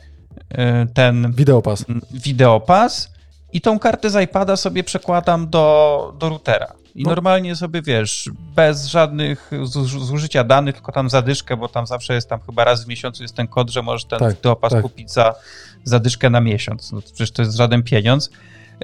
ten 0.93 1.31
Wideopas. 1.31 1.85
Wideopas 2.11 3.12
i 3.53 3.61
tą 3.61 3.79
kartę 3.79 4.09
z 4.09 4.23
iPada 4.23 4.55
sobie 4.55 4.83
przekładam 4.83 5.49
do, 5.49 6.13
do 6.19 6.29
routera. 6.29 6.73
I 6.95 7.03
no. 7.03 7.09
normalnie 7.09 7.55
sobie, 7.55 7.81
wiesz, 7.81 8.29
bez 8.55 8.85
żadnych 8.85 9.51
zużycia 9.99 10.43
danych, 10.43 10.75
tylko 10.75 10.91
tam 10.91 11.09
zadyszkę, 11.09 11.57
bo 11.57 11.67
tam 11.67 11.87
zawsze 11.87 12.13
jest 12.13 12.29
tam 12.29 12.39
chyba 12.45 12.63
raz 12.63 12.85
w 12.85 12.87
miesiącu 12.87 13.23
jest 13.23 13.35
ten 13.35 13.47
kod, 13.47 13.69
że 13.69 13.81
możesz 13.81 14.05
ten 14.05 14.19
tak, 14.19 14.35
Wideopas 14.35 14.71
tak. 14.71 14.81
kupić 14.81 15.11
za 15.11 15.35
zadyszkę 15.83 16.29
na 16.29 16.41
miesiąc. 16.41 16.91
No, 16.91 17.01
przecież 17.01 17.31
to 17.31 17.41
jest 17.41 17.55
żaden 17.55 17.83
pieniądz 17.83 18.31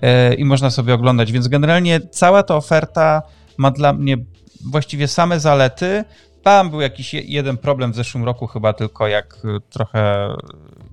yy, 0.01 0.35
i 0.35 0.45
można 0.45 0.69
sobie 0.69 0.93
oglądać. 0.93 1.31
Więc 1.31 1.47
generalnie 1.47 2.01
cała 2.11 2.43
ta 2.43 2.55
oferta 2.55 3.21
ma 3.57 3.71
dla 3.71 3.93
mnie 3.93 4.17
właściwie 4.65 5.07
same 5.07 5.39
zalety. 5.39 6.03
Tam 6.43 6.69
był 6.69 6.81
jakiś 6.81 7.13
jeden 7.13 7.57
problem 7.57 7.91
w 7.91 7.95
zeszłym 7.95 8.23
roku 8.23 8.47
chyba 8.47 8.73
tylko, 8.73 9.07
jak 9.07 9.37
trochę 9.69 10.33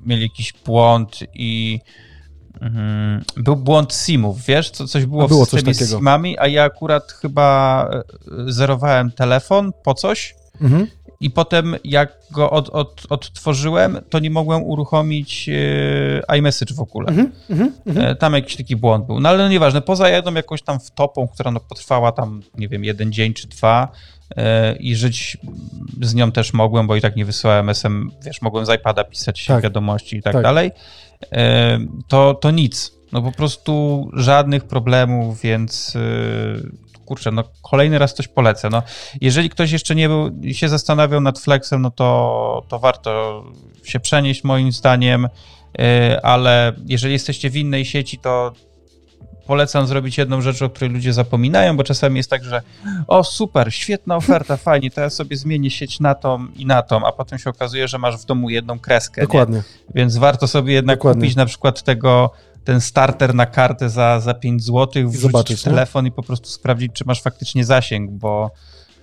mieli 0.06 0.22
jakiś 0.22 0.52
błąd 0.52 1.18
i. 1.34 1.80
Był 3.36 3.56
błąd 3.56 3.94
simów, 3.94 4.44
wiesz? 4.44 4.70
Co, 4.70 4.86
coś 4.86 5.06
było, 5.06 5.28
było 5.28 5.44
w 5.44 5.48
systemie 5.48 5.74
z 5.74 5.90
simami, 5.90 6.38
a 6.38 6.46
ja 6.46 6.64
akurat 6.64 7.12
chyba 7.12 7.90
e, 7.92 8.52
zerowałem 8.52 9.10
telefon 9.10 9.72
po 9.84 9.94
coś 9.94 10.34
mhm. 10.60 10.86
i 11.20 11.30
potem 11.30 11.76
jak 11.84 12.12
go 12.30 12.50
od, 12.50 12.68
od, 12.68 13.06
odtworzyłem, 13.10 13.98
to 14.10 14.18
nie 14.18 14.30
mogłem 14.30 14.62
uruchomić 14.62 15.48
e, 15.48 16.36
iMessage 16.38 16.74
w 16.74 16.80
ogóle. 16.80 17.08
Mhm. 17.08 17.32
mhm. 17.50 17.72
Mhm. 17.86 18.06
E, 18.06 18.16
tam 18.16 18.34
jakiś 18.34 18.56
taki 18.56 18.76
błąd 18.76 19.06
był. 19.06 19.20
No 19.20 19.28
ale 19.28 19.38
no 19.38 19.48
nieważne, 19.48 19.82
poza 19.82 20.08
jedną 20.08 20.34
jakąś 20.34 20.62
tam 20.62 20.80
wtopą, 20.80 21.28
która 21.28 21.50
no 21.50 21.60
potrwała 21.60 22.12
tam, 22.12 22.42
nie 22.58 22.68
wiem, 22.68 22.84
jeden 22.84 23.12
dzień 23.12 23.34
czy 23.34 23.48
dwa, 23.48 23.88
i 24.80 24.96
żyć 24.96 25.36
z 26.02 26.14
nią 26.14 26.32
też 26.32 26.52
mogłem, 26.52 26.86
bo 26.86 26.96
i 26.96 27.00
tak 27.00 27.16
nie 27.16 27.24
wysyłałem 27.24 27.68
SM, 27.68 28.10
wiesz, 28.22 28.42
mogłem 28.42 28.66
z 28.66 28.74
iPada 28.74 29.04
pisać 29.04 29.46
tak. 29.46 29.62
wiadomości 29.62 30.16
i 30.16 30.22
tak, 30.22 30.32
tak. 30.32 30.42
dalej 30.42 30.70
to, 32.08 32.34
to 32.34 32.50
nic. 32.50 32.96
No 33.12 33.22
po 33.22 33.32
prostu 33.32 34.08
żadnych 34.12 34.64
problemów, 34.64 35.40
więc 35.40 35.96
y, 35.96 36.70
kurczę, 37.04 37.30
no 37.30 37.44
kolejny 37.62 37.98
raz 37.98 38.14
coś 38.14 38.28
polecę. 38.28 38.70
No, 38.70 38.82
jeżeli 39.20 39.50
ktoś 39.50 39.72
jeszcze 39.72 39.94
nie 39.94 40.08
był, 40.08 40.30
się 40.52 40.68
zastanawiał 40.68 41.20
nad 41.20 41.38
Flexem, 41.38 41.82
no 41.82 41.90
to, 41.90 42.64
to 42.68 42.78
warto 42.78 43.44
się 43.84 44.00
przenieść 44.00 44.44
moim 44.44 44.72
zdaniem, 44.72 45.24
y, 45.24 46.22
ale 46.22 46.72
jeżeli 46.86 47.12
jesteście 47.12 47.50
w 47.50 47.56
innej 47.56 47.84
sieci, 47.84 48.18
to 48.18 48.52
polecam 49.46 49.86
zrobić 49.86 50.18
jedną 50.18 50.40
rzecz, 50.40 50.62
o 50.62 50.70
której 50.70 50.90
ludzie 50.90 51.12
zapominają, 51.12 51.76
bo 51.76 51.84
czasami 51.84 52.16
jest 52.16 52.30
tak, 52.30 52.44
że 52.44 52.62
o 53.06 53.24
super, 53.24 53.74
świetna 53.74 54.16
oferta, 54.16 54.56
fajnie, 54.66 54.90
to 54.90 55.00
ja 55.00 55.10
sobie 55.10 55.36
zmienię 55.36 55.70
sieć 55.70 56.00
na 56.00 56.14
tą 56.14 56.46
i 56.56 56.66
na 56.66 56.82
tą, 56.82 57.06
a 57.06 57.12
potem 57.12 57.38
się 57.38 57.50
okazuje, 57.50 57.88
że 57.88 57.98
masz 57.98 58.16
w 58.16 58.24
domu 58.24 58.50
jedną 58.50 58.78
kreskę. 58.78 59.22
Dokładnie. 59.22 59.56
Nie? 59.56 59.62
Więc 59.94 60.16
warto 60.16 60.46
sobie 60.46 60.74
jednak 60.74 60.98
Dokładnie. 60.98 61.20
kupić 61.20 61.36
na 61.36 61.46
przykład 61.46 61.82
tego 61.82 62.30
ten 62.64 62.80
starter 62.80 63.34
na 63.34 63.46
kartę 63.46 63.90
za, 63.90 64.20
za 64.20 64.34
5 64.34 64.64
zł, 64.64 64.88
wrzucić 65.08 65.20
zobaczyć, 65.20 65.62
telefon 65.62 66.04
no? 66.04 66.08
i 66.08 66.12
po 66.12 66.22
prostu 66.22 66.48
sprawdzić, 66.48 66.92
czy 66.92 67.04
masz 67.06 67.22
faktycznie 67.22 67.64
zasięg, 67.64 68.10
bo 68.10 68.50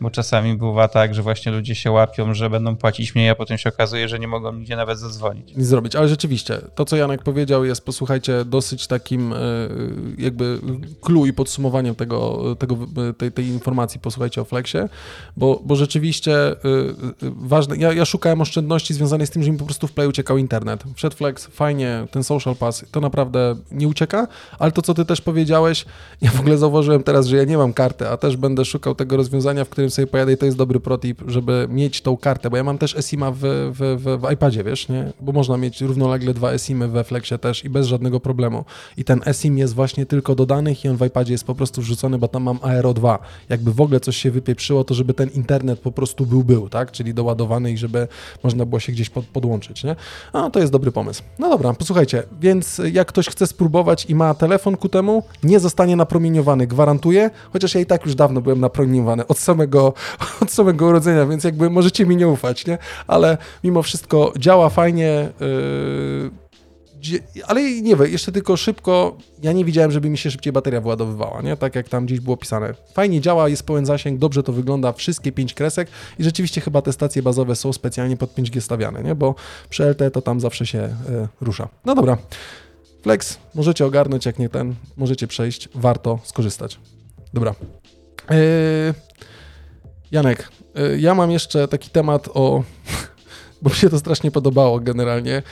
bo 0.03 0.09
czasami 0.09 0.57
bywa 0.57 0.87
tak, 0.87 1.15
że 1.15 1.21
właśnie 1.21 1.51
ludzie 1.51 1.75
się 1.75 1.91
łapią, 1.91 2.33
że 2.33 2.49
będą 2.49 2.75
płacić 2.75 3.15
mniej, 3.15 3.29
a 3.29 3.35
potem 3.35 3.57
się 3.57 3.69
okazuje, 3.69 4.09
że 4.09 4.19
nie 4.19 4.27
mogą 4.27 4.53
nigdzie 4.53 4.75
nawet 4.75 4.99
zadzwonić. 4.99 5.55
Nic 5.55 5.67
zrobić, 5.67 5.95
ale 5.95 6.07
rzeczywiście, 6.07 6.57
to 6.75 6.85
co 6.85 6.95
Janek 6.95 7.23
powiedział 7.23 7.65
jest, 7.65 7.85
posłuchajcie, 7.85 8.45
dosyć 8.45 8.87
takim 8.87 9.33
e, 9.33 9.37
jakby 10.17 10.59
clue 11.01 11.25
i 11.25 11.33
podsumowaniem 11.33 11.95
tego, 11.95 12.43
tego, 12.55 12.77
tej, 13.17 13.31
tej 13.31 13.45
informacji, 13.45 13.99
posłuchajcie 13.99 14.41
o 14.41 14.45
Flexie, 14.45 14.89
bo, 15.37 15.61
bo 15.65 15.75
rzeczywiście 15.75 16.51
e, 16.51 16.55
ważne, 17.21 17.77
ja, 17.77 17.93
ja 17.93 18.05
szukałem 18.05 18.41
oszczędności 18.41 18.93
związanej 18.93 19.27
z 19.27 19.29
tym, 19.29 19.43
że 19.43 19.51
mi 19.51 19.57
po 19.57 19.65
prostu 19.65 19.87
w 19.87 19.91
play 19.91 20.07
uciekał 20.07 20.37
internet. 20.37 20.83
Wszedł 20.95 21.15
Flex, 21.15 21.47
fajnie, 21.47 22.07
ten 22.11 22.23
social 22.23 22.55
pass, 22.55 22.85
to 22.91 23.01
naprawdę 23.01 23.55
nie 23.71 23.87
ucieka, 23.87 24.27
ale 24.59 24.71
to 24.71 24.81
co 24.81 24.93
ty 24.93 25.05
też 25.05 25.21
powiedziałeś, 25.21 25.85
ja 26.21 26.31
w 26.31 26.39
ogóle 26.39 26.57
zauważyłem 26.57 27.03
teraz, 27.03 27.27
że 27.27 27.37
ja 27.37 27.43
nie 27.43 27.57
mam 27.57 27.73
karty, 27.73 28.07
a 28.07 28.17
też 28.17 28.37
będę 28.37 28.65
szukał 28.65 28.95
tego 28.95 29.17
rozwiązania, 29.17 29.65
w 29.65 29.69
którym 29.69 29.89
sobie 29.93 30.07
pojadę 30.07 30.33
i 30.33 30.37
to 30.37 30.45
jest 30.45 30.57
dobry 30.57 30.79
protip, 30.79 31.21
żeby 31.27 31.67
mieć 31.69 32.01
tą 32.01 32.17
kartę, 32.17 32.49
bo 32.49 32.57
ja 32.57 32.63
mam 32.63 32.77
też 32.77 32.95
eSIMa 32.95 33.31
w, 33.31 33.37
w, 33.39 34.01
w, 34.03 34.21
w 34.21 34.31
iPadzie, 34.31 34.63
wiesz, 34.63 34.89
nie? 34.89 35.13
Bo 35.21 35.31
można 35.31 35.57
mieć 35.57 35.81
równolegle 35.81 36.33
dwa 36.33 36.51
eSIMy 36.51 36.87
we 36.87 37.03
Flexie 37.03 37.37
też 37.37 37.65
i 37.65 37.69
bez 37.69 37.87
żadnego 37.87 38.19
problemu. 38.19 38.65
I 38.97 39.03
ten 39.03 39.21
eSIM 39.25 39.57
jest 39.57 39.73
właśnie 39.73 40.05
tylko 40.05 40.35
do 40.35 40.45
danych 40.45 40.85
i 40.85 40.89
on 40.89 40.97
w 40.97 41.05
iPadzie 41.05 41.33
jest 41.33 41.43
po 41.43 41.55
prostu 41.55 41.81
wrzucony, 41.81 42.17
bo 42.17 42.27
tam 42.27 42.43
mam 42.43 42.59
Aero 42.61 42.93
2. 42.93 43.19
Jakby 43.49 43.73
w 43.73 43.81
ogóle 43.81 43.99
coś 43.99 44.17
się 44.17 44.31
wypieprzyło, 44.31 44.83
to 44.83 44.93
żeby 44.93 45.13
ten 45.13 45.29
internet 45.29 45.79
po 45.79 45.91
prostu 45.91 46.25
był, 46.25 46.43
był, 46.43 46.69
tak? 46.69 46.91
Czyli 46.91 47.13
doładowany 47.13 47.71
i 47.71 47.77
żeby 47.77 48.07
można 48.43 48.65
było 48.65 48.79
się 48.79 48.91
gdzieś 48.91 49.09
pod, 49.09 49.25
podłączyć, 49.25 49.83
nie? 49.83 49.95
A, 50.33 50.49
to 50.49 50.59
jest 50.59 50.71
dobry 50.71 50.91
pomysł. 50.91 51.23
No 51.39 51.49
dobra, 51.49 51.73
posłuchajcie, 51.73 52.23
więc 52.41 52.81
jak 52.91 53.07
ktoś 53.07 53.27
chce 53.27 53.47
spróbować 53.47 54.05
i 54.05 54.15
ma 54.15 54.33
telefon 54.33 54.77
ku 54.77 54.89
temu, 54.89 55.23
nie 55.43 55.59
zostanie 55.59 55.95
napromieniowany, 55.95 56.67
gwarantuję, 56.67 57.29
chociaż 57.53 57.75
ja 57.75 57.81
i 57.81 57.85
tak 57.85 58.05
już 58.05 58.15
dawno 58.15 58.41
byłem 58.41 58.59
napromieniowany, 58.59 59.27
od 59.27 59.37
samego 59.37 59.72
od 60.41 60.51
samego 60.51 60.85
urodzenia, 60.85 61.25
więc 61.25 61.43
jakby 61.43 61.69
możecie 61.69 62.05
mi 62.05 62.15
nie 62.15 62.27
ufać, 62.27 62.65
nie? 62.65 62.77
Ale 63.07 63.37
mimo 63.63 63.83
wszystko 63.83 64.33
działa 64.37 64.69
fajnie. 64.69 65.29
Yy, 65.39 66.43
ale 67.47 67.61
nie 67.81 67.95
wiem, 67.95 68.11
jeszcze 68.11 68.31
tylko 68.31 68.57
szybko, 68.57 69.17
ja 69.41 69.51
nie 69.51 69.65
widziałem, 69.65 69.91
żeby 69.91 70.09
mi 70.09 70.17
się 70.17 70.31
szybciej 70.31 70.53
bateria 70.53 70.81
wyładowywała, 70.81 71.41
nie? 71.41 71.57
Tak 71.57 71.75
jak 71.75 71.89
tam 71.89 72.05
gdzieś 72.05 72.19
było 72.19 72.37
pisane. 72.37 72.73
Fajnie 72.93 73.21
działa, 73.21 73.49
jest 73.49 73.63
pełen 73.63 73.85
zasięg, 73.85 74.19
dobrze 74.19 74.43
to 74.43 74.53
wygląda, 74.53 74.93
wszystkie 74.93 75.31
pięć 75.31 75.53
kresek 75.53 75.87
i 76.19 76.23
rzeczywiście 76.23 76.61
chyba 76.61 76.81
te 76.81 76.93
stacje 76.93 77.21
bazowe 77.21 77.55
są 77.55 77.73
specjalnie 77.73 78.17
pod 78.17 78.35
5G 78.35 78.61
stawiane, 78.61 79.03
nie? 79.03 79.15
Bo 79.15 79.35
przy 79.69 79.83
LTE 79.83 80.11
to 80.11 80.21
tam 80.21 80.39
zawsze 80.39 80.65
się 80.65 80.79
y, 80.79 81.27
rusza. 81.41 81.67
No 81.85 81.95
dobra. 81.95 82.17
Flex, 83.01 83.37
możecie 83.55 83.85
ogarnąć, 83.85 84.25
jak 84.25 84.39
nie 84.39 84.49
ten, 84.49 84.75
możecie 84.97 85.27
przejść, 85.27 85.69
warto 85.75 86.19
skorzystać. 86.23 86.79
Dobra. 87.33 87.55
Yy, 88.29 88.93
Janek, 90.13 90.49
y, 90.93 90.99
ja 90.99 91.15
mam 91.15 91.31
jeszcze 91.31 91.67
taki 91.67 91.89
temat 91.89 92.29
o. 92.33 92.63
bo 93.61 93.69
mi 93.69 93.75
się 93.75 93.89
to 93.89 93.99
strasznie 93.99 94.31
podobało 94.31 94.79
generalnie. 94.79 95.43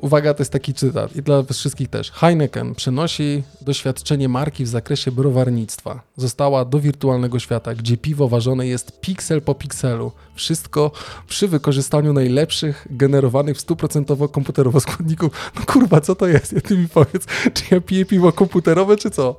Uwaga, 0.00 0.34
to 0.34 0.40
jest 0.40 0.52
taki 0.52 0.74
cytat 0.74 1.16
i 1.16 1.22
dla 1.22 1.42
wszystkich 1.42 1.88
też. 1.88 2.10
Heineken 2.10 2.74
przenosi 2.74 3.42
doświadczenie 3.60 4.28
marki 4.28 4.64
w 4.64 4.68
zakresie 4.68 5.12
browarnictwa. 5.12 6.02
Została 6.16 6.64
do 6.64 6.80
wirtualnego 6.80 7.38
świata, 7.38 7.74
gdzie 7.74 7.96
piwo 7.96 8.28
ważone 8.28 8.66
jest 8.66 9.00
piksel 9.00 9.42
po 9.42 9.54
pikselu. 9.54 10.12
Wszystko 10.34 10.90
przy 11.28 11.48
wykorzystaniu 11.48 12.12
najlepszych, 12.12 12.86
generowanych 12.90 13.56
w 13.56 13.66
100% 13.66 14.30
komputerowo 14.30 14.80
składników. 14.80 15.52
No 15.56 15.62
kurwa, 15.66 16.00
co 16.00 16.14
to 16.14 16.26
jest? 16.26 16.52
Ja 16.52 16.60
ty 16.60 16.78
mi 16.78 16.88
powiedz, 16.88 17.26
czy 17.54 17.64
ja 17.70 17.80
piję 17.80 18.04
piwo 18.04 18.32
komputerowe, 18.32 18.96
czy 18.96 19.10
co? 19.10 19.36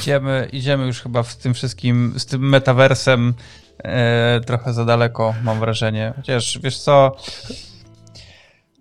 Idziemy, 0.00 0.48
idziemy 0.52 0.86
już 0.86 1.00
chyba 1.00 1.22
w 1.22 1.36
tym 1.36 1.54
wszystkim, 1.54 2.14
z 2.16 2.26
tym 2.26 2.48
metaversem 2.48 3.34
e, 3.84 4.40
trochę 4.46 4.72
za 4.72 4.84
daleko, 4.84 5.34
mam 5.42 5.60
wrażenie. 5.60 6.12
Chociaż 6.16 6.58
wiesz 6.62 6.78
co. 6.78 7.16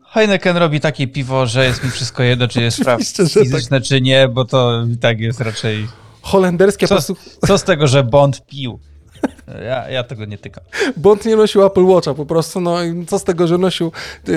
Heineken 0.06 0.58
robi 0.58 0.80
takie 0.80 1.08
piwo, 1.08 1.48
że 1.48 1.66
jest 1.66 1.84
mi 1.84 1.92
wszystko 1.92 2.24
jedno, 2.24 2.48
czy 2.48 2.62
jest 2.62 2.82
fizyczne, 3.40 3.80
tak. 3.80 3.88
czy 3.88 4.02
nie, 4.02 4.28
bo 4.28 4.46
to 4.46 4.86
i 4.94 4.98
tak 4.98 5.20
jest 5.20 5.42
raczej. 5.42 5.88
Holenderskie 6.22 6.88
co, 6.88 6.98
co 7.48 7.58
z 7.58 7.64
tego, 7.64 7.88
że 7.88 8.04
Bond 8.04 8.46
pił? 8.46 8.80
Ja, 9.66 9.90
ja 9.90 10.04
tego 10.04 10.26
nie 10.26 10.38
tykam. 10.38 10.64
Bond 10.98 11.26
nie 11.26 11.36
nosił 11.36 11.66
Apple 11.66 11.86
Watcha 11.86 12.14
po 12.14 12.26
prostu, 12.26 12.62
no 12.62 12.78
co 13.08 13.20
z 13.20 13.24
tego, 13.24 13.48
że 13.48 13.58
nosił 13.58 13.92
y, 14.28 14.32
y, 14.32 14.36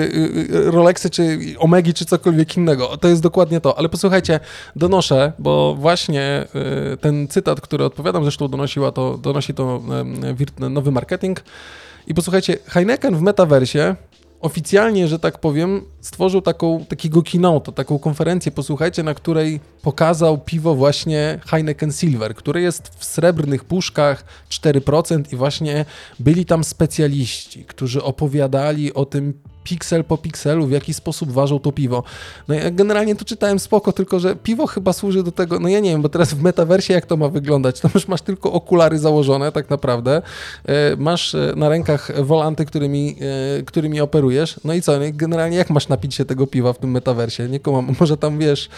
y, 0.55 0.71
Rolexy, 0.71 1.09
czy 1.09 1.39
Omegi, 1.59 1.93
czy 1.93 2.05
cokolwiek 2.05 2.57
innego. 2.57 2.97
To 2.97 3.07
jest 3.07 3.21
dokładnie 3.21 3.61
to. 3.61 3.77
Ale 3.77 3.89
posłuchajcie, 3.89 4.39
donoszę, 4.75 5.31
bo 5.39 5.75
właśnie 5.75 6.47
ten 7.01 7.27
cytat, 7.27 7.61
który 7.61 7.85
odpowiadam, 7.85 8.23
zresztą 8.23 8.47
donosiła 8.47 8.91
to, 8.91 9.17
donosi 9.17 9.53
to 9.53 9.81
nowy 10.59 10.91
marketing. 10.91 11.43
I 12.07 12.13
posłuchajcie, 12.13 12.57
Heineken 12.67 13.15
w 13.15 13.21
metaversie 13.21 13.95
oficjalnie, 14.43 15.07
że 15.07 15.19
tak 15.19 15.39
powiem, 15.39 15.81
stworzył 16.01 16.41
taką, 16.41 16.85
takiego 16.85 17.23
keynote, 17.23 17.71
taką 17.71 17.99
konferencję, 17.99 18.51
posłuchajcie, 18.51 19.03
na 19.03 19.13
której 19.13 19.59
pokazał 19.81 20.37
piwo 20.37 20.75
właśnie 20.75 21.39
Heineken 21.45 21.91
Silver, 21.91 22.35
które 22.35 22.61
jest 22.61 22.91
w 22.97 23.05
srebrnych 23.05 23.63
puszkach 23.63 24.25
4% 24.49 25.33
i 25.33 25.35
właśnie 25.35 25.85
byli 26.19 26.45
tam 26.45 26.63
specjaliści, 26.63 27.65
którzy 27.65 28.03
opowiadali 28.03 28.93
o 28.93 29.05
tym 29.05 29.33
piksel 29.63 30.03
po 30.03 30.17
pikselu, 30.17 30.67
w 30.67 30.71
jaki 30.71 30.93
sposób 30.93 31.31
ważą 31.31 31.59
to 31.59 31.71
piwo. 31.71 32.03
No 32.47 32.55
ja 32.55 32.71
generalnie 32.71 33.15
to 33.15 33.25
czytałem 33.25 33.59
spoko, 33.59 33.93
tylko 33.93 34.19
że 34.19 34.35
piwo 34.35 34.67
chyba 34.67 34.93
służy 34.93 35.23
do 35.23 35.31
tego, 35.31 35.59
no 35.59 35.69
ja 35.69 35.79
nie 35.79 35.89
wiem, 35.89 36.01
bo 36.01 36.09
teraz 36.09 36.33
w 36.33 36.41
metaversie 36.41 36.93
jak 36.93 37.05
to 37.05 37.17
ma 37.17 37.29
wyglądać? 37.29 37.79
To 37.79 37.89
już 37.93 38.07
masz 38.07 38.21
tylko 38.21 38.51
okulary 38.51 38.99
założone 38.99 39.51
tak 39.51 39.69
naprawdę, 39.69 40.21
e, 40.65 40.95
masz 40.97 41.35
e, 41.35 41.53
na 41.55 41.69
rękach 41.69 42.25
wolanty, 42.25 42.65
którymi, 42.65 43.15
e, 43.59 43.63
którymi 43.63 44.01
operujesz, 44.01 44.59
no 44.63 44.73
i 44.73 44.81
co, 44.81 44.99
no 44.99 45.05
generalnie 45.13 45.57
jak 45.57 45.69
masz 45.69 45.87
napić 45.87 46.15
się 46.15 46.25
tego 46.25 46.47
piwa 46.47 46.73
w 46.73 46.77
tym 46.77 46.91
metaversie? 46.91 47.49
Nikomu, 47.49 47.93
może 47.99 48.17
tam 48.17 48.39
wiesz, 48.39 48.69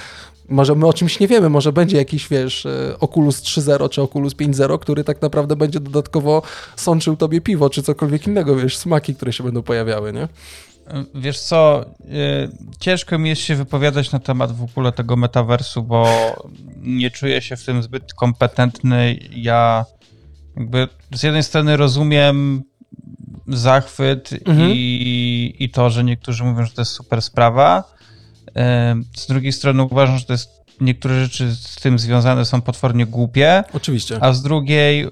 Może 0.50 0.76
my 0.76 0.88
o 0.88 0.94
czymś 0.94 1.20
nie 1.20 1.28
wiemy, 1.28 1.50
może 1.50 1.74
będzie 1.74 1.98
jakiś, 1.98 2.30
wiesz, 2.30 2.68
Oculus 3.00 3.42
3.0 3.42 3.90
czy 3.90 4.02
Oculus 4.02 4.34
5.0, 4.36 4.80
który 4.80 5.04
tak 5.04 5.22
naprawdę 5.22 5.56
będzie 5.56 5.80
dodatkowo 5.80 6.42
sączył 6.76 7.16
tobie 7.16 7.42
piwo, 7.42 7.70
czy 7.70 7.84
cokolwiek 7.84 8.28
innego, 8.28 8.56
wiesz, 8.56 8.78
smaki, 8.78 9.16
które 9.16 9.34
się 9.34 9.44
będą 9.44 9.62
pojawiały, 9.62 10.14
nie? 10.14 10.28
Wiesz 11.16 11.40
co, 11.40 11.86
y, 12.02 12.50
ciężko 12.80 13.18
mi 13.18 13.30
jest 13.30 13.42
się 13.42 13.56
wypowiadać 13.56 14.12
na 14.12 14.20
temat 14.20 14.52
w 14.52 14.64
ogóle 14.64 14.92
tego 14.92 15.16
metaversu, 15.16 15.84
bo 15.84 16.08
nie 16.78 17.12
czuję 17.12 17.42
się 17.42 17.56
w 17.56 17.66
tym 17.66 17.84
zbyt 17.84 18.14
kompetentny. 18.14 19.20
Ja 19.32 19.86
jakby 20.58 20.88
z 21.14 21.24
jednej 21.24 21.44
strony 21.44 21.78
rozumiem 21.78 22.64
zachwyt 23.48 24.30
mhm. 24.46 24.72
i, 24.74 25.56
i 25.60 25.70
to, 25.70 25.90
że 25.90 26.04
niektórzy 26.04 26.44
mówią, 26.44 26.66
że 26.66 26.72
to 26.72 26.82
jest 26.82 26.92
super 26.92 27.22
sprawa. 27.22 27.84
Z 29.18 29.28
drugiej 29.28 29.52
strony 29.52 29.84
uważam, 29.84 30.18
że 30.18 30.26
to 30.26 30.34
jest 30.34 30.50
niektóre 30.82 31.24
rzeczy 31.24 31.56
z 31.56 31.76
tym 31.76 32.00
związane 32.00 32.46
są 32.46 32.62
potwornie 32.62 33.06
głupie. 33.06 33.64
Oczywiście. 33.74 34.18
A 34.22 34.34
z 34.34 34.42
drugiej 34.42 35.08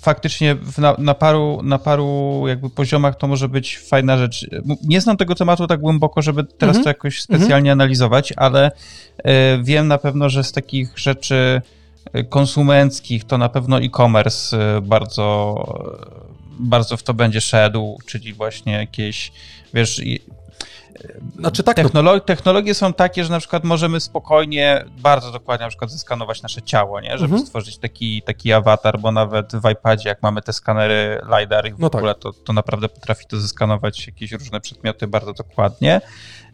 faktycznie 0.00 0.56
na, 0.78 0.94
na, 0.98 1.14
paru, 1.14 1.60
na 1.62 1.78
paru 1.78 2.42
jakby 2.48 2.70
poziomach 2.70 3.16
to 3.16 3.28
może 3.28 3.48
być 3.48 3.78
fajna 3.78 4.18
rzecz. 4.18 4.46
Nie 4.84 5.00
znam 5.00 5.16
tego 5.16 5.34
tematu 5.34 5.66
tak 5.66 5.80
głęboko, 5.80 6.22
żeby 6.22 6.44
teraz 6.44 6.76
mm 6.76 6.80
-hmm. 6.80 6.84
to 6.84 6.90
jakoś 6.90 7.22
specjalnie 7.22 7.70
mm 7.70 7.78
-hmm. 7.78 7.82
analizować, 7.82 8.32
ale 8.36 8.70
y, 8.70 9.22
wiem 9.62 9.88
na 9.88 9.98
pewno, 9.98 10.28
że 10.28 10.44
z 10.44 10.52
takich 10.52 10.98
rzeczy 10.98 11.62
y, 12.16 12.24
konsumenckich 12.24 13.24
to 13.24 13.38
na 13.38 13.48
pewno 13.48 13.80
e-commerce 13.80 14.56
y, 14.76 14.80
bardzo, 14.80 15.54
bardzo 16.58 16.96
w 16.96 17.02
to 17.02 17.14
będzie 17.14 17.40
szedł, 17.40 17.98
czyli 18.06 18.32
właśnie 18.32 18.72
jakieś, 18.72 19.32
wiesz, 19.74 20.02
znaczy 21.38 21.62
tak, 21.62 21.94
no... 21.94 22.20
Technologie 22.20 22.74
są 22.74 22.92
takie, 22.92 23.24
że 23.24 23.30
na 23.30 23.38
przykład 23.38 23.64
możemy 23.64 24.00
spokojnie, 24.00 24.84
bardzo 24.98 25.32
dokładnie 25.32 25.66
na 25.66 25.68
przykład 25.68 25.90
zeskanować 25.90 26.42
nasze 26.42 26.62
ciało, 26.62 27.00
nie? 27.00 27.10
żeby 27.10 27.24
mhm. 27.24 27.46
stworzyć 27.46 27.78
taki, 27.78 28.22
taki 28.22 28.52
awatar, 28.52 29.00
bo 29.00 29.12
nawet 29.12 29.52
w 29.52 29.70
iPadzie, 29.70 30.08
jak 30.08 30.22
mamy 30.22 30.42
te 30.42 30.52
skanery 30.52 31.20
LiDAR 31.38 31.68
i 31.68 31.72
w 31.72 31.78
no 31.78 31.90
tak. 31.90 31.98
ogóle, 31.98 32.14
tak. 32.14 32.22
to, 32.22 32.32
to 32.32 32.52
naprawdę 32.52 32.88
potrafi 32.88 33.26
to 33.26 33.40
zeskanować 33.40 34.06
jakieś 34.06 34.32
różne 34.32 34.60
przedmioty 34.60 35.06
bardzo 35.06 35.32
dokładnie. 35.32 36.00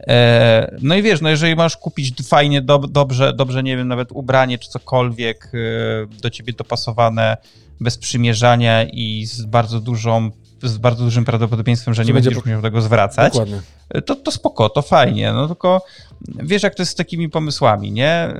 E, 0.00 0.76
no 0.82 0.94
i 0.94 1.02
wiesz, 1.02 1.20
no 1.20 1.28
jeżeli 1.28 1.56
masz 1.56 1.76
kupić 1.76 2.14
fajnie, 2.28 2.62
do, 2.62 2.78
dobrze, 2.78 3.32
dobrze, 3.32 3.62
nie 3.62 3.76
wiem, 3.76 3.88
nawet 3.88 4.12
ubranie 4.12 4.58
czy 4.58 4.70
cokolwiek 4.70 5.52
e, 5.54 6.20
do 6.20 6.30
ciebie 6.30 6.52
dopasowane, 6.52 7.36
bez 7.80 7.98
przymierzania 7.98 8.84
i 8.84 9.26
z 9.26 9.42
bardzo 9.42 9.80
dużą 9.80 10.30
z 10.62 10.78
bardzo 10.78 11.04
dużym 11.04 11.24
prawdopodobieństwem, 11.24 11.94
że, 11.94 12.02
że 12.02 12.06
nie 12.06 12.14
będzie 12.14 12.30
będziesz 12.30 12.44
musiał 12.44 12.62
tego 12.62 12.80
zwracać, 12.82 13.32
Dokładnie. 13.32 13.60
To, 14.06 14.16
to 14.16 14.30
spoko, 14.30 14.68
to 14.68 14.82
fajnie, 14.82 15.32
no 15.32 15.46
tylko 15.46 15.82
wiesz 16.28 16.62
jak 16.62 16.74
to 16.74 16.82
jest 16.82 16.92
z 16.92 16.94
takimi 16.94 17.28
pomysłami, 17.28 17.92
nie? 17.92 18.34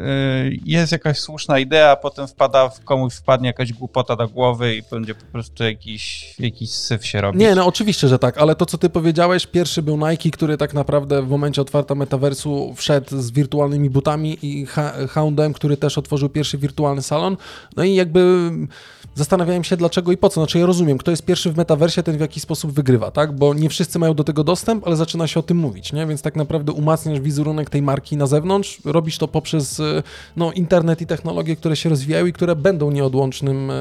Y, 0.47 0.59
jest 0.64 0.92
jakaś 0.92 1.18
słuszna 1.18 1.59
idea, 1.59 1.97
potem 1.97 2.28
wpada, 2.28 2.70
komuś 2.84 3.14
wpadnie 3.14 3.47
jakaś 3.47 3.72
głupota 3.72 4.16
do 4.16 4.28
głowy 4.28 4.76
i 4.76 4.82
będzie 4.90 5.14
po 5.14 5.24
prostu 5.32 5.64
jakiś, 5.64 6.34
jakiś 6.38 6.70
syf 6.70 7.07
się 7.07 7.20
robić. 7.20 7.40
Nie, 7.40 7.55
no 7.55 7.66
oczywiście, 7.66 8.09
że 8.09 8.18
tak, 8.18 8.38
ale 8.38 8.55
to 8.55 8.66
co 8.66 8.78
ty 8.78 8.90
powiedziałeś, 8.90 9.47
pierwszy 9.47 9.82
był 9.82 9.97
Nike, 9.97 10.30
który 10.30 10.57
tak 10.57 10.74
naprawdę 10.74 11.22
w 11.22 11.28
momencie 11.28 11.62
otwarta 11.62 11.95
metaversu 11.95 12.74
wszedł 12.76 13.22
z 13.22 13.30
wirtualnymi 13.30 13.90
butami 13.90 14.38
i 14.42 14.66
Houndem, 15.09 15.53
który 15.53 15.76
też 15.76 15.99
otworzył 15.99 16.28
pierwszy 16.28 16.59
wirtualny 16.59 17.03
salon, 17.03 17.36
no 17.76 17.84
i 17.84 17.95
jakby 17.95 18.51
zastanawiałem 19.14 19.64
się 19.64 19.76
dlaczego 19.76 20.12
i 20.12 20.16
po 20.16 20.28
co. 20.28 20.40
Znaczy 20.40 20.59
ja 20.59 20.66
rozumiem, 20.66 20.99
kto 20.99 21.11
jest 21.11 21.24
pierwszy 21.24 21.53
w 21.53 21.57
metaversie, 21.57 22.03
ten 22.03 22.16
w 22.16 22.20
jakiś 22.20 22.42
sposób 22.42 22.72
wygrywa, 22.72 23.11
tak? 23.11 23.36
Bo 23.36 23.55
nie 23.55 23.68
wszyscy 23.68 23.99
mają 23.99 24.14
do 24.14 24.24
tego 24.24 24.45
dostęp, 24.45 24.86
ale 24.86 24.97
zaczyna 24.97 25.26
się 25.26 25.34
o 25.37 25.43
tym 25.43 25.57
mówić, 25.57 25.93
nie? 25.93 26.07
Więc 26.07 26.22
tak 26.22 26.37
naprawdę 26.37 26.72
umacniasz 26.72 27.20
wizerunek 27.20 27.70
tej 27.70 27.82
marki 27.82 28.16
na 28.16 28.26
zewnątrz, 28.26 28.78
robisz 28.85 29.18
to 29.18 29.28
poprzez 29.28 29.80
e, 29.80 30.03
no, 30.37 30.53
internet 30.53 31.01
i 31.01 31.07
technologie, 31.07 31.57
które 31.57 31.76
się 31.76 31.89
rozwijają 31.89 32.26
i 32.26 32.32
które 32.32 32.57
będą 32.57 32.91
nieodłącznym 32.91 33.70
e, 33.70 33.74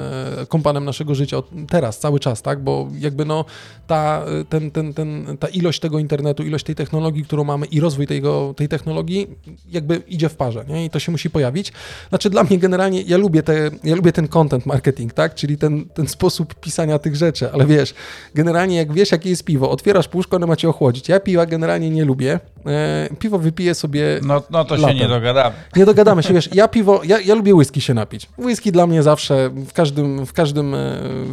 kompanem 0.47 0.85
naszego 0.85 1.15
życia 1.15 1.37
teraz, 1.69 1.99
cały 1.99 2.19
czas, 2.19 2.41
tak? 2.41 2.63
Bo 2.63 2.87
jakby 2.99 3.25
no 3.25 3.45
ta, 3.87 4.25
e, 4.41 4.45
ten, 4.45 4.71
ten, 4.71 4.93
ten, 4.93 5.37
ta 5.39 5.47
ilość 5.47 5.79
tego 5.79 5.99
internetu, 5.99 6.43
ilość 6.43 6.65
tej 6.65 6.75
technologii, 6.75 7.23
którą 7.23 7.43
mamy 7.43 7.65
i 7.65 7.79
rozwój 7.79 8.07
tego, 8.07 8.53
tej 8.57 8.67
technologii 8.69 9.27
jakby 9.71 9.95
idzie 10.07 10.29
w 10.29 10.35
parze, 10.35 10.65
nie? 10.67 10.85
I 10.85 10.89
to 10.89 10.99
się 10.99 11.11
musi 11.11 11.29
pojawić. 11.29 11.73
Znaczy 12.09 12.29
dla 12.29 12.43
mnie 12.43 12.57
generalnie, 12.57 13.01
ja 13.01 13.17
lubię, 13.17 13.43
te, 13.43 13.71
ja 13.83 13.95
lubię 13.95 14.11
ten 14.11 14.27
content 14.27 14.65
marketing, 14.65 15.13
tak? 15.13 15.35
Czyli 15.35 15.57
ten, 15.57 15.85
ten 15.85 16.07
sposób 16.07 16.55
pisania 16.55 16.99
tych 16.99 17.15
rzeczy, 17.15 17.51
ale 17.51 17.65
wiesz, 17.65 17.93
generalnie 18.35 18.75
jak 18.75 18.93
wiesz, 18.93 19.11
jakie 19.11 19.29
jest 19.29 19.43
piwo, 19.43 19.71
otwierasz 19.71 20.07
puszko, 20.07 20.35
ono 20.35 20.47
macie 20.47 20.69
ochłodzić. 20.69 21.09
Ja 21.09 21.19
piwa 21.19 21.42
generalnie 21.45 21.89
nie 21.89 22.05
lubię. 22.05 22.39
E, 22.65 23.09
piwo 23.19 23.39
wypiję 23.39 23.75
sobie. 23.75 24.19
No, 24.23 24.41
no 24.49 24.65
to 24.65 24.75
latem. 24.75 24.97
się 24.97 25.03
nie 25.03 25.09
dogadamy. 25.09 25.55
Nie 25.75 25.85
dogadamy 25.85 26.23
się, 26.23 26.33
wiesz, 26.33 26.49
ja 26.53 26.67
piwo, 26.67 27.01
ja, 27.03 27.19
ja 27.19 27.35
lubię 27.35 27.55
whisky 27.55 27.81
się 27.81 27.93
napić. 27.93 28.29
Whisky 28.37 28.71
dla 28.71 28.87
mnie 28.87 29.03
zawsze 29.03 29.49
w 29.49 29.73
każdym, 29.73 30.25
w 30.25 30.33
każdym, 30.33 30.75
e, 30.75 30.77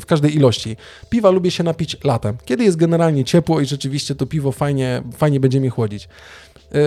w 0.01 0.07
każdej 0.07 0.37
ilości. 0.37 0.77
Piwa 1.11 1.31
lubię 1.31 1.51
się 1.51 1.65
napić 1.65 1.97
latem, 2.05 2.37
kiedy 2.45 2.65
jest 2.65 2.77
generalnie 2.77 3.25
ciepło 3.25 3.61
i 3.61 3.67
rzeczywiście 3.67 4.15
to 4.15 4.27
piwo 4.27 4.53
fajnie, 4.53 5.03
fajnie 5.17 5.41
będzie 5.41 5.61
mnie 5.61 5.71
chłodzić. 5.71 6.05
E, 6.05 6.79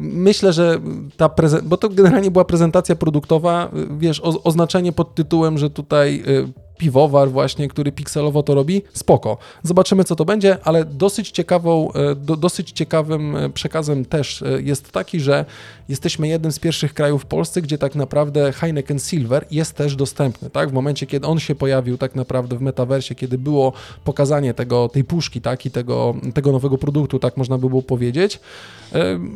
myślę, 0.00 0.52
że 0.52 0.80
ta 1.16 1.28
prezentacja, 1.28 1.68
bo 1.68 1.76
to 1.76 1.88
generalnie 1.88 2.30
była 2.30 2.44
prezentacja 2.44 2.96
produktowa, 2.96 3.70
wiesz, 3.98 4.20
o, 4.20 4.42
oznaczenie 4.42 4.92
pod 4.92 5.14
tytułem, 5.14 5.58
że 5.58 5.70
tutaj 5.70 6.22
piwowar 6.78 7.30
właśnie, 7.30 7.68
który 7.68 7.92
pikselowo 7.92 8.42
to 8.42 8.54
robi, 8.54 8.82
spoko. 8.92 9.38
Zobaczymy, 9.62 10.04
co 10.04 10.16
to 10.16 10.24
będzie, 10.24 10.58
ale 10.64 10.84
dosyć 10.84 11.30
ciekawą, 11.30 11.92
e, 11.92 12.14
do, 12.14 12.36
dosyć 12.36 12.70
ciekawym 12.70 13.36
e, 13.36 13.50
przekazem 13.50 14.04
też 14.04 14.42
e, 14.42 14.62
jest 14.62 14.92
taki, 14.92 15.20
że 15.20 15.44
jesteśmy 15.88 16.28
jednym 16.28 16.52
z 16.52 16.58
pierwszych 16.58 16.94
krajów 16.94 17.22
w 17.22 17.26
Polsce, 17.26 17.62
gdzie 17.62 17.78
tak 17.78 17.94
naprawdę 17.94 18.52
Heineken 18.52 18.98
Silver 18.98 19.46
jest 19.50 19.74
też 19.74 19.96
dostępny, 19.96 20.50
tak? 20.50 20.70
W 20.70 20.72
momencie, 20.72 21.06
kiedy 21.06 21.26
on 21.26 21.38
się 21.38 21.54
pojawił 21.54 21.98
tak 21.98 22.14
naprawdę 22.14 22.58
w 22.58 22.60
metaversie, 22.60 23.14
kiedy 23.14 23.38
było 23.38 23.72
pokazanie 24.04 24.54
tego, 24.54 24.88
tej 24.88 25.04
puszki, 25.04 25.40
tak? 25.40 25.66
I 25.66 25.70
tego, 25.70 26.14
tego 26.34 26.52
nowego 26.52 26.78
produktu, 26.78 27.18
tak 27.18 27.36
można 27.36 27.58
by 27.58 27.68
było 27.68 27.82
powiedzieć, 27.82 28.40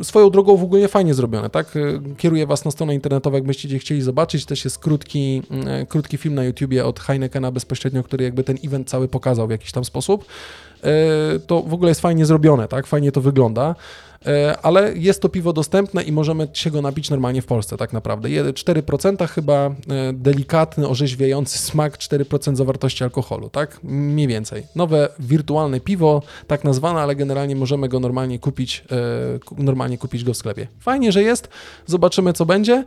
swoją 0.02 0.30
drogą 0.30 0.56
w 0.56 0.64
ogóle 0.64 0.88
fajnie 0.88 1.14
zrobione, 1.14 1.50
tak? 1.50 1.74
Kieruję 2.16 2.46
Was 2.46 2.64
na 2.64 2.70
stronę 2.70 2.94
internetową, 2.94 3.36
jakbyście 3.36 3.78
chcieli 3.78 4.02
zobaczyć, 4.02 4.44
też 4.44 4.64
jest 4.64 4.78
krótki, 4.78 5.42
krótki 5.88 6.16
film 6.16 6.34
na 6.34 6.44
YouTubie 6.44 6.86
od 6.86 7.00
Heineken 7.00 7.29
Heinekena 7.30 7.50
bezpośrednio, 7.52 8.02
który 8.02 8.24
jakby 8.24 8.44
ten 8.44 8.56
event 8.64 8.88
cały 8.88 9.08
pokazał 9.08 9.46
w 9.46 9.50
jakiś 9.50 9.72
tam 9.72 9.84
sposób, 9.84 10.24
e, 10.84 11.38
to 11.46 11.62
w 11.62 11.74
ogóle 11.74 11.90
jest 11.90 12.00
fajnie 12.00 12.26
zrobione, 12.26 12.68
tak? 12.68 12.86
Fajnie 12.86 13.12
to 13.12 13.20
wygląda 13.20 13.74
e, 14.26 14.56
ale 14.62 14.92
jest 14.96 15.22
to 15.22 15.28
piwo 15.28 15.52
dostępne 15.52 16.02
i 16.02 16.12
możemy 16.12 16.48
się 16.52 16.70
go 16.70 16.82
napić 16.82 17.10
normalnie 17.10 17.42
w 17.42 17.46
Polsce 17.46 17.76
tak 17.76 17.92
naprawdę. 17.92 18.28
4% 18.28 19.28
chyba 19.28 19.66
e, 19.66 19.72
delikatny, 20.12 20.88
orzeźwiający 20.88 21.58
smak, 21.58 21.98
4% 21.98 22.56
zawartości 22.56 23.04
alkoholu, 23.04 23.48
tak? 23.48 23.78
Mniej 23.82 24.26
więcej. 24.26 24.62
Nowe 24.76 25.08
wirtualne 25.18 25.80
piwo, 25.80 26.22
tak 26.46 26.64
nazwane, 26.64 27.00
ale 27.00 27.16
generalnie 27.16 27.56
możemy 27.56 27.88
go 27.88 28.00
normalnie 28.00 28.38
kupić, 28.38 28.84
normalnie 29.58 29.98
kupić 29.98 30.24
go 30.24 30.34
w 30.34 30.36
sklepie. 30.36 30.66
Fajnie, 30.80 31.12
że 31.12 31.22
jest, 31.22 31.48
zobaczymy 31.86 32.32
co 32.32 32.46
będzie. 32.46 32.84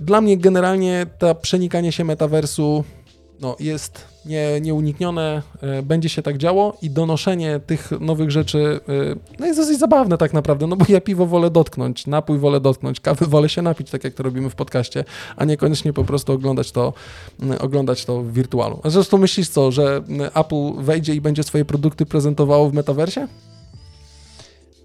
Dla 0.00 0.20
mnie 0.20 0.36
generalnie 0.36 1.06
to 1.18 1.34
przenikanie 1.34 1.92
się 1.92 2.04
metaversu 2.04 2.84
no, 3.40 3.56
jest 3.60 4.04
nie, 4.26 4.60
nieuniknione, 4.60 5.42
e, 5.62 5.82
będzie 5.82 6.08
się 6.08 6.22
tak 6.22 6.38
działo 6.38 6.76
i 6.82 6.90
donoszenie 6.90 7.60
tych 7.66 7.90
nowych 8.00 8.30
rzeczy 8.30 8.80
e, 8.88 9.16
no 9.38 9.46
jest 9.46 9.58
dosyć 9.58 9.78
zabawne 9.78 10.18
tak 10.18 10.32
naprawdę, 10.32 10.66
no 10.66 10.76
bo 10.76 10.84
ja 10.88 11.00
piwo 11.00 11.26
wolę 11.26 11.50
dotknąć, 11.50 12.06
napój 12.06 12.38
wolę 12.38 12.60
dotknąć, 12.60 13.00
kawy 13.00 13.26
wolę 13.36 13.48
się 13.48 13.62
napić, 13.62 13.90
tak 13.90 14.04
jak 14.04 14.14
to 14.14 14.22
robimy 14.22 14.50
w 14.50 14.54
podcaście, 14.54 15.04
a 15.36 15.44
niekoniecznie 15.44 15.92
po 15.92 16.04
prostu 16.04 16.32
oglądać 16.32 16.72
to, 16.72 16.92
oglądać 17.60 18.04
to 18.04 18.22
w 18.22 18.32
wirtualu. 18.32 18.80
A 18.82 18.90
zresztą 18.90 19.18
myślisz 19.18 19.48
co, 19.48 19.70
że 19.70 20.02
Apple 20.34 20.72
wejdzie 20.78 21.14
i 21.14 21.20
będzie 21.20 21.42
swoje 21.42 21.64
produkty 21.64 22.06
prezentowało 22.06 22.70
w 22.70 22.74
metaversie? 22.74 23.28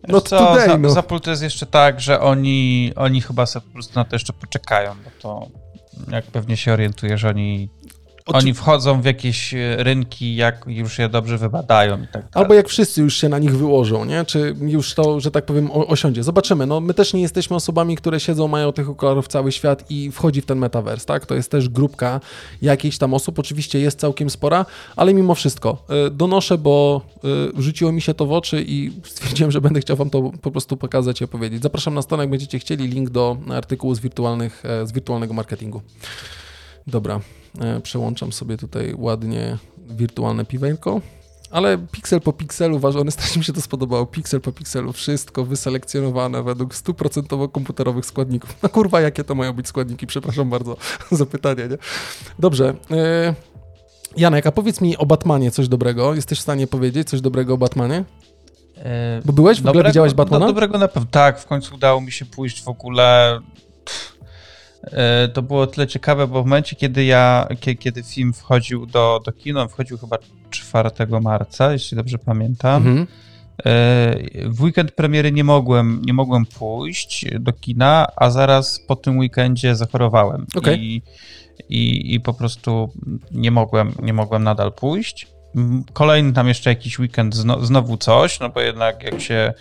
No 0.07 0.21
co, 0.21 0.37
today, 0.37 0.67
za, 0.67 0.77
no. 0.77 0.89
za 0.89 0.99
Apple 0.99 1.19
to 1.19 1.29
jest 1.29 1.43
jeszcze 1.43 1.65
tak, 1.65 2.01
że 2.01 2.19
oni, 2.19 2.91
oni 2.95 3.21
chyba 3.21 3.45
sobie 3.45 3.65
po 3.67 3.73
prostu 3.73 3.99
na 3.99 4.05
to 4.05 4.15
jeszcze 4.15 4.33
poczekają, 4.33 4.95
bo 5.03 5.09
to 5.21 5.47
jak 6.11 6.25
pewnie 6.25 6.57
się 6.57 6.73
orientuje, 6.73 7.17
że 7.17 7.29
oni 7.29 7.69
oni 8.25 8.53
wchodzą 8.53 9.01
w 9.01 9.05
jakieś 9.05 9.53
e, 9.53 9.75
rynki, 9.77 10.35
jak 10.35 10.65
już 10.67 10.99
je 10.99 11.09
dobrze 11.09 11.37
wybadają 11.37 11.97
i 11.97 12.07
tak 12.07 12.11
dalej. 12.11 12.29
Albo 12.33 12.53
jak 12.53 12.69
wszyscy 12.69 13.01
już 13.01 13.17
się 13.17 13.29
na 13.29 13.39
nich 13.39 13.57
wyłożą, 13.57 14.05
nie? 14.05 14.25
Czy 14.25 14.55
już 14.61 14.93
to, 14.93 15.19
że 15.19 15.31
tak 15.31 15.45
powiem, 15.45 15.69
osiądzie. 15.71 16.23
Zobaczymy. 16.23 16.65
No, 16.65 16.79
my 16.79 16.93
też 16.93 17.13
nie 17.13 17.21
jesteśmy 17.21 17.55
osobami, 17.55 17.95
które 17.95 18.19
siedzą, 18.19 18.47
mają 18.47 18.71
tych 18.71 18.89
okularów 18.89 19.27
cały 19.27 19.51
świat 19.51 19.91
i 19.91 20.11
wchodzi 20.11 20.41
w 20.41 20.45
ten 20.45 20.57
metavers, 20.57 21.05
tak? 21.05 21.25
To 21.25 21.35
jest 21.35 21.51
też 21.51 21.69
grupka 21.69 22.21
jakiejś 22.61 22.97
tam 22.97 23.13
osób. 23.13 23.39
Oczywiście 23.39 23.79
jest 23.79 23.99
całkiem 23.99 24.29
spora, 24.29 24.65
ale 24.95 25.13
mimo 25.13 25.35
wszystko 25.35 25.85
e, 25.89 26.09
donoszę, 26.09 26.57
bo 26.57 27.01
e, 27.23 27.61
rzuciło 27.61 27.91
mi 27.91 28.01
się 28.01 28.13
to 28.13 28.25
w 28.25 28.31
oczy 28.31 28.63
i 28.67 28.91
stwierdziłem, 29.03 29.51
że 29.51 29.61
będę 29.61 29.79
chciał 29.79 29.97
wam 29.97 30.09
to 30.09 30.31
po 30.41 30.51
prostu 30.51 30.77
pokazać 30.77 31.21
i 31.21 31.23
opowiedzieć. 31.23 31.63
Zapraszam 31.63 31.93
na 31.93 32.01
stronę, 32.01 32.23
jak 32.23 32.29
będziecie 32.29 32.59
chcieli, 32.59 32.87
link 32.87 33.09
do 33.09 33.37
artykułu 33.49 33.95
z, 33.95 33.99
wirtualnych, 33.99 34.63
z 34.83 34.91
wirtualnego 34.91 35.33
marketingu. 35.33 35.81
Dobra, 36.87 37.19
E, 37.61 37.79
przełączam 37.81 38.31
sobie 38.33 38.57
tutaj 38.57 38.95
ładnie 38.97 39.57
wirtualne 39.89 40.45
piwejko. 40.45 41.01
ale 41.51 41.77
piksel 41.91 42.21
po 42.21 42.33
pikselu 42.33 42.79
ważony, 42.79 43.11
strasznie 43.11 43.39
mi 43.39 43.45
się 43.45 43.53
to 43.53 43.61
spodobało, 43.61 44.05
piksel 44.05 44.41
po 44.41 44.51
pikselu, 44.51 44.93
wszystko 44.93 45.45
wyselekcjonowane 45.45 46.43
według 46.43 46.75
stuprocentowo 46.75 47.49
komputerowych 47.49 48.05
składników. 48.05 48.55
No 48.63 48.69
kurwa, 48.69 49.01
jakie 49.01 49.23
to 49.23 49.35
mają 49.35 49.53
być 49.53 49.67
składniki, 49.67 50.07
przepraszam 50.07 50.49
bardzo 50.49 50.77
za 51.11 51.25
pytanie, 51.25 51.67
nie? 51.67 51.77
Dobrze. 52.39 52.73
E, 52.91 53.33
Janek, 54.17 54.47
a 54.47 54.51
powiedz 54.51 54.81
mi 54.81 54.97
o 54.97 55.05
Batmanie 55.05 55.51
coś 55.51 55.67
dobrego. 55.67 56.15
Jesteś 56.15 56.39
w 56.39 56.41
stanie 56.41 56.67
powiedzieć 56.67 57.09
coś 57.09 57.21
dobrego 57.21 57.53
o 57.53 57.57
Batmanie? 57.57 58.03
E, 58.77 59.21
Bo 59.25 59.33
byłeś? 59.33 59.57
W 59.57 59.61
ogóle 59.61 59.73
dobrego, 59.73 59.89
widziałeś 59.89 60.13
Batmana? 60.13 60.45
No, 60.45 60.51
dobrego 60.51 60.77
na 60.77 60.87
pewno. 60.87 61.09
Tak, 61.11 61.39
w 61.39 61.45
końcu 61.45 61.75
udało 61.75 62.01
mi 62.01 62.11
się 62.11 62.25
pójść 62.25 62.63
w 62.63 62.67
ogóle. 62.67 63.39
E, 64.83 65.27
To 65.27 65.41
było 65.41 65.67
tyle 65.67 65.87
ciekawe, 65.87 66.27
bo 66.27 66.43
w 66.43 66.45
momencie, 66.45 66.75
kiedy 66.75 67.05
ja, 67.05 67.47
kie- 67.61 67.75
kiedy 67.75 68.03
film 68.03 68.33
wchodził 68.33 68.85
do, 68.85 69.19
do 69.25 69.31
kina, 69.31 69.67
wchodził 69.67 69.97
chyba 69.97 70.17
4 70.49 70.89
marca, 71.21 71.71
jeśli 71.73 71.97
dobrze 71.97 72.17
pamiętam. 72.17 72.87
Mhm. 72.87 73.07
E, 73.65 74.49
W 74.49 74.61
weekend 74.61 74.91
premiery 74.91 75.31
nie 75.31 75.43
mogłem, 75.43 76.01
nie 76.05 76.13
mogłem 76.13 76.45
pójść 76.45 77.25
do 77.39 77.53
kina, 77.53 78.07
a 78.15 78.29
zaraz 78.29 78.79
po 78.87 78.95
tym 78.95 79.17
weekendzie 79.17 79.75
zachorowałem. 79.75 80.45
Okej. 80.55 80.79
I, 80.83 81.01
i, 81.69 82.13
I 82.13 82.19
po 82.19 82.33
prostu 82.33 82.91
nie 83.31 83.51
mogłem, 83.51 83.91
nie 84.01 84.13
mogłem 84.13 84.43
nadal 84.43 84.71
pójść. 84.73 85.27
Kolejny 85.93 86.33
tam 86.33 86.47
jeszcze 86.47 86.69
jakiś 86.69 86.99
weekend 86.99 87.35
zno, 87.35 87.65
znowu 87.65 87.97
coś, 87.97 88.39
no 88.39 88.49
bo 88.49 88.61
jednak 88.61 89.03
jak 89.03 89.21
się 89.21 89.53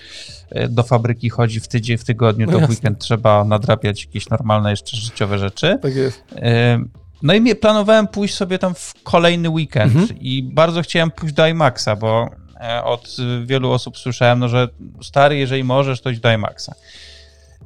e, 0.50 0.68
do 0.68 0.82
fabryki 0.82 1.30
chodzi 1.30 1.60
w 1.60 1.68
tydzień, 1.68 1.98
w 1.98 2.04
tygodniu, 2.04 2.46
No 2.46 2.52
to 2.60 2.66
w 2.66 2.70
weekend 2.70 2.98
trzeba 2.98 3.44
nadrabiać 3.44 4.04
jakieś 4.04 4.28
normalne 4.30 4.70
jeszcze 4.70 4.96
życiowe 4.96 5.38
rzeczy. 5.38 5.78
Tak 5.82 5.94
jest. 5.94 6.24
E, 6.36 6.78
No 7.22 7.34
i 7.34 7.54
planowałem 7.54 8.08
pójść 8.08 8.34
sobie 8.34 8.58
tam 8.58 8.74
w 8.74 8.94
kolejny 9.02 9.50
weekend 9.50 9.96
Mhm. 9.96 10.20
i 10.20 10.42
bardzo 10.42 10.82
chciałem 10.82 11.10
pójść 11.10 11.34
do 11.34 11.46
IMAXa, 11.46 11.88
bo 12.00 12.28
e, 12.60 12.84
od 12.84 13.16
wielu 13.44 13.70
osób 13.70 13.98
słyszałem, 13.98 14.38
no, 14.38 14.48
że 14.48 14.68
stary, 15.02 15.36
jeżeli 15.36 15.64
możesz, 15.64 16.00
to 16.00 16.10
idź 16.10 16.20
do 16.20 16.32
IMAXa. 16.32 16.70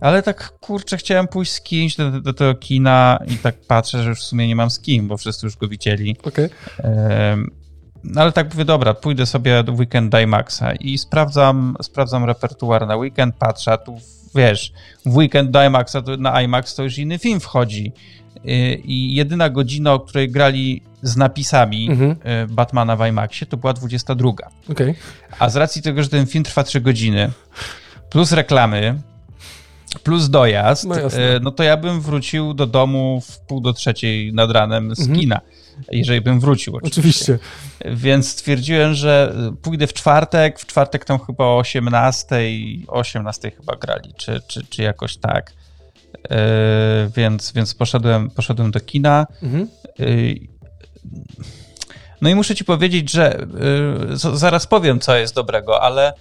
Ale 0.00 0.22
tak, 0.22 0.52
kurczę, 0.60 0.96
chciałem 0.96 1.28
pójść 1.28 1.52
z 1.52 1.60
kimś 1.60 1.96
do, 1.96 2.20
do 2.20 2.32
tego 2.32 2.54
kina 2.54 3.18
i 3.28 3.36
tak 3.36 3.54
patrzę, 3.68 4.02
że 4.02 4.08
już 4.08 4.20
w 4.20 4.24
sumie 4.24 4.48
nie 4.48 4.56
mam 4.56 4.70
z 4.70 4.78
kim, 4.80 5.08
bo 5.08 5.16
wszyscy 5.16 5.46
już 5.46 5.56
go 5.56 5.68
widzieli. 5.68 6.16
Okej. 6.24 6.48
Em, 6.78 7.50
No 8.04 8.20
ale 8.22 8.32
tak 8.32 8.52
mówię, 8.54 8.64
dobra, 8.64 8.94
pójdę 8.94 9.26
sobie 9.26 9.62
do 9.62 9.72
weekend 9.72 10.12
do 10.12 10.20
IMAXa 10.20 10.72
i 10.80 10.98
sprawdzam, 10.98 11.76
sprawdzam 11.82 12.24
repertuar 12.24 12.86
na 12.86 12.96
weekend, 12.96 13.34
patrzę, 13.36 13.72
a 13.72 13.76
tu 13.76 13.98
wiesz, 14.34 14.72
w 15.06 15.16
weekend 15.16 15.50
do 15.50 15.64
IMAXa, 15.64 16.02
to, 16.02 16.16
na 16.16 16.42
IMAX 16.42 16.74
to 16.74 16.82
już 16.82 16.98
inny 16.98 17.18
film 17.18 17.40
wchodzi. 17.40 17.92
Y, 18.36 18.80
I 18.84 19.14
jedyna 19.14 19.50
godzina, 19.50 19.92
o 19.92 20.00
której 20.00 20.30
grali 20.30 20.82
z 21.02 21.16
napisami 21.16 21.90
Mhm. 21.90 22.10
y, 22.10 22.16
Batmana 22.48 22.96
w 22.96 23.06
IMAXie, 23.06 23.46
to 23.46 23.56
była 23.56 23.72
22. 23.72 24.30
Okej. 24.70 24.94
A 25.38 25.48
z 25.50 25.56
racji 25.56 25.82
tego, 25.82 26.02
że 26.02 26.08
ten 26.08 26.26
film 26.26 26.44
trwa 26.44 26.62
3 26.64 26.80
godziny, 26.80 27.30
plus 28.10 28.32
reklamy, 28.32 29.00
plus 30.02 30.30
dojazd, 30.30 30.84
No 30.84 30.96
y, 30.96 31.40
no 31.42 31.50
to 31.50 31.62
ja 31.62 31.76
bym 31.76 32.00
wrócił 32.00 32.54
do 32.54 32.66
domu 32.66 33.20
w 33.20 33.38
pół 33.40 33.60
do 33.60 33.72
trzeciej 33.72 34.32
nad 34.32 34.50
ranem 34.50 34.94
z 34.94 35.00
Mhm. 35.00 35.18
kina. 35.20 35.40
Jeżeli 35.92 36.20
bym 36.20 36.40
wrócił, 36.40 36.76
oczywiście. 36.76 37.00
Oczywiście. 37.00 37.38
Więc 37.96 38.28
stwierdziłem, 38.28 38.94
że 38.94 39.34
pójdę 39.62 39.86
w 39.86 39.92
czwartek. 39.92 40.58
W 40.60 40.66
czwartek 40.66 41.04
tam 41.04 41.18
chyba 41.18 41.44
o 41.44 41.56
18, 41.58 42.36
18 42.88 43.50
chyba 43.50 43.76
grali, 43.76 44.14
czy, 44.16 44.40
czy, 44.48 44.66
czy 44.66 44.82
jakoś 44.82 45.16
tak. 45.16 45.52
Yy, 46.30 46.36
więc 47.16 47.52
więc 47.52 47.74
poszedłem, 47.74 48.30
poszedłem 48.30 48.70
do 48.70 48.80
kina. 48.80 49.26
Mhm. 49.42 49.68
Yy, 49.98 50.34
no 52.20 52.28
i 52.28 52.34
muszę 52.34 52.54
ci 52.54 52.64
powiedzieć, 52.64 53.10
że 53.10 53.46
yy, 54.10 54.16
z- 54.16 54.38
zaraz 54.38 54.66
powiem, 54.66 55.00
co 55.00 55.16
jest 55.16 55.34
dobrego, 55.34 55.82
ale 55.82 56.12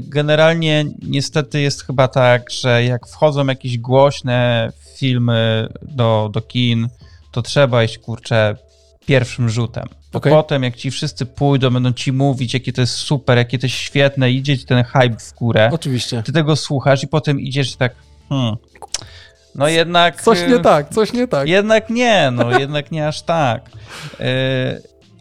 generalnie 0.00 0.84
niestety 1.02 1.60
jest 1.60 1.86
chyba 1.86 2.08
tak, 2.08 2.50
że 2.50 2.84
jak 2.84 3.06
wchodzą 3.06 3.46
jakieś 3.46 3.78
głośne 3.78 4.72
filmy 4.96 5.68
do, 5.82 6.30
do 6.32 6.40
kin, 6.40 6.88
to 7.32 7.42
trzeba 7.42 7.84
iść, 7.84 7.98
kurczę, 7.98 8.56
pierwszym 9.06 9.48
rzutem. 9.48 9.84
Okej. 10.12 10.32
potem, 10.32 10.62
jak 10.62 10.76
ci 10.76 10.90
wszyscy 10.90 11.26
pójdą, 11.26 11.70
będą 11.70 11.92
ci 11.92 12.12
mówić, 12.12 12.54
jakie 12.54 12.72
to 12.72 12.80
jest 12.80 12.94
super, 12.94 13.38
jakie 13.38 13.58
to 13.58 13.66
jest 13.66 13.76
świetne, 13.76 14.30
idzie 14.30 14.58
ci 14.58 14.64
ten 14.66 14.84
hype 14.84 15.16
w 15.18 15.34
górę, 15.34 15.70
Oczywiście. 15.72 16.22
ty 16.22 16.32
tego 16.32 16.56
słuchasz 16.56 17.02
i 17.02 17.08
potem 17.08 17.40
idziesz 17.40 17.76
tak, 17.76 17.94
hmm, 18.28 18.56
no 19.54 19.68
jednak... 19.68 20.22
Coś 20.22 20.40
nie 20.48 20.54
y, 20.54 20.60
tak, 20.60 20.88
coś 20.88 21.12
nie 21.12 21.28
tak. 21.28 21.48
jednak 21.48 21.90
nie, 21.90 22.30
no 22.32 22.50
jednak 22.60 22.92
nie 22.92 23.08
aż 23.08 23.22
tak. 23.22 23.70
Yy, 24.20 24.26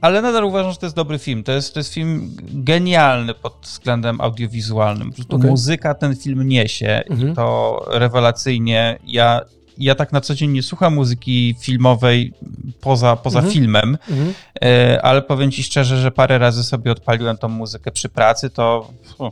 ale 0.02 0.22
nadal 0.22 0.46
uważam, 0.46 0.72
że 0.72 0.78
to 0.78 0.86
jest 0.86 0.96
dobry 0.96 1.20
film. 1.20 1.44
To 1.44 1.52
jest, 1.52 1.74
to 1.74 1.80
jest 1.80 1.94
film 1.94 2.38
genialny 2.54 3.34
pod 3.34 3.58
względem 3.62 4.22
audiowizualnym. 4.22 5.10
Po 5.10 5.16
prostu 5.16 5.36
Okej. 5.36 5.50
muzyka 5.50 5.94
ten 5.94 6.16
film 6.16 6.48
niesie 6.48 7.04
Mhm. 7.10 7.32
i 7.32 7.36
to 7.36 7.80
rewelacyjnie. 7.92 9.00
Ja, 9.08 9.42
ja 9.78 9.96
tak 9.96 10.12
na 10.12 10.22
co 10.22 10.36
dzień 10.36 10.52
nie 10.52 10.64
słucham 10.64 10.94
muzyki 10.96 11.56
filmowej 11.60 12.34
poza, 12.82 13.16
poza 13.16 13.40
Mhm. 13.40 13.54
filmem, 13.54 13.98
Mhm. 14.10 14.34
yy, 14.62 15.02
ale 15.02 15.22
powiem 15.22 15.52
ci 15.52 15.64
szczerze, 15.64 15.98
że 16.02 16.12
parę 16.12 16.38
razy 16.38 16.64
sobie 16.64 16.92
odpaliłem 16.92 17.38
tą 17.38 17.48
muzykę 17.48 17.92
przy 17.92 18.10
pracy, 18.10 18.50
to, 18.50 18.90
to 19.18 19.32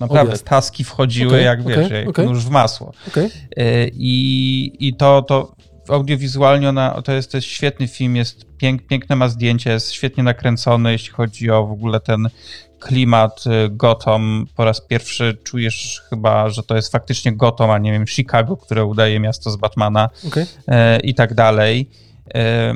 naprawdę 0.00 0.30
Odjazd. 0.30 0.44
taski 0.44 0.84
wchodziły 0.84 1.32
Okej, 1.32 1.44
jak, 1.44 1.66
wiesz, 1.68 1.86
okej, 1.86 2.06
jak 2.06 2.18
nóż 2.18 2.44
w 2.44 2.50
masło. 2.50 2.92
Y, 3.16 3.90
I, 3.94 4.72
i 4.88 4.94
to, 4.94 5.22
to 5.22 5.54
audiowizualnie 5.88 6.68
ona, 6.68 7.02
to, 7.02 7.12
jest, 7.12 7.30
to 7.30 7.36
jest 7.36 7.48
świetny 7.48 7.88
film, 7.88 8.16
jest 8.16 8.46
pięk, 8.56 8.86
piękne 8.86 9.16
ma 9.16 9.28
zdjęcie, 9.28 9.70
jest 9.70 9.92
świetnie 9.92 10.22
nakręcony, 10.22 10.92
jeśli 10.92 11.12
chodzi 11.12 11.50
o 11.50 11.66
w 11.66 11.72
ogóle 11.72 12.00
ten 12.00 12.28
klimat 12.80 13.44
y, 13.46 13.68
Gotham. 13.70 14.46
Po 14.56 14.64
raz 14.64 14.80
pierwszy 14.80 15.38
czujesz 15.44 16.02
chyba, 16.10 16.48
że 16.50 16.62
to 16.62 16.76
jest 16.76 16.92
faktycznie 16.92 17.36
Gotham, 17.36 17.70
a 17.70 17.78
nie 17.78 17.92
wiem, 17.92 18.06
Chicago, 18.06 18.56
które 18.56 18.84
udaje 18.84 19.20
miasto 19.20 19.50
z 19.50 19.56
Batmana 19.56 20.10
e, 20.68 21.00
i 21.00 21.14
tak 21.14 21.34
dalej. 21.34 21.90
E, 22.34 22.74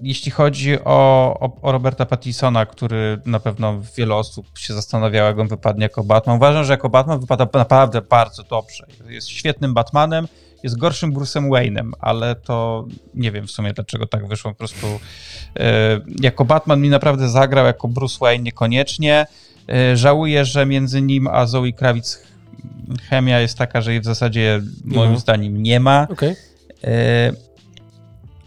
Jeśli 0.00 0.30
chodzi 0.30 0.78
o, 0.84 1.36
o, 1.40 1.60
o 1.62 1.72
Roberta 1.72 2.06
Pattisona, 2.06 2.66
który 2.66 3.20
na 3.26 3.40
pewno 3.40 3.80
wiele 3.96 4.14
osób 4.14 4.58
się 4.58 4.74
zastanawiało, 4.74 5.28
jak 5.28 5.38
on 5.38 5.48
wypadnie 5.48 5.82
jako 5.82 6.04
Batman. 6.04 6.36
Uważam, 6.36 6.64
że 6.64 6.72
jako 6.72 6.88
Batman 6.88 7.20
wypada 7.20 7.48
naprawdę 7.54 8.02
bardzo 8.02 8.42
dobrze. 8.42 8.86
Jest 9.08 9.28
świetnym 9.28 9.74
Batmanem, 9.74 10.28
jest 10.62 10.78
gorszym 10.78 11.12
Bruce'em 11.14 11.48
Wayne'em, 11.50 11.90
ale 12.00 12.34
to 12.34 12.86
nie 13.14 13.32
wiem 13.32 13.46
w 13.46 13.50
sumie 13.50 13.72
dlaczego 13.72 14.06
tak 14.06 14.28
wyszło. 14.28 14.50
Po 14.50 14.58
prostu 14.58 14.86
e, 15.58 16.00
jako 16.20 16.44
Batman 16.44 16.80
mi 16.80 16.88
naprawdę 16.88 17.28
zagrał, 17.28 17.66
jako 17.66 17.88
Bruce 17.88 18.18
Wayne 18.20 18.42
niekoniecznie. 18.44 19.26
E, 19.72 19.96
żałuję, 19.96 20.44
że 20.44 20.66
między 20.66 21.02
nim 21.02 21.26
a 21.26 21.46
Zoe 21.46 21.72
Kravic 21.72 22.18
chemia 23.08 23.40
jest 23.40 23.58
taka, 23.58 23.80
że 23.80 23.92
jej 23.92 24.00
w 24.00 24.04
zasadzie 24.04 24.62
moim 24.84 25.00
Mhm. 25.00 25.18
zdaniem 25.20 25.62
nie 25.62 25.80
ma. 25.80 26.06
Okej. 26.10 26.34
E, 26.84 27.32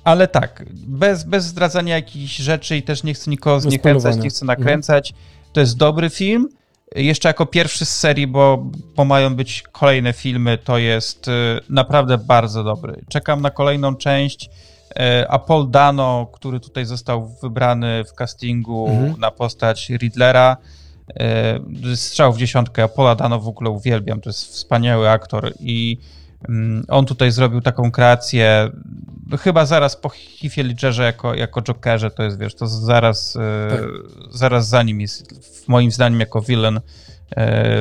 Ale 0.03 0.27
tak, 0.27 0.65
bez, 0.73 1.23
bez 1.23 1.45
zdradzania 1.45 1.95
jakichś 1.95 2.35
rzeczy 2.37 2.77
i 2.77 2.83
też 2.83 3.03
nie 3.03 3.13
chcę 3.13 3.31
nikogo 3.31 3.59
zniechęcać, 3.59 4.17
nie 4.23 4.29
chcę 4.29 4.45
nakręcać. 4.45 5.13
To 5.53 5.59
jest 5.59 5.77
dobry 5.77 6.09
film. 6.09 6.49
Jeszcze 6.95 7.29
jako 7.29 7.45
pierwszy 7.45 7.85
z 7.85 7.99
serii, 7.99 8.27
bo, 8.27 8.65
bo 8.95 9.05
mają 9.05 9.35
być 9.35 9.63
kolejne 9.71 10.13
filmy, 10.13 10.57
to 10.57 10.77
jest 10.77 11.27
y, 11.27 11.31
naprawdę 11.69 12.17
bardzo 12.17 12.63
dobry. 12.63 13.01
Czekam 13.09 13.41
na 13.41 13.49
kolejną 13.51 13.95
część. 13.95 14.49
E, 14.95 15.25
A 15.29 15.39
Paul 15.39 15.71
Dano, 15.71 16.27
który 16.33 16.59
tutaj 16.59 16.85
został 16.85 17.27
wybrany 17.41 18.03
w 18.03 18.13
castingu 18.13 18.87
Mhm. 18.89 19.19
na 19.19 19.31
postać 19.31 19.89
Riddlera, 19.89 20.57
e, 21.19 21.59
strzał 21.95 22.33
w 22.33 22.37
dziesiątkę. 22.37 22.87
Paula 22.87 23.15
Dano 23.15 23.39
w 23.39 23.47
ogóle 23.47 23.69
uwielbiam, 23.69 24.21
to 24.21 24.29
jest 24.29 24.51
wspaniały 24.51 25.09
aktor 25.09 25.53
i 25.59 25.97
on 26.87 27.05
tutaj 27.05 27.31
zrobił 27.31 27.61
taką 27.61 27.91
kreację, 27.91 28.71
chyba 29.37 29.65
zaraz 29.65 29.95
po 29.95 30.09
Heathie 30.09 30.63
Ledgerze 30.63 31.03
jako, 31.03 31.35
jako 31.35 31.61
Jokerze, 31.61 32.11
to 32.11 32.23
jest, 32.23 32.39
wiesz, 32.39 32.55
to 32.55 32.67
zaraz, 32.67 33.35
e, 33.35 33.69
Tak. 33.69 33.81
zaraz 34.31 34.67
za 34.67 34.83
nim 34.83 35.01
jest, 35.01 35.33
moim 35.67 35.91
zdaniem, 35.91 36.19
jako 36.19 36.41
villain 36.41 36.77
e, 36.77 36.81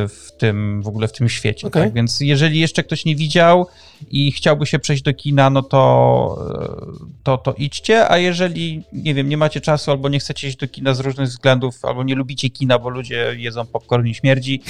w 0.09 0.28
tym, 0.38 0.82
w 0.82 0.88
ogóle 0.88 1.09
w 1.09 1.12
tym 1.12 1.28
świecie. 1.28 1.66
Okej. 1.66 1.82
Tak? 1.82 1.92
Więc 1.92 2.20
jeżeli 2.20 2.61
jeszcze 2.61 2.84
ktoś 2.84 3.04
nie 3.04 3.16
widział 3.16 3.66
i 4.11 4.32
chciałby 4.32 4.66
się 4.66 4.78
przejść 4.78 5.02
do 5.02 5.14
kina, 5.14 5.50
no 5.50 5.62
to, 5.62 6.38
e, 6.61 7.22
to, 7.22 7.38
to 7.38 7.52
idźcie, 7.52 8.11
a 8.11 8.18
jeżeli, 8.18 8.82
nie 8.92 9.14
wiem, 9.14 9.28
nie 9.28 9.36
macie 9.36 9.61
czasu 9.61 9.90
albo 9.90 10.09
nie 10.09 10.18
chcecie 10.18 10.48
iść 10.48 10.56
do 10.56 10.68
kina 10.68 10.94
z 10.94 11.00
różnych 11.00 11.28
względów, 11.28 11.84
albo 11.84 12.02
nie 12.02 12.14
lubicie 12.14 12.50
kina, 12.50 12.78
bo 12.78 12.88
ludzie 12.88 13.34
jedzą 13.36 13.66
popcorn 13.66 14.06
i 14.06 14.14
śmierdzi, 14.14 14.62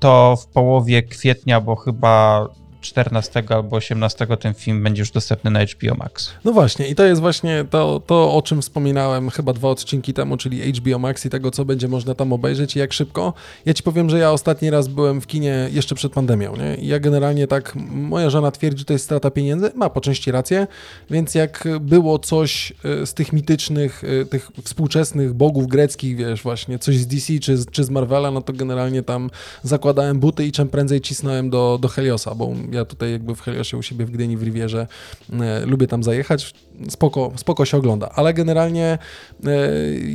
to 0.00 0.36
w 0.36 0.46
połowie 0.46 1.02
kwietnia, 1.02 1.60
bo 1.60 1.76
chyba 1.76 2.46
14 2.84 3.42
albo 3.48 3.76
18 3.76 4.26
ten 4.40 4.54
film 4.54 4.82
będzie 4.82 5.02
już 5.02 5.10
dostępny 5.10 5.50
na 5.50 5.60
HBO 5.64 5.94
Max. 5.94 6.30
No 6.44 6.52
właśnie, 6.52 6.88
i 6.88 6.94
to 6.94 7.04
jest 7.04 7.20
właśnie 7.20 7.64
to, 7.70 8.02
to, 8.06 8.34
o 8.34 8.42
czym 8.42 8.62
wspominałem 8.62 9.30
chyba 9.30 9.52
dwa 9.52 9.68
odcinki 9.68 10.14
temu, 10.14 10.36
czyli 10.36 10.72
HBO 10.72 10.98
Max 10.98 11.26
i 11.26 11.30
tego, 11.30 11.50
co 11.50 11.64
będzie 11.64 11.88
można 11.88 12.14
tam 12.14 12.32
obejrzeć 12.32 12.76
i 12.76 12.78
jak 12.78 12.92
szybko. 12.92 13.32
Ja 13.66 13.74
ci 13.74 13.82
powiem, 13.82 14.10
że 14.10 14.18
ja 14.18 14.32
ostatni 14.32 14.70
raz 14.70 14.88
byłem 14.88 15.20
w 15.20 15.26
kinie 15.26 15.68
jeszcze 15.72 15.94
przed 15.94 16.12
pandemią, 16.12 16.56
nie? 16.56 16.74
I 16.74 16.86
ja 16.86 17.00
generalnie 17.00 17.46
tak, 17.46 17.74
moja 17.90 18.30
żona 18.30 18.50
twierdzi, 18.50 18.78
że 18.78 18.84
to 18.84 18.92
jest 18.92 19.04
strata 19.04 19.30
pieniędzy, 19.30 19.70
ma 19.74 19.90
po 19.90 20.00
części 20.00 20.30
rację, 20.30 20.66
więc 21.10 21.34
jak 21.34 21.68
było 21.80 22.18
coś 22.18 22.72
e, 22.84 23.06
z 23.06 23.14
tych 23.14 23.32
mitycznych, 23.32 24.02
e, 24.22 24.24
tych 24.24 24.50
współczesnych 24.64 25.34
bogów 25.34 25.66
greckich, 25.66 26.16
wiesz, 26.16 26.42
właśnie 26.42 26.78
coś 26.78 26.96
z 26.96 27.06
DC 27.06 27.38
czy, 27.38 27.56
czy 27.70 27.84
z 27.84 27.90
Marvela, 27.90 28.30
no 28.30 28.42
to 28.42 28.52
generalnie 28.52 29.02
tam 29.02 29.30
zakładałem 29.62 30.20
buty 30.20 30.46
i 30.46 30.52
czym 30.52 30.68
prędzej 30.68 31.00
cisnąłem 31.00 31.50
do, 31.50 31.78
do 31.80 31.88
Heliosa, 31.88 32.34
bo 32.34 32.52
ja 32.74 32.84
tutaj 32.84 33.12
jakby 33.12 33.34
w 33.34 33.40
Heliosie 33.40 33.76
u 33.76 33.82
siebie 33.82 34.06
w 34.06 34.10
Gdyni, 34.10 34.36
w 34.36 34.42
Rivierze 34.42 34.86
e, 35.32 35.66
lubię 35.66 35.86
tam 35.86 36.02
zajechać, 36.02 36.54
spoko, 36.88 37.32
spoko 37.36 37.64
się 37.64 37.76
ogląda, 37.76 38.08
ale 38.14 38.34
generalnie 38.34 38.98
e, 39.44 39.48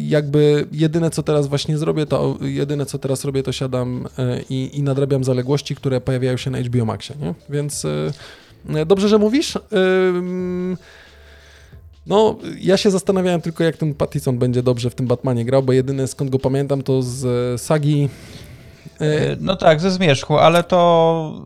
jakby 0.08 0.68
jedyne 0.72 1.10
co 1.10 1.24
teraz 1.24 1.48
właśnie 1.48 1.78
zrobię, 1.78 2.06
to 2.06 2.38
jedyne 2.42 2.86
co 2.86 3.00
teraz 3.00 3.26
robię, 3.26 3.44
to 3.44 3.52
siadam 3.52 4.08
e, 4.18 4.42
i, 4.50 4.78
i 4.78 4.84
nadrabiam 4.84 5.24
zaległości, 5.24 5.76
które 5.76 6.02
pojawiają 6.02 6.38
się 6.38 6.52
na 6.52 6.60
HBO 6.60 6.86
Maxie, 6.86 7.16
nie? 7.22 7.34
Więc 7.50 7.86
dobrze, 8.86 9.10
że 9.10 9.18
mówisz. 9.18 9.56
E, 9.56 9.60
no, 12.08 12.38
ja 12.60 12.78
się 12.78 12.92
zastanawiałem 12.92 13.42
tylko, 13.42 13.64
jak 13.64 13.78
ten 13.78 13.94
Pattison 13.94 14.38
będzie 14.38 14.64
dobrze 14.64 14.90
w 14.90 14.96
tym 14.96 15.08
Batmanie 15.08 15.46
grał, 15.46 15.64
bo 15.64 15.74
jedyne 15.74 16.08
skąd 16.08 16.30
go 16.30 16.40
pamiętam 16.40 16.82
to 16.82 17.02
z 17.02 17.62
sagi. 17.62 18.10
No 19.40 19.56
tak, 19.56 19.82
ze 19.82 19.92
zmierzchu, 19.92 20.38
ale 20.38 20.64
to 20.64 21.42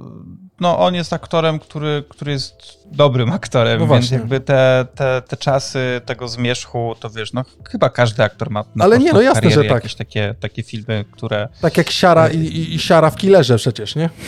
no 0.60 0.80
on 0.80 0.96
jest 0.96 1.14
aktorem, 1.14 1.60
który, 1.60 2.04
który 2.10 2.32
jest 2.32 2.80
dobrym 2.92 3.32
aktorem, 3.40 3.80
no 3.80 3.88
więc 3.88 4.12
jakby 4.12 4.40
te, 4.40 4.86
te, 4.96 5.22
te 5.28 5.38
czasy 5.38 6.02
tego 6.06 6.28
zmierzchu, 6.28 6.96
to 7.00 7.10
wiesz, 7.10 7.34
no 7.34 7.44
chyba 7.70 7.90
każdy 7.90 8.24
aktor 8.24 8.50
ma 8.50 8.64
na 8.76 8.86
Ale 8.86 9.00
nie, 9.00 9.14
no 9.14 9.22
jasne, 9.22 9.50
że 9.50 9.62
tak. 9.62 9.72
jakieś 9.72 9.96
takie, 9.96 10.36
takie 10.40 10.64
filmy, 10.64 11.06
które... 11.12 11.48
Tak 11.62 11.78
jak 11.78 11.92
Siara 11.92 12.30
i, 12.30 12.38
i, 12.38 12.76
i 12.76 12.80
Siara 12.80 13.10
w 13.10 13.16
Killerze 13.16 13.58
przecież, 13.58 13.96
nie? 13.96 14.10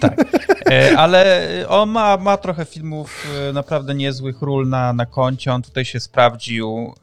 Tak, 0.00 0.24
e, 0.70 0.98
ale 0.98 1.48
on 1.68 1.90
ma, 1.90 2.16
ma 2.16 2.36
trochę 2.36 2.64
filmów 2.64 3.26
e, 3.48 3.52
naprawdę 3.52 3.94
niezłych 3.94 4.42
ról 4.42 4.68
na, 4.68 4.92
na 4.92 5.06
koncie, 5.06 5.52
on 5.52 5.62
tutaj 5.62 5.84
się 5.84 6.00
sprawdził. 6.00 6.94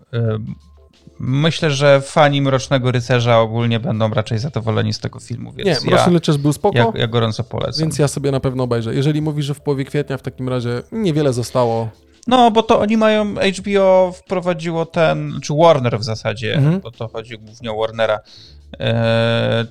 Myślę, 1.26 1.72
że 1.72 2.02
fani 2.02 2.42
Mrocznego 2.42 2.92
Rycerza 2.92 3.40
ogólnie 3.40 3.80
będą 3.80 4.10
raczej 4.10 4.40
zadowoleni 4.40 4.94
z 4.94 5.00
tego 5.00 5.20
filmu, 5.20 5.52
więc 5.54 5.68
Nie, 5.68 5.90
Mroczny 5.90 6.14
ja, 6.14 6.20
Rycerz 6.20 6.38
był 6.38 6.54
spoko. 6.54 6.78
Ja, 6.78 6.92
ja 6.96 7.08
gorąco 7.08 7.44
polecam. 7.44 7.80
Więc 7.80 8.00
ja 8.00 8.08
sobie 8.08 8.32
na 8.32 8.40
pewno 8.40 8.64
obejrzę. 8.64 8.96
Jeżeli 8.96 9.22
mówisz, 9.22 9.46
że 9.46 9.54
w 9.54 9.62
połowie 9.62 9.86
kwietnia 9.86 10.18
w 10.18 10.22
takim 10.22 10.50
razie 10.50 10.82
niewiele 10.92 11.34
zostało, 11.34 11.90
no, 12.28 12.52
bo 12.52 12.64
to 12.64 12.80
oni 12.80 12.98
mają, 12.98 13.36
HBO 13.60 14.12
wprowadziło 14.12 14.86
ten, 14.86 15.40
czy 15.44 15.54
Warner 15.54 16.00
w 16.00 16.04
zasadzie, 16.04 16.56
mhm. 16.56 16.80
bo 16.80 16.92
to 16.92 17.08
chodzi 17.08 17.38
głównie 17.38 17.72
o 17.72 17.78
Warnera, 17.78 18.20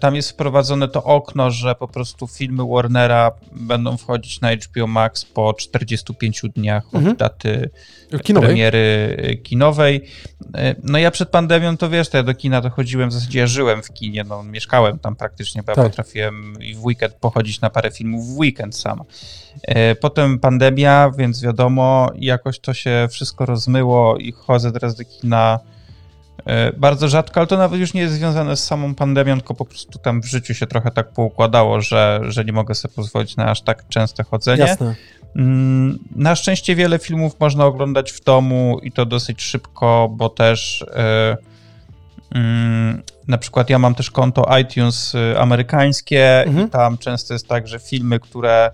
tam 0.00 0.16
jest 0.16 0.30
wprowadzone 0.30 0.88
to 0.88 1.04
okno, 1.04 1.50
że 1.50 1.74
po 1.74 1.88
prostu 1.88 2.26
filmy 2.26 2.62
Warnera 2.68 3.30
będą 3.52 3.96
wchodzić 3.96 4.40
na 4.40 4.48
HBO 4.54 4.86
Max 4.86 5.24
po 5.24 5.54
45 5.54 6.42
dniach 6.54 6.86
od 6.88 6.94
mhm. 6.94 7.16
daty 7.16 7.70
kinowej. 8.22 8.48
premiery 8.48 9.40
kinowej. 9.42 10.04
E, 10.54 10.74
no 10.82 10.98
ja 10.98 11.10
przed 11.10 11.28
pandemią 11.28 11.76
to 11.76 11.90
wiesz, 11.90 12.08
to 12.08 12.16
ja 12.16 12.22
do 12.22 12.34
kina 12.34 12.60
to 12.60 12.70
chodziłem, 12.70 13.10
w 13.10 13.12
zasadzie 13.12 13.38
ja 13.38 13.46
żyłem 13.46 13.82
w 13.82 13.92
kinie, 13.92 14.24
no 14.24 14.42
mieszkałem 14.42 14.98
tam 14.98 15.16
praktycznie, 15.16 15.62
bo 15.62 15.66
tak. 15.66 15.76
ja 15.76 15.82
potrafiłem 15.82 16.54
i 16.60 16.74
w 16.74 16.84
weekend 16.84 17.14
pochodzić 17.14 17.60
na 17.60 17.70
parę 17.70 17.90
filmów 17.90 18.26
w 18.26 18.38
weekend 18.38 18.76
sama. 18.76 19.04
E, 19.62 19.94
potem 19.94 20.38
pandemia, 20.38 21.10
więc 21.18 21.42
wiadomo, 21.42 22.10
jakoś 22.14 22.58
to 22.58 22.74
się 22.74 23.08
wszystko 23.10 23.46
rozmyło 23.46 24.16
i 24.16 24.32
chodzę 24.32 24.72
teraz 24.72 24.94
do 24.94 25.04
kina 25.04 25.60
E, 25.60 25.81
bardzo 26.76 27.08
rzadko, 27.08 27.40
ale 27.40 27.46
to 27.46 27.56
nawet 27.56 27.80
już 27.80 27.94
nie 27.94 28.00
jest 28.00 28.14
związane 28.14 28.56
z 28.56 28.64
samą 28.64 28.94
pandemią, 28.94 29.36
tylko 29.36 29.54
po 29.54 29.64
prostu 29.64 29.98
tam 29.98 30.22
w 30.22 30.26
życiu 30.26 30.54
się 30.54 30.66
trochę 30.66 30.90
tak 30.90 31.12
poukładało, 31.12 31.80
że, 31.80 32.20
że 32.28 32.44
nie 32.44 32.52
mogę 32.52 32.74
sobie 32.74 32.94
pozwolić 32.94 33.36
na 33.36 33.50
aż 33.50 33.62
tak 33.62 33.88
częste 33.88 34.24
chodzenie. 34.24 34.62
Jasne. 34.62 34.94
Mm, 35.36 35.98
na 36.16 36.34
szczęście 36.34 36.74
wiele 36.74 36.98
filmów 36.98 37.40
można 37.40 37.64
oglądać 37.64 38.12
w 38.12 38.24
domu 38.24 38.80
i 38.82 38.92
to 38.92 39.06
dosyć 39.06 39.42
szybko, 39.42 40.08
bo 40.12 40.28
też 40.28 40.84
yy, 42.32 42.40
yy, 42.40 43.02
na 43.28 43.38
przykład 43.38 43.70
ja 43.70 43.78
mam 43.78 43.94
też 43.94 44.10
konto 44.10 44.58
iTunes 44.58 45.14
y, 45.14 45.38
amerykańskie 45.38 46.44
mhm. 46.44 46.66
i 46.66 46.70
tam 46.70 46.98
często 46.98 47.34
jest 47.34 47.48
tak, 47.48 47.68
że 47.68 47.78
filmy, 47.78 48.20
które 48.20 48.70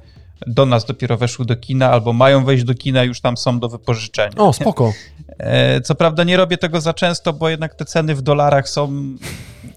do 0.47 0.67
nas 0.67 0.85
dopiero 0.85 1.17
weszły 1.17 1.45
do 1.45 1.57
kina 1.57 1.91
albo 1.91 2.13
mają 2.13 2.45
wejść 2.45 2.65
do 2.65 2.75
kina, 2.75 3.05
już 3.05 3.21
tam 3.21 3.37
są 3.37 3.59
do 3.59 3.69
wypożyczenia. 3.69 4.37
O, 4.37 4.53
spoko. 4.53 4.93
E, 5.39 5.81
co 5.81 5.95
prawda 5.95 6.25
nie 6.25 6.37
robię 6.37 6.59
tego 6.59 6.81
za 6.81 6.95
często, 6.95 7.33
bo 7.33 7.49
jednak 7.49 7.75
te 7.75 7.85
ceny 7.85 8.15
w 8.15 8.23
dolarach 8.23 8.69
są 8.69 9.17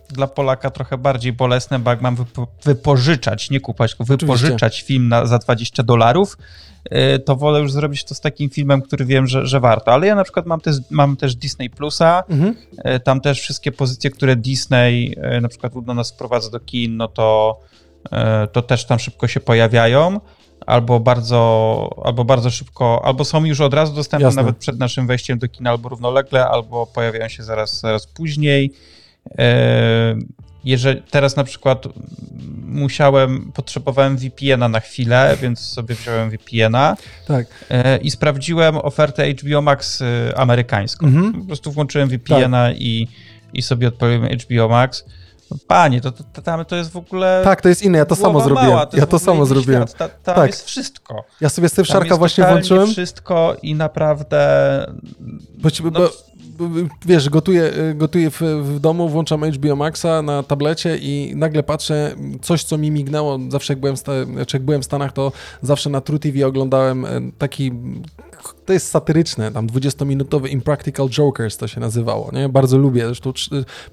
dla 0.10 0.28
Polaka 0.28 0.70
trochę 0.70 0.98
bardziej 0.98 1.34
bolesne, 1.34 1.80
bo 1.80 1.90
jak 1.90 2.02
mam 2.02 2.16
wypo 2.16 2.48
wypożyczać, 2.64 3.50
nie 3.50 3.60
kupać, 3.60 3.92
tylko 3.92 4.04
wypożyczać 4.04 4.74
Oczywiście. 4.74 4.88
film 4.88 5.08
na, 5.08 5.26
za 5.26 5.38
20 5.38 5.84
dolarów, 5.84 6.38
e, 6.86 7.20
to 7.20 7.36
wolę 7.36 7.60
już 7.60 7.72
zrobić 7.72 8.04
to 8.04 8.16
z 8.16 8.22
takim 8.22 8.50
filmem, 8.50 8.82
który 8.82 9.06
wiem, 9.06 9.28
że, 9.28 9.46
że 9.46 9.60
warto. 9.60 9.94
Ale 9.94 10.08
ja 10.08 10.16
na 10.16 10.24
przykład 10.24 10.46
mam 10.46 10.62
też, 10.62 10.76
mam 10.90 11.18
też 11.18 11.36
Disney 11.36 11.70
Plusa, 11.70 12.24
mhm. 12.30 12.56
E, 12.78 13.00
tam 13.00 13.22
też 13.22 13.42
wszystkie 13.42 13.72
pozycje, 13.72 14.10
które 14.10 14.36
Disney 14.36 15.16
na 15.42 15.48
przykład 15.48 15.74
do 15.86 15.94
nas 15.94 16.12
wprowadza 16.12 16.50
do 16.50 16.60
kin, 16.60 16.98
no 16.98 17.08
to, 17.08 17.60
to 18.52 18.62
też 18.62 18.86
tam 18.86 19.00
szybko 19.00 19.28
się 19.28 19.40
pojawiają 19.40 20.20
albo 20.72 21.00
bardzo, 21.00 21.90
albo 22.04 22.26
bardzo 22.26 22.50
szybko, 22.50 23.02
albo 23.06 23.26
są 23.26 23.46
już 23.46 23.62
od 23.62 23.74
razu 23.74 23.94
dostępne 23.94 24.26
Jasne. 24.26 24.42
nawet 24.42 24.58
przed 24.58 24.80
naszym 24.80 25.08
wejściem 25.08 25.40
do 25.40 25.48
kina, 25.48 25.70
albo 25.70 25.90
równolegle, 25.90 26.48
albo 26.48 26.88
pojawiają 26.88 27.28
się 27.30 27.44
zaraz, 27.44 27.80
zaraz 27.80 28.08
później. 28.08 28.74
E, 29.38 30.16
jeżeli 30.64 31.02
teraz 31.02 31.36
na 31.36 31.44
przykład 31.44 31.84
musiałem, 32.66 33.52
potrzebowałem 33.52 34.18
VPN-a 34.18 34.70
na 34.70 34.80
chwilę, 34.80 35.38
więc 35.42 35.60
sobie 35.60 35.96
wziąłem 35.96 36.30
VPN-a 36.30 36.96
tak. 37.28 37.48
E, 37.70 37.98
i 37.98 38.12
sprawdziłem 38.12 38.78
ofertę 38.78 39.32
HBO 39.34 39.62
Max 39.62 40.02
e, 40.02 40.38
amerykańską. 40.38 41.08
Mhm. 41.08 41.34
Po 41.34 41.46
prostu 41.46 41.72
włączyłem 41.72 42.10
VPN-a 42.10 42.68
tak. 42.68 42.82
i, 42.82 43.08
i 43.54 43.62
sobie 43.62 43.88
odpaliłem 43.88 44.40
HBO 44.40 44.70
Max. 44.70 45.06
Panie, 45.68 46.02
to, 46.02 46.12
to, 46.12 46.42
tam 46.42 46.66
to 46.66 46.76
jest 46.76 46.92
w 46.92 46.98
ogóle. 46.98 47.42
Tak, 47.44 47.62
to 47.62 47.70
jest 47.70 47.84
inne, 47.84 47.98
ja 47.98 48.06
to 48.06 48.16
samo 48.16 48.42
zrobiłem. 48.42 48.88
To 48.88 48.98
ja 48.98 49.06
to 49.06 49.20
samo 49.20 49.46
zrobiłem. 49.46 49.86
Ta, 49.98 50.10
tam 50.10 50.36
tak. 50.36 50.50
jest 50.50 50.66
wszystko. 50.66 51.24
Ja 51.42 51.50
sobie 51.50 51.70
z 51.70 51.74
tym 51.74 51.86
szarka 51.86 52.18
właśnie 52.18 52.44
włączyłem. 52.44 52.88
wszystko 52.88 53.56
i 53.62 53.76
naprawdę. 53.76 54.42
Bo, 55.58 55.70
no, 55.84 55.92
bo, 55.92 56.10
wiesz, 57.06 57.30
gotuję, 57.30 57.72
gotuję 57.96 58.32
w, 58.32 58.42
w, 58.42 58.80
domu, 58.80 59.10
włączam 59.10 59.44
HBO 59.52 59.76
Maxa 59.76 60.22
na 60.22 60.44
tablecie 60.44 60.98
i 60.98 61.34
nagle 61.36 61.64
patrzę, 61.64 62.16
coś 62.42 62.64
co 62.64 62.78
mi 62.78 62.92
mignęło, 62.92 63.40
zawsze 63.50 63.74
jak 63.74 63.80
byłem, 63.80 63.96
znaczy 63.98 64.58
jak 64.58 64.64
byłem 64.64 64.82
w 64.82 64.86
Stanach, 64.86 65.14
to 65.14 65.32
zawsze 65.62 65.90
na 65.90 66.02
True 66.02 66.20
TV 66.20 66.48
oglądałem 66.48 67.06
e, 67.06 67.10
taki 67.38 67.72
to 68.66 68.74
jest 68.74 68.92
satyryczne, 68.92 69.52
tam 69.52 69.68
20-minutowy 69.68 70.50
Impractical 70.50 71.10
Jokers 71.10 71.58
to 71.58 71.68
się 71.68 71.80
nazywało, 71.80 72.32
nie? 72.34 72.50
Bardzo 72.50 72.78
lubię, 72.78 73.06
zresztą 73.06 73.34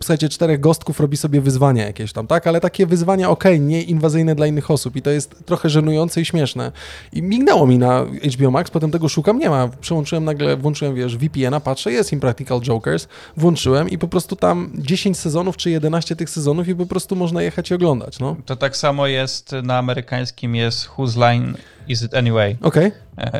słuchajcie, 0.00 0.28
czterech 0.28 0.60
gostków 0.60 1.00
robi 1.00 1.16
sobie 1.16 1.40
wyzwania 1.40 1.86
jakieś 1.86 2.12
tam, 2.12 2.26
tak? 2.26 2.46
Ale 2.46 2.60
takie 2.60 2.86
wyzwania, 2.86 3.30
ok, 3.30 3.44
nie 3.60 3.82
inwazyjne 3.82 4.34
dla 4.34 4.46
innych 4.46 4.70
osób 4.70 4.96
i 4.96 5.02
to 5.02 5.10
jest 5.10 5.44
trochę 5.46 5.68
żenujące 5.68 6.20
i 6.20 6.24
śmieszne. 6.24 6.72
I 7.12 7.22
mignęło 7.22 7.66
mi 7.66 7.78
na 7.78 8.06
HBO 8.34 8.50
Max, 8.50 8.70
potem 8.70 8.90
tego 8.90 9.08
szukam, 9.08 9.38
nie 9.38 9.50
ma. 9.50 9.68
Przełączyłem 9.68 10.24
nagle, 10.24 10.56
włączyłem, 10.56 10.94
wiesz, 10.94 11.16
VPN-a, 11.16 11.60
patrzę, 11.60 11.92
jest 11.92 12.12
Impractical 12.12 12.60
Jokers, 12.60 13.08
włączyłem 13.36 13.88
i 13.90 13.98
po 13.98 14.08
prostu 14.08 14.36
tam 14.36 14.70
10 14.74 15.18
sezonów 15.18 15.56
czy 15.56 15.70
11 15.70 16.16
tych 16.16 16.30
sezonów 16.30 16.68
i 16.68 16.74
po 16.74 16.86
prostu 16.86 17.16
można 17.16 17.42
jechać 17.42 17.70
i 17.70 17.74
oglądać, 17.74 18.18
no. 18.18 18.36
To 18.46 18.56
tak 18.56 18.76
samo 18.76 19.06
jest 19.06 19.52
na 19.62 19.78
amerykańskim 19.78 20.54
jest 20.54 20.88
Whose 20.88 21.20
Line 21.20 21.54
Is 21.88 22.02
It 22.02 22.14
Anyway. 22.14 22.56
Okay. 22.62 22.92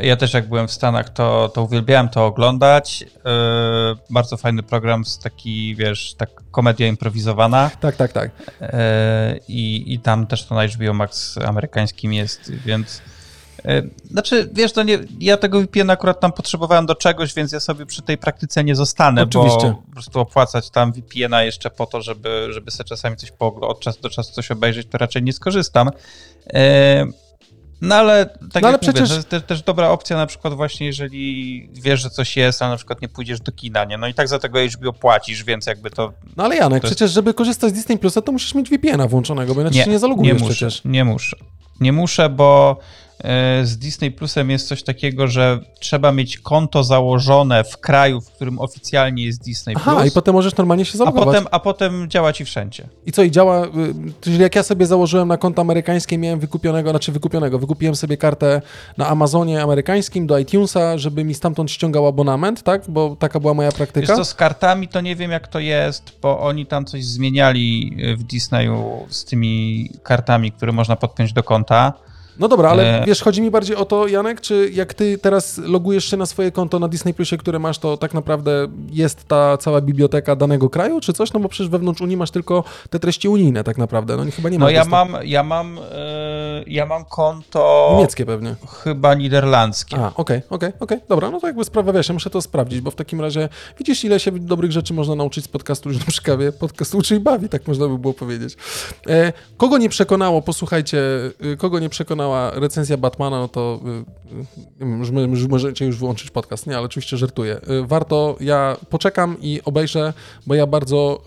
Ja 0.03 0.16
też 0.16 0.34
jak 0.34 0.49
byłem 0.49 0.68
w 0.68 0.72
Stanach, 0.72 1.11
to, 1.11 1.51
to 1.55 1.62
uwielbiałem 1.62 2.09
to 2.09 2.26
oglądać. 2.26 3.01
Yy, 3.01 3.11
bardzo 4.11 4.36
fajny 4.36 4.62
program, 4.62 5.05
z 5.05 5.18
taki, 5.18 5.76
wiesz, 5.76 6.14
tak 6.14 6.30
komedia 6.51 6.86
improwizowana. 6.86 7.70
Tak, 7.80 7.96
tak, 7.96 8.12
tak. 8.12 8.30
Yy, 8.61 8.68
i, 9.49 9.94
I 9.94 9.99
tam 9.99 10.26
też 10.26 10.46
to 10.46 10.55
na 10.55 10.68
HBO 10.68 10.94
Max 10.94 11.38
amerykańskim 11.38 12.12
jest, 12.12 12.53
więc... 12.53 13.03
Znaczy, 14.11 14.51
wiesz, 14.53 14.72
to 14.72 14.82
nie, 14.82 14.99
ja 15.20 15.36
tego 15.36 15.61
VPN 15.61 15.90
akurat 15.90 16.20
tam 16.20 16.32
potrzebowałem 16.32 16.86
do 16.86 16.94
czegoś, 16.94 17.34
więc 17.34 17.53
ja 17.53 17.61
sobie 17.61 17.86
przy 17.86 18.03
tej 18.03 18.18
praktyce 18.18 18.64
nie 18.64 18.74
zostanę, 18.74 19.22
Oczywiście. 19.22 19.68
bo 19.68 19.82
po 19.86 19.92
prostu 19.92 20.20
opłacać 20.20 20.70
tam 20.70 20.92
VPN-a 20.92 21.42
jeszcze 21.42 21.70
po 21.70 21.86
to, 21.86 22.03
żeby, 22.03 22.49
żeby 22.51 22.70
sobie 22.70 22.88
czasami 22.88 23.16
coś 23.16 23.30
po, 23.30 23.55
od 23.55 23.80
czasu 23.80 24.01
do 24.01 24.11
czasu 24.11 24.32
coś 24.32 24.51
obejrzeć, 24.51 24.86
to 24.90 24.99
raczej 24.99 25.22
nie 25.22 25.32
skorzystam. 25.32 25.90
No 27.81 27.95
ale 27.95 28.26
tak 28.26 28.62
no, 28.62 28.68
ale 28.68 28.72
jak 28.72 28.81
przecież... 28.81 29.11
mówię, 29.11 29.22
to 29.22 29.37
jest 29.37 29.47
też, 29.47 29.62
dobra 29.62 29.89
opcja 29.89 30.16
na 30.16 30.26
przykład 30.26 30.55
właśnie, 30.55 30.87
jeżeli 30.87 31.68
wiesz, 31.72 32.01
że 32.01 32.11
coś 32.11 32.37
jest, 32.37 32.62
a 32.62 32.68
na 32.68 32.76
przykład 32.76 33.03
nie 33.03 33.09
pójdziesz 33.09 33.41
do 33.41 33.53
kina, 33.53 33.85
nie? 33.85 33.99
No 33.99 34.09
i 34.09 34.14
tak 34.14 34.29
za 34.29 34.39
tego 34.39 34.59
HBO 34.59 34.93
płacisz, 34.93 35.45
więc 35.45 35.66
jakby 35.66 35.91
to... 35.91 36.12
No 36.37 36.45
ale 36.45 36.57
Janek, 36.57 36.83
jest... 36.83 36.95
przecież 36.95 37.11
żeby 37.11 37.35
korzystać 37.35 37.70
z 37.70 37.72
Disney 37.72 37.99
Plusa, 37.99 38.22
to 38.22 38.33
musisz 38.33 38.55
mieć 38.55 38.70
VPN-a 38.70 39.09
włączonego, 39.09 39.55
bo 39.55 39.61
inaczej 39.61 39.79
nie, 39.79 39.85
się 39.85 39.91
nie 39.91 39.99
zalogujesz 39.99 40.35
nie 40.35 40.41
muszę, 40.41 40.55
przecież. 40.55 40.85
Nie 40.85 41.05
muszę. 41.05 41.37
Nie 41.81 41.93
muszę, 41.93 42.29
bo 42.29 42.79
z 43.62 43.76
Disney 43.78 44.10
Plusem 44.10 44.50
jest 44.50 44.68
coś 44.68 44.82
takiego, 44.82 45.28
że 45.28 45.60
trzeba 45.80 46.12
mieć 46.12 46.38
konto 46.38 46.84
założone 46.84 47.64
w 47.64 47.76
kraju, 47.78 48.20
w 48.20 48.30
którym 48.30 48.58
oficjalnie 48.58 49.24
jest 49.24 49.42
Disney 49.42 49.74
Aha, 49.76 49.94
Plus. 49.96 50.06
i 50.06 50.10
potem 50.10 50.34
możesz 50.34 50.56
normalnie 50.56 50.84
się 50.84 50.92
a 50.94 50.96
zalogować. 50.96 51.26
potem, 51.26 51.46
a 51.50 51.60
potem 51.60 52.10
działa 52.10 52.32
ci 52.32 52.44
wszędzie. 52.44 52.88
I 53.06 53.12
co, 53.12 53.22
i 53.22 53.30
działa, 53.30 53.66
y, 53.66 53.70
czyli 54.20 54.38
jak 54.38 54.56
ja 54.56 54.62
sobie 54.62 54.86
założyłem 54.86 55.28
na 55.28 55.36
konto 55.36 55.62
amerykańskie, 55.62 56.18
miałem 56.18 56.40
wykupionego, 56.40 56.90
znaczy 56.90 57.12
wykupionego, 57.12 57.58
wykupiłem 57.58 57.96
sobie 57.96 58.16
kartę 58.16 58.62
na 58.96 59.08
Amazonie 59.08 59.62
amerykańskim 59.62 60.26
do 60.26 60.38
iTunesa, 60.38 60.98
żeby 60.98 61.24
mi 61.24 61.34
stamtąd 61.34 61.70
ściągał 61.70 62.06
abonament, 62.06 62.62
tak? 62.62 62.82
Bo 62.88 63.16
taka 63.18 63.40
była 63.40 63.54
moja 63.54 63.68
Wiesz 63.68 63.76
praktyka. 63.76 64.16
co, 64.16 64.24
z 64.24 64.34
kartami 64.34 64.88
to 64.88 65.00
nie 65.00 65.16
wiem 65.16 65.30
jak 65.30 65.48
to 65.48 65.58
jest, 65.58 66.12
bo 66.22 66.40
oni 66.40 66.66
tam 66.66 66.84
coś 66.84 67.04
zmieniali 67.04 67.96
e, 68.02 68.16
w 68.16 68.22
Disneyu 68.22 69.06
z 69.08 69.24
tymi 69.24 69.90
kartami, 70.02 70.52
które 70.52 70.72
można 70.72 70.96
podpiąć 70.96 71.32
do 71.32 71.42
konta. 71.42 71.92
No 72.39 72.49
dobra, 72.49 72.70
ale 72.70 73.03
E. 73.03 73.07
wiesz, 73.07 73.22
chodzi 73.22 73.43
mi 73.43 73.51
bardziej 73.51 73.76
o 73.76 73.84
to, 73.84 74.07
Janek, 74.07 74.41
czy 74.41 74.70
jak 74.72 74.95
ty 74.95 75.18
teraz 75.18 75.59
logujesz 75.59 76.05
się 76.05 76.16
na 76.16 76.26
swoje 76.26 76.53
konto 76.53 76.78
na 76.78 76.89
Disney 76.89 77.14
Plusie, 77.14 77.36
które 77.36 77.59
masz, 77.59 77.78
to 77.78 77.97
tak 77.97 78.14
naprawdę 78.14 78.68
jest 78.91 79.28
ta 79.28 79.57
cała 79.57 79.80
biblioteka 79.80 80.36
danego 80.36 80.70
kraju, 80.70 81.01
czy 81.01 81.12
coś? 81.12 81.32
No 81.32 81.41
bo 81.41 81.49
przecież 81.49 81.68
wewnątrz 81.70 82.01
Unii 82.01 82.16
masz 82.16 82.30
tylko 82.30 82.64
te 82.91 82.99
treści 82.99 83.28
unijne 83.28 83.64
tak 83.64 83.78
naprawdę, 83.78 84.16
no 84.16 84.24
chyba 84.36 84.49
nie 84.49 84.59
ma 84.59 84.64
No 84.64 84.70
ja 84.70 84.84
mam, 84.84 85.16
ja 85.24 85.43
mam, 85.43 85.78
e, 85.93 86.62
ja 86.66 86.86
mam 86.86 87.05
konto 87.05 87.89
Niemieckie 87.95 88.26
pewnie. 88.26 88.55
chyba 88.84 89.14
niderlandzkie. 89.14 89.97
A, 89.97 90.12
okej, 90.14 90.41
okej, 90.51 90.72
okej, 90.80 90.99
dobra, 91.09 91.30
no 91.30 91.41
to 91.41 91.47
jakby 91.47 91.64
sprawa, 91.64 91.93
wiesz, 91.93 92.09
ja 92.09 92.12
muszę 92.14 92.30
to 92.30 92.43
sprawdzić, 92.43 92.80
bo 92.80 92.91
w 92.91 92.95
takim 92.95 93.20
razie 93.20 93.49
widzisz, 93.78 94.05
ile 94.05 94.20
się 94.20 94.32
dobrych 94.32 94.72
rzeczy 94.72 94.95
można 94.95 95.14
nauczyć 95.14 95.45
z 95.45 95.49
podcastu 95.49 95.89
już 95.89 95.99
na 95.99 96.07
przekawie. 96.07 96.53
Podcast 96.53 96.95
uczy 96.95 97.16
i 97.16 97.20
bawi, 97.20 97.49
tak 97.49 97.66
można 97.66 97.89
by 97.89 97.99
było 97.99 98.14
powiedzieć. 98.14 98.57
E, 99.09 99.32
kogo 99.57 99.78
nie 99.78 99.89
przekonało, 99.89 100.43
posłuchajcie, 100.43 100.99
y, 101.45 101.57
kogo 101.57 101.78
nie 101.78 101.89
przekonała 102.29 102.51
recenzja 102.51 102.97
Batmana, 102.97 103.39
no 103.39 103.49
to 103.49 103.81
y, 104.81 105.45
y, 105.45 105.49
możecie 105.49 105.85
już 105.85 105.99
wyłączyć 105.99 106.31
podcast, 106.31 106.66
nie, 106.66 106.76
ale 106.76 106.87
oczywiście 106.87 107.16
żartuję. 107.16 107.57
Y, 107.57 107.87
warto, 107.87 108.37
ja 108.41 108.76
poczekam 108.91 109.37
i 109.41 109.61
obejrzę, 109.64 110.12
bo 110.47 110.55
ja 110.55 110.66
bardzo, 110.66 111.20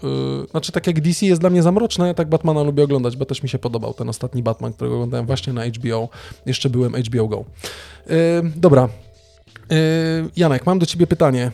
y, 0.44 0.50
znaczy 0.52 0.72
tak 0.72 0.88
jak 0.88 1.02
DC 1.02 1.26
jest 1.26 1.42
dla 1.42 1.50
mnie 1.50 1.64
za 1.64 1.72
mroczne, 1.72 2.08
ja 2.08 2.14
tak 2.14 2.30
Batmana 2.30 2.64
lubię 2.64 2.84
oglądać, 2.84 3.18
bo 3.18 3.26
też 3.26 3.44
mi 3.44 3.50
się 3.50 3.60
podobał 3.60 3.94
ten 3.94 4.10
ostatni 4.10 4.44
Batman, 4.44 4.74
którego 4.74 4.96
oglądałem 4.96 5.26
właśnie 5.26 5.54
na 5.54 5.66
HBO, 5.66 6.10
jeszcze 6.46 6.70
byłem 6.70 6.94
HBO 6.94 7.28
Go. 7.28 7.46
Dobra, 8.56 8.90
Janek, 10.36 10.66
mam 10.66 10.80
do 10.80 10.86
ciebie 10.86 11.08
pytanie. 11.08 11.52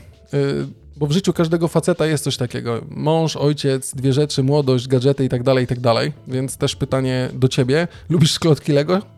Bo 0.98 1.08
w 1.08 1.12
życiu 1.12 1.34
każdego 1.34 1.68
faceta 1.68 2.06
jest 2.06 2.24
coś 2.24 2.38
takiego. 2.38 2.82
Mąż, 2.90 3.36
ojciec, 3.36 3.96
dwie 3.96 4.14
rzeczy, 4.14 4.44
młodość, 4.44 4.88
gadżety 4.88 5.26
i 5.26 5.30
tak 5.30 5.44
dalej, 5.44 5.64
i 5.64 5.68
tak 5.68 5.80
dalej. 5.80 6.14
Więc 6.28 6.58
też 6.58 6.76
pytanie 6.76 7.30
do 7.34 7.48
ciebie. 7.48 7.88
Lubisz 8.10 8.32
szklotki 8.32 8.72
Lego? 8.72 9.17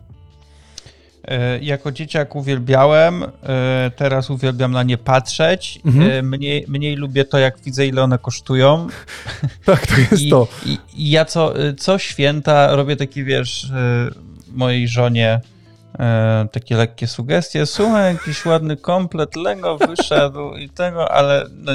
E, 1.28 1.58
Jako 1.58 1.92
dzieciak 1.92 2.36
uwielbiałem, 2.36 3.22
e, 3.24 3.90
teraz 3.96 4.30
uwielbiam 4.30 4.72
na 4.72 4.82
nie 4.82 4.98
patrzeć. 4.98 5.80
Mhm. 5.84 6.10
E, 6.10 6.22
Mniej, 6.22 6.64
mniej 6.68 6.96
lubię 6.96 7.24
to, 7.24 7.38
jak 7.38 7.60
widzę, 7.60 7.86
ile 7.86 8.02
one 8.02 8.18
kosztują. 8.18 8.86
Tak, 9.64 9.86
to 9.86 9.96
jest 10.00 10.22
I, 10.22 10.30
to. 10.30 10.48
i, 10.66 10.78
i 10.96 11.10
ja 11.10 11.24
co, 11.24 11.54
co 11.78 11.98
święta 11.98 12.76
robię 12.76 12.96
taki, 12.96 13.24
wiesz, 13.24 13.72
mojej 14.52 14.88
żonie 14.88 15.40
takie 16.52 16.76
lekkie 16.76 17.06
sugestie. 17.06 17.66
Słuchaj, 17.66 18.14
jakiś 18.14 18.46
ładny 18.46 18.76
komplet 18.76 19.36
Lego 19.36 19.78
wyszedł 19.78 20.54
i 20.54 20.68
tego, 20.68 21.12
ale 21.12 21.44
no, 21.56 21.72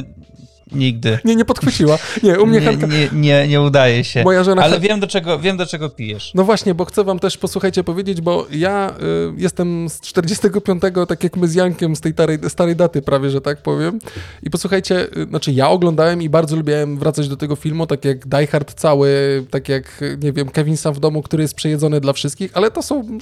nigdy. 0.71 1.19
Nie, 1.25 1.35
nie 1.35 1.45
podchwyciła. 1.45 1.97
Nie, 2.23 2.39
u 2.39 2.45
mnie 2.45 2.59
Nie, 2.59 2.65
Hanka... 2.65 2.87
nie, 2.87 3.09
nie, 3.13 3.47
nie 3.47 3.61
udaje 3.61 4.03
się. 4.03 4.23
Moja 4.23 4.43
żona... 4.43 4.61
Ale 4.61 4.79
wiem 4.79 4.99
do, 4.99 5.07
czego, 5.07 5.39
wiem, 5.39 5.57
do 5.57 5.65
czego 5.65 5.89
pijesz. 5.89 6.31
No 6.35 6.43
właśnie, 6.43 6.75
bo 6.75 6.85
chcę 6.85 7.03
wam 7.03 7.19
też, 7.19 7.37
posłuchajcie, 7.37 7.83
powiedzieć, 7.83 8.21
bo 8.21 8.47
ja 8.51 8.93
y, 9.29 9.33
jestem 9.37 9.89
z 9.89 10.01
45, 10.01 10.81
tak 11.07 11.23
jak 11.23 11.37
my 11.37 11.47
z 11.47 11.55
Jankiem, 11.55 11.95
z 11.95 12.01
tej 12.01 12.13
starej, 12.13 12.39
starej 12.47 12.75
daty 12.75 13.01
prawie, 13.01 13.29
że 13.29 13.41
tak 13.41 13.61
powiem. 13.61 13.99
I 14.43 14.49
posłuchajcie, 14.49 15.07
y, 15.17 15.25
znaczy 15.25 15.51
ja 15.51 15.69
oglądałem 15.69 16.21
i 16.21 16.29
bardzo 16.29 16.55
lubiłem 16.55 16.97
wracać 16.97 17.29
do 17.29 17.37
tego 17.37 17.55
filmu, 17.55 17.87
tak 17.87 18.05
jak 18.05 18.27
Die 18.27 18.47
Hard 18.47 18.73
cały, 18.73 19.09
tak 19.49 19.69
jak, 19.69 20.01
y, 20.01 20.17
nie 20.21 20.33
wiem, 20.33 20.49
Kevin 20.49 20.77
sam 20.77 20.93
w 20.93 20.99
domu, 20.99 21.21
który 21.21 21.43
jest 21.43 21.55
przejedzony 21.55 22.01
dla 22.01 22.13
wszystkich, 22.13 22.51
ale 22.53 22.71
to 22.71 22.81
są 22.81 23.19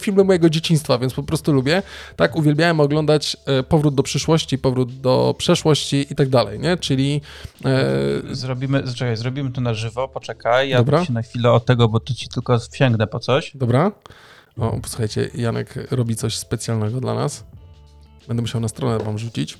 filmy 0.00 0.24
mojego 0.24 0.50
dzieciństwa, 0.50 0.98
więc 0.98 1.14
po 1.14 1.22
prostu 1.22 1.52
lubię. 1.52 1.82
Tak, 2.16 2.36
uwielbiałem 2.36 2.80
oglądać 2.80 3.36
y, 3.60 3.62
Powrót 3.62 3.94
do 3.94 4.02
przyszłości, 4.02 4.58
Powrót 4.58 5.00
do 5.00 5.34
przeszłości 5.38 6.06
i 6.10 6.14
tak 6.14 6.28
dalej, 6.28 6.58
nie? 6.58 6.73
Czyli... 6.76 7.20
y, 8.30 8.34
Zrobimy, 8.34 8.82
czekaj, 8.94 9.16
zrobimy 9.16 9.52
to 9.52 9.60
na 9.60 9.74
żywo, 9.74 10.08
poczekaj, 10.08 10.68
ja 10.68 10.78
Dobra. 10.78 11.04
się 11.04 11.12
na 11.12 11.22
chwilę 11.22 11.52
od 11.52 11.66
tego, 11.66 11.88
bo 11.88 12.00
to 12.00 12.14
ci 12.14 12.28
tylko 12.28 12.58
wsięgnę 12.58 13.06
po 13.06 13.18
coś. 13.18 13.56
Dobra. 13.56 13.92
O, 14.58 14.80
posłuchajcie, 14.82 15.30
Janek 15.34 15.74
robi 15.90 16.16
coś 16.16 16.38
specjalnego 16.38 17.00
dla 17.00 17.14
nas. 17.14 17.44
Będę 18.28 18.40
musiał 18.40 18.60
na 18.60 18.68
stronę 18.68 19.04
wam 19.04 19.18
rzucić. 19.18 19.58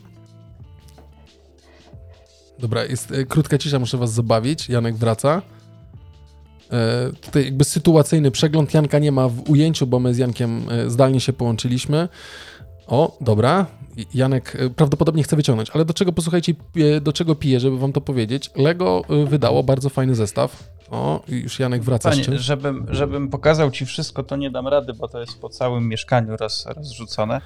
Dobra, 2.59 2.85
jest 2.85 3.12
e, 3.12 3.25
krótka 3.25 3.59
cisza, 3.59 3.79
muszę 3.79 3.99
was 3.99 4.12
zabawić. 4.12 4.69
Janek 4.69 4.97
wraca. 4.97 5.43
E, 6.73 7.11
tutaj 7.21 7.45
jakby 7.45 7.65
sytuacyjny 7.65 8.31
przegląd 8.31 8.75
Janka 8.75 8.99
nie 8.99 9.12
ma 9.12 9.29
w 9.29 9.51
ujęciu, 9.51 9.87
bo 9.87 9.99
my 9.99 10.15
z 10.15 10.19
Jankiem 10.19 10.62
e, 10.71 10.91
zdalnie 10.91 11.21
się 11.21 11.33
połączyliśmy. 11.33 12.09
O, 12.87 13.17
dobra. 13.21 13.67
Janek 14.14 14.57
e, 14.61 14.70
prawdopodobnie 14.70 15.22
chce 15.22 15.36
wyciągnąć, 15.36 15.70
ale 15.70 15.84
do 15.84 15.95
czego, 15.95 16.12
posłuchajcie, 16.12 16.55
e, 16.76 17.01
do 17.01 17.12
czego 17.12 17.34
piję, 17.34 17.61
żeby 17.61 17.78
wam 17.78 17.92
to 17.92 18.01
powiedzieć. 18.01 18.51
Lego 18.57 19.03
e, 19.11 19.26
wydało 19.26 19.62
bardzo 19.62 19.88
fajny 19.88 20.14
zestaw. 20.14 20.74
O, 20.90 21.22
już 21.28 21.59
Janek 21.59 21.82
wraca 21.82 22.11
z 22.11 22.12
Panie, 22.12 22.24
czymś. 22.24 22.40
żebym, 22.40 22.86
żebym 22.90 23.28
pokazał 23.28 23.70
ci 23.70 23.86
wszystko, 23.86 24.22
to 24.22 24.36
nie 24.36 24.51
dam 24.51 24.68
rady, 24.68 24.92
bo 24.95 25.09
to 25.09 25.20
jest 25.20 25.40
po 25.40 25.49
całym 25.49 25.88
mieszkaniu 25.88 26.36
roz, 26.36 26.66
rozrzucone. 26.76 27.40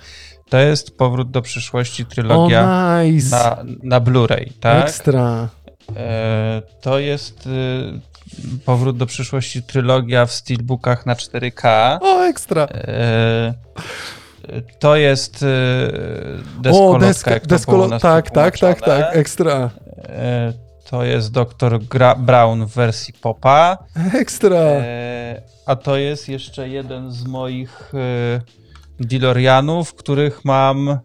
To 0.48 0.58
jest 0.58 0.96
powrót 0.96 1.30
do 1.30 1.42
przyszłości, 1.42 2.06
trylogia 2.06 2.62
O, 3.00 3.02
nice! 3.02 3.36
na, 3.36 3.64
na 3.82 4.00
Blu-ray, 4.00 4.52
tak? 4.60 4.84
Ekstra. 4.84 5.48
E, 5.96 6.62
to 6.80 6.98
jest 6.98 7.46
y, 7.46 8.60
powrót 8.64 8.96
do 8.96 9.06
przyszłości, 9.06 9.62
trylogia 9.62 10.26
w 10.26 10.32
steelbookach 10.32 11.06
na 11.06 11.14
4K. 11.14 11.98
O, 12.00 12.24
ekstra. 12.26 12.62
E, 12.70 13.54
to 14.78 14.96
jest 14.96 15.42
y, 15.42 15.46
O, 15.46 16.62
deskolotka, 16.62 17.06
deska, 17.06 17.30
jak 17.30 17.46
deskolo... 17.46 17.88
Tak, 17.98 18.30
tak, 18.30 18.58
tak, 18.58 18.80
tak, 18.80 19.16
ekstra. 19.16 19.70
E, 20.08 20.52
To 20.90 21.04
jest 21.04 21.32
Dr. 21.32 21.78
Gra 21.90 22.14
Brown 22.14 22.66
w 22.66 22.74
wersji 22.74 23.14
popa. 23.20 23.78
Ekstra. 24.14 24.56
E, 24.56 25.42
A 25.66 25.76
to 25.76 25.96
jest 25.96 26.28
jeszcze 26.28 26.68
jeden 26.68 27.12
z 27.12 27.24
moich 27.26 27.92
e, 27.94 28.40
DeLoreanów, 29.00 29.94
których 29.94 30.44
mam. 30.44 30.98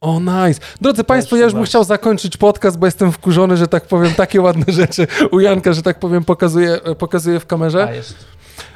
O, 0.00 0.20
nice. 0.20 0.60
Drodzy 0.80 1.04
Państwo, 1.04 1.36
ja 1.36 1.44
już 1.44 1.54
bym 1.54 1.64
chciał 1.64 1.84
zakończyć 1.84 2.36
podcast, 2.36 2.78
bo 2.78 2.86
jestem 2.86 3.12
wkurzony, 3.12 3.56
że 3.56 3.68
tak 3.68 3.86
powiem, 3.86 4.14
takie 4.14 4.40
ładne 4.40 4.72
rzeczy 4.72 5.06
u 5.32 5.40
Janka, 5.40 5.72
że 5.72 5.82
tak 5.82 5.98
powiem, 5.98 6.24
pokazuje, 6.24 6.78
pokazuje 6.98 7.40
w 7.40 7.46
kamerze. 7.46 7.92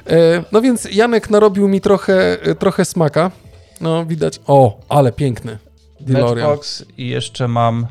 E, 0.07 0.45
No 0.53 0.61
więc 0.63 0.89
Janek 0.95 1.31
narobił 1.31 1.69
mi 1.69 1.81
trochę, 1.81 2.43
e, 2.43 2.55
trochę 2.55 2.85
smaka. 2.85 3.31
No, 3.83 4.07
widać. 4.07 4.41
O, 4.47 4.81
ale 4.89 5.13
piękny. 5.13 5.59
DeLorean. 6.01 6.49
Matchbox 6.49 6.85
i 6.99 7.09
jeszcze 7.09 7.49
mam. 7.49 7.87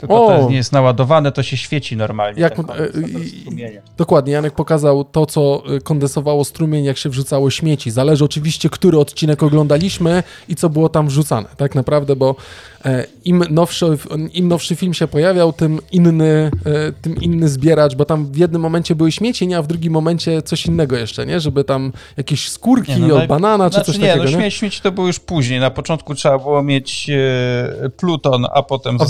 Tylko 0.00 0.24
O! 0.24 0.28
to 0.28 0.36
jest, 0.36 0.50
nie 0.50 0.56
jest 0.56 0.72
naładowane, 0.72 1.32
to 1.32 1.42
się 1.42 1.56
świeci 1.56 1.96
normalnie. 1.96 2.40
Jak 2.42 2.54
koniec, 2.54 2.70
e, 2.96 3.00
i-. 3.00 3.78
Dokładnie, 3.96 4.32
Janek 4.32 4.54
pokazał 4.54 5.04
to, 5.04 5.26
co 5.26 5.62
y, 5.76 5.80
kondensowało 5.80 6.44
strumień, 6.44 6.84
jak 6.84 6.98
się 6.98 7.08
wrzucało 7.08 7.50
śmieci. 7.50 7.90
Zależy 7.90 8.24
oczywiście, 8.24 8.70
który 8.70 8.98
odcinek 8.98 9.42
oglądaliśmy 9.42 10.22
i 10.48 10.56
co 10.56 10.68
było 10.68 10.88
tam 10.88 11.08
wrzucane, 11.08 11.48
tak 11.56 11.74
naprawdę, 11.74 12.16
bo 12.16 12.36
e, 12.77 12.77
im 13.24 13.44
nowszy, 13.50 13.86
im 14.32 14.48
nowszy 14.48 14.76
film 14.76 14.94
się 14.94 15.08
pojawiał, 15.08 15.52
tym 15.52 15.78
inny, 15.92 16.50
e, 16.66 16.92
tym 16.92 17.16
inny 17.16 17.48
zbieracz, 17.48 17.94
bo 17.94 18.04
tam 18.04 18.26
w 18.26 18.36
jednym 18.36 18.62
momencie 18.62 18.94
były 18.94 19.12
śmieci, 19.12 19.54
a 19.54 19.62
w 19.62 19.66
drugim 19.66 19.92
momencie 19.92 20.42
coś 20.42 20.66
innego 20.66 20.96
jeszcze, 20.96 21.26
nie? 21.26 21.40
Żeby 21.40 21.64
tam 21.64 21.92
jakieś 22.16 22.48
skórki 22.48 23.00
Nie, 23.00 23.06
no, 23.06 23.16
od 23.16 23.26
banana 23.26 23.70
czy 23.70 23.74
Znaczy 23.74 23.92
coś 23.92 24.00
nie, 24.00 24.08
takiego, 24.08 24.30
no 24.30 24.38
nie? 24.38 24.50
śmieć 24.50 24.80
to 24.80 24.92
było 24.92 25.06
już 25.06 25.20
później. 25.20 25.60
Na 25.60 25.70
początku 25.70 26.14
trzeba 26.14 26.38
było 26.38 26.62
mieć 26.62 27.10
e, 27.10 27.90
Pluton, 27.90 28.46
a 28.54 28.62
potem 28.62 28.96
o, 28.96 28.98
dr 28.98 29.08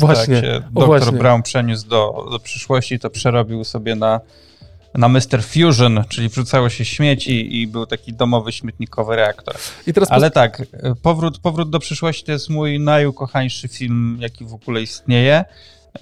właśnie. 0.87 1.19
Brown 1.19 1.43
przeniósł 1.43 1.89
do, 1.89 2.27
do 2.31 2.39
przyszłości, 2.39 2.99
to 2.99 3.11
przerobił 3.11 3.64
sobie 3.64 3.95
na, 3.95 4.21
na 4.95 5.09
Mr. 5.09 5.43
Fusion, 5.43 6.05
czyli 6.09 6.28
wrzucało 6.28 6.68
się 6.70 6.84
śmieci 6.84 7.61
i 7.61 7.66
był 7.66 7.86
taki 7.86 8.12
domowy 8.12 8.53
śmietnikowy 8.53 9.16
reaktor. 9.16 9.57
Ale 10.14 10.30
tak, 10.30 10.62
powrót, 11.03 11.39
powrót 11.39 11.70
do 11.70 11.78
przyszłości 11.78 12.24
to 12.24 12.32
jest 12.32 12.49
mój 12.51 12.80
najukochańszy 12.80 13.68
film, 13.68 14.18
jaki 14.20 14.45
w 14.45 14.55
ogóle 14.55 14.82
istnieje. 14.82 15.45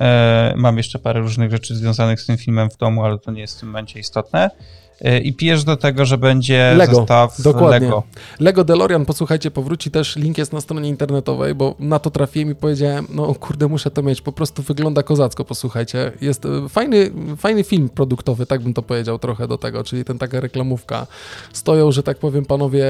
E, 0.00 0.54
mam 0.56 0.76
jeszcze 0.76 0.98
parę 0.98 1.20
różnych 1.20 1.50
rzeczy 1.50 1.76
związanych 1.76 2.20
z 2.20 2.26
tym 2.26 2.36
filmem 2.36 2.70
w 2.70 2.76
domu, 2.76 3.04
ale 3.04 3.18
to 3.18 3.30
nie 3.30 3.40
jest 3.40 3.56
w 3.56 3.60
tym 3.60 3.68
momencie 3.68 4.00
istotne. 4.00 4.50
Y, 5.00 5.18
i 5.18 5.32
pijesz 5.32 5.64
do 5.64 5.76
tego, 5.76 6.04
że 6.04 6.18
będzie 6.18 6.74
Lego, 6.76 6.96
zestaw 6.96 7.42
dokładnie. 7.42 7.86
Lego. 7.86 8.02
Lego 8.40 8.64
DeLorean, 8.64 9.04
posłuchajcie, 9.04 9.50
powróci 9.50 9.90
też, 9.90 10.16
link 10.16 10.38
jest 10.38 10.52
na 10.52 10.60
stronie 10.60 10.88
internetowej, 10.88 11.54
bo 11.54 11.74
na 11.78 11.98
to 11.98 12.10
trafiłem 12.10 12.50
i 12.50 12.54
powiedziałem, 12.54 13.06
no 13.10 13.34
kurde, 13.34 13.68
muszę 13.68 13.90
to 13.90 14.02
mieć, 14.02 14.20
po 14.20 14.32
prostu 14.32 14.62
wygląda 14.62 15.02
kozacko, 15.02 15.44
posłuchajcie. 15.44 16.12
Jest 16.20 16.46
e, 16.46 16.68
fajny, 16.68 17.10
fajny 17.36 17.64
film 17.64 17.88
produktowy, 17.88 18.46
tak 18.46 18.62
bym 18.62 18.74
to 18.74 18.82
powiedział 18.82 19.18
trochę 19.18 19.48
do 19.48 19.58
tego, 19.58 19.84
czyli 19.84 20.04
ten 20.04 20.18
taka 20.18 20.40
reklamówka. 20.40 21.06
Stoją, 21.52 21.92
że 21.92 22.02
tak 22.02 22.18
powiem, 22.18 22.44
panowie, 22.44 22.86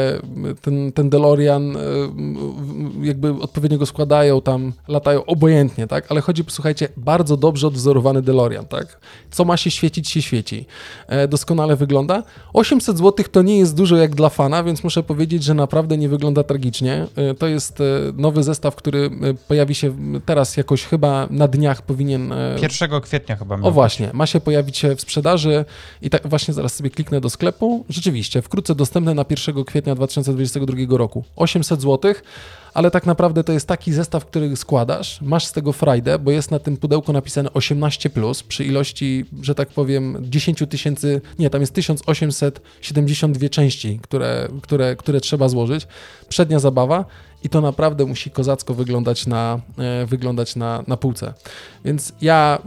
ten, 0.63 0.93
ten 0.93 1.11
DeLorean, 1.11 1.77
e, 1.77 1.81
jakby 3.03 3.31
odpowiednio 3.43 3.79
go 3.79 3.87
składają, 3.87 4.43
tam 4.43 4.73
latają 4.89 5.25
obojętnie, 5.25 5.87
tak, 5.87 6.07
ale 6.09 6.21
chodzi, 6.21 6.45
posłuchajcie, 6.45 6.89
bardzo 6.97 7.37
dobrze 7.37 7.67
odwzorowany 7.67 8.23
DeLorean, 8.23 8.67
tak. 8.67 9.01
Co 9.31 9.45
ma 9.45 9.57
się 9.57 9.71
świecić, 9.71 10.09
się 10.09 10.23
świeci. 10.23 10.67
E, 11.07 11.29
doskonale 11.29 11.77
wygląda. 11.77 11.96
800 12.53 12.99
zł 12.99 13.25
to 13.33 13.43
nie 13.43 13.59
jest 13.59 13.77
dużo 13.77 13.97
jak 13.97 14.15
dla 14.15 14.29
fana, 14.29 14.65
więc 14.65 14.85
muszę 14.85 15.03
powiedzieć, 15.03 15.45
że 15.45 15.55
naprawdę 15.55 15.99
nie 15.99 16.09
wygląda 16.09 16.43
tragicznie. 16.43 17.07
E, 17.17 17.35
To 17.35 17.47
jest 17.47 17.81
e, 17.81 17.85
nowy 18.17 18.43
zestaw, 18.43 18.77
który 18.77 19.11
e, 19.23 19.35
pojawi 19.35 19.75
się 19.75 19.97
teraz 20.27 20.57
jakoś 20.57 20.85
chyba 20.85 21.27
na 21.31 21.49
dniach 21.49 21.83
powinien... 21.83 22.33
e, 22.33 22.57
1 22.63 23.01
kwietnia 23.01 23.37
chyba 23.37 23.59
O 23.63 23.71
właśnie, 23.71 24.11
ma 24.13 24.27
się 24.27 24.41
pojawić 24.41 24.79
się 24.79 24.97
w 24.97 25.01
sprzedaży 25.01 25.65
i 26.03 26.11
tak 26.11 26.29
właśnie 26.29 26.55
zaraz 26.55 26.75
sobie 26.75 26.91
kliknę 26.91 27.21
do 27.21 27.31
sklepu. 27.31 27.85
Rzeczywiście, 27.89 28.43
wkrótce 28.43 28.75
dostępny 28.75 29.15
na 29.15 29.25
1 29.31 29.65
kwietnia 29.65 29.95
2022 29.95 30.97
roku. 30.99 31.25
800 31.37 31.83
zł, 31.83 32.15
ale 32.75 32.91
tak 32.91 33.07
naprawdę 33.07 33.45
to 33.45 33.53
jest 33.53 33.69
taki 33.69 33.93
zestaw, 33.93 34.27
który 34.27 34.57
składasz, 34.57 35.21
masz 35.23 35.47
z 35.47 35.53
tego 35.53 35.73
frajdę, 35.73 36.19
bo 36.19 36.31
jest 36.31 36.51
na 36.51 36.59
tym 36.59 36.77
pudełku 36.77 37.13
napisane 37.13 37.49
18+, 37.49 38.09
plus, 38.09 38.43
przy 38.43 38.65
ilości, 38.65 39.25
że 39.43 39.55
tak 39.55 39.69
powiem, 39.69 40.17
10 40.21 40.63
tysięcy, 40.71 41.21
nie, 41.39 41.51
tam 41.51 41.61
jest 41.61 41.75
1872 41.95 43.49
części, 43.49 43.99
które, 44.03 44.49
które, 44.63 44.97
które 44.97 45.21
trzeba 45.21 45.49
złożyć. 45.49 45.87
Przednia 46.29 46.59
zabawa 46.59 47.05
i 47.47 47.49
to 47.49 47.61
naprawdę 47.61 48.07
musi 48.07 48.31
kozacko 48.31 48.75
wyglądać 48.75 49.27
na, 49.27 49.61
e, 49.79 50.07
wyglądać 50.07 50.57
na, 50.57 50.85
na 50.87 50.97
półce. 50.97 51.35
Więc 51.85 52.13
ja 52.21 52.59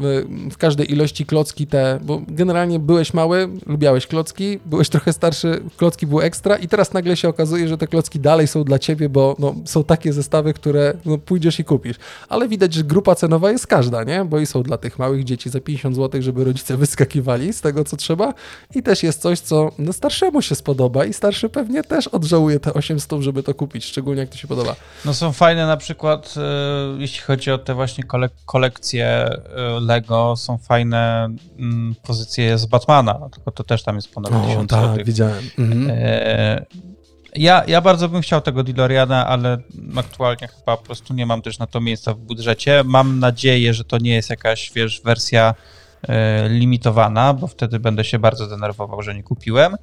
e, 0.47 0.49
w 0.51 0.57
każdej 0.57 0.91
ilości 0.91 1.25
klocki 1.25 1.67
te, 1.67 1.99
bo 2.03 2.21
generalnie 2.27 2.79
byłeś 2.79 3.13
mały, 3.13 3.49
lubiałeś 3.65 4.07
klocki, 4.07 4.59
byłeś 4.65 4.89
trochę 4.89 5.13
starszy, 5.13 5.61
klocki 5.77 6.07
były 6.07 6.23
ekstra 6.23 6.57
i 6.57 6.67
teraz 6.67 6.93
nagle 6.93 7.17
się 7.17 7.29
okazuje, 7.29 7.67
że 7.67 7.77
te 7.77 7.87
klocki 7.87 8.19
dalej 8.19 8.47
są 8.47 8.63
dla 8.63 8.79
ciebie, 8.79 9.09
bo 9.09 9.35
no, 9.39 9.55
są 9.65 9.83
takie 9.83 10.13
zestawy, 10.13 10.53
które 10.53 10.93
no, 11.05 11.17
pójdziesz 11.17 11.59
i 11.59 11.63
kupisz. 11.63 11.97
Ale 12.29 12.47
widać, 12.47 12.73
że 12.73 12.83
grupa 12.83 13.15
cenowa 13.15 13.51
jest 13.51 13.67
każda, 13.67 14.03
nie? 14.03 14.25
Bo 14.25 14.39
i 14.39 14.45
są 14.45 14.63
dla 14.63 14.77
tych 14.77 14.99
małych 14.99 15.23
dzieci 15.23 15.49
za 15.49 15.59
50 15.59 15.95
zł, 15.95 16.21
żeby 16.21 16.43
rodzice 16.43 16.77
wyskakiwali 16.83 17.53
z 17.53 17.61
tego, 17.61 17.83
co 17.83 17.97
trzeba 17.97 18.33
i 18.75 18.83
też 18.83 19.03
jest 19.03 19.21
coś, 19.21 19.39
co 19.39 19.71
no, 19.79 19.93
starszemu 19.93 20.41
się 20.41 20.55
spodoba 20.55 21.05
i 21.05 21.13
starszy 21.13 21.49
pewnie 21.49 21.83
też 21.83 22.07
odżałuje 22.07 22.59
te 22.59 22.73
800, 22.73 23.21
żeby 23.21 23.43
to 23.43 23.53
kupić, 23.53 23.85
szczególnie 23.85 24.19
jak 24.19 24.29
to 24.29 24.37
się 24.37 24.47
podoba. 24.47 24.68
No 25.05 25.13
są 25.13 25.31
fajne 25.31 25.67
na 25.67 25.77
przykład, 25.77 26.35
e, 26.37 26.41
jeśli 27.01 27.21
chodzi 27.21 27.51
o 27.51 27.57
te 27.57 27.73
właśnie 27.73 28.03
kole 28.03 28.29
kolekcje 28.45 29.07
e, 29.07 29.39
Lego, 29.79 30.35
są 30.37 30.57
fajne 30.57 31.29
mm, 31.59 31.95
pozycje 32.03 32.57
z 32.57 32.65
Batmana, 32.65 33.29
tylko 33.33 33.51
to 33.51 33.63
też 33.63 33.83
tam 33.83 33.95
jest 33.95 34.13
ponad 34.13 34.31
1000 34.47 34.69
tak, 34.69 34.85
złotych. 34.85 35.05
widziałem. 35.05 35.49
Mhm. 35.59 35.89
E, 35.93 36.65
Ja, 37.35 37.63
ja 37.67 37.81
bardzo 37.81 38.09
bym 38.09 38.21
chciał 38.21 38.41
tego 38.41 38.63
DeLoreana, 38.63 39.27
ale 39.27 39.57
aktualnie 39.95 40.47
chyba 40.47 40.77
po 40.77 40.83
prostu 40.83 41.13
nie 41.13 41.25
mam 41.25 41.41
też 41.41 41.59
na 41.59 41.67
to 41.67 41.81
miejsca 41.81 42.13
w 42.13 42.17
budżecie. 42.17 42.81
Mam 42.85 43.19
nadzieję, 43.19 43.73
że 43.73 43.83
to 43.83 43.97
nie 43.97 44.13
jest 44.13 44.29
jakaś, 44.29 44.71
wiesz, 44.75 45.01
wersja 45.05 45.53
limitowana, 46.49 47.33
bo 47.33 47.47
wtedy 47.47 47.79
będę 47.79 48.03
się 48.03 48.19
bardzo 48.19 48.47
denerwował, 48.47 49.01
że 49.01 49.15
nie 49.15 49.23
kupiłem 49.23 49.75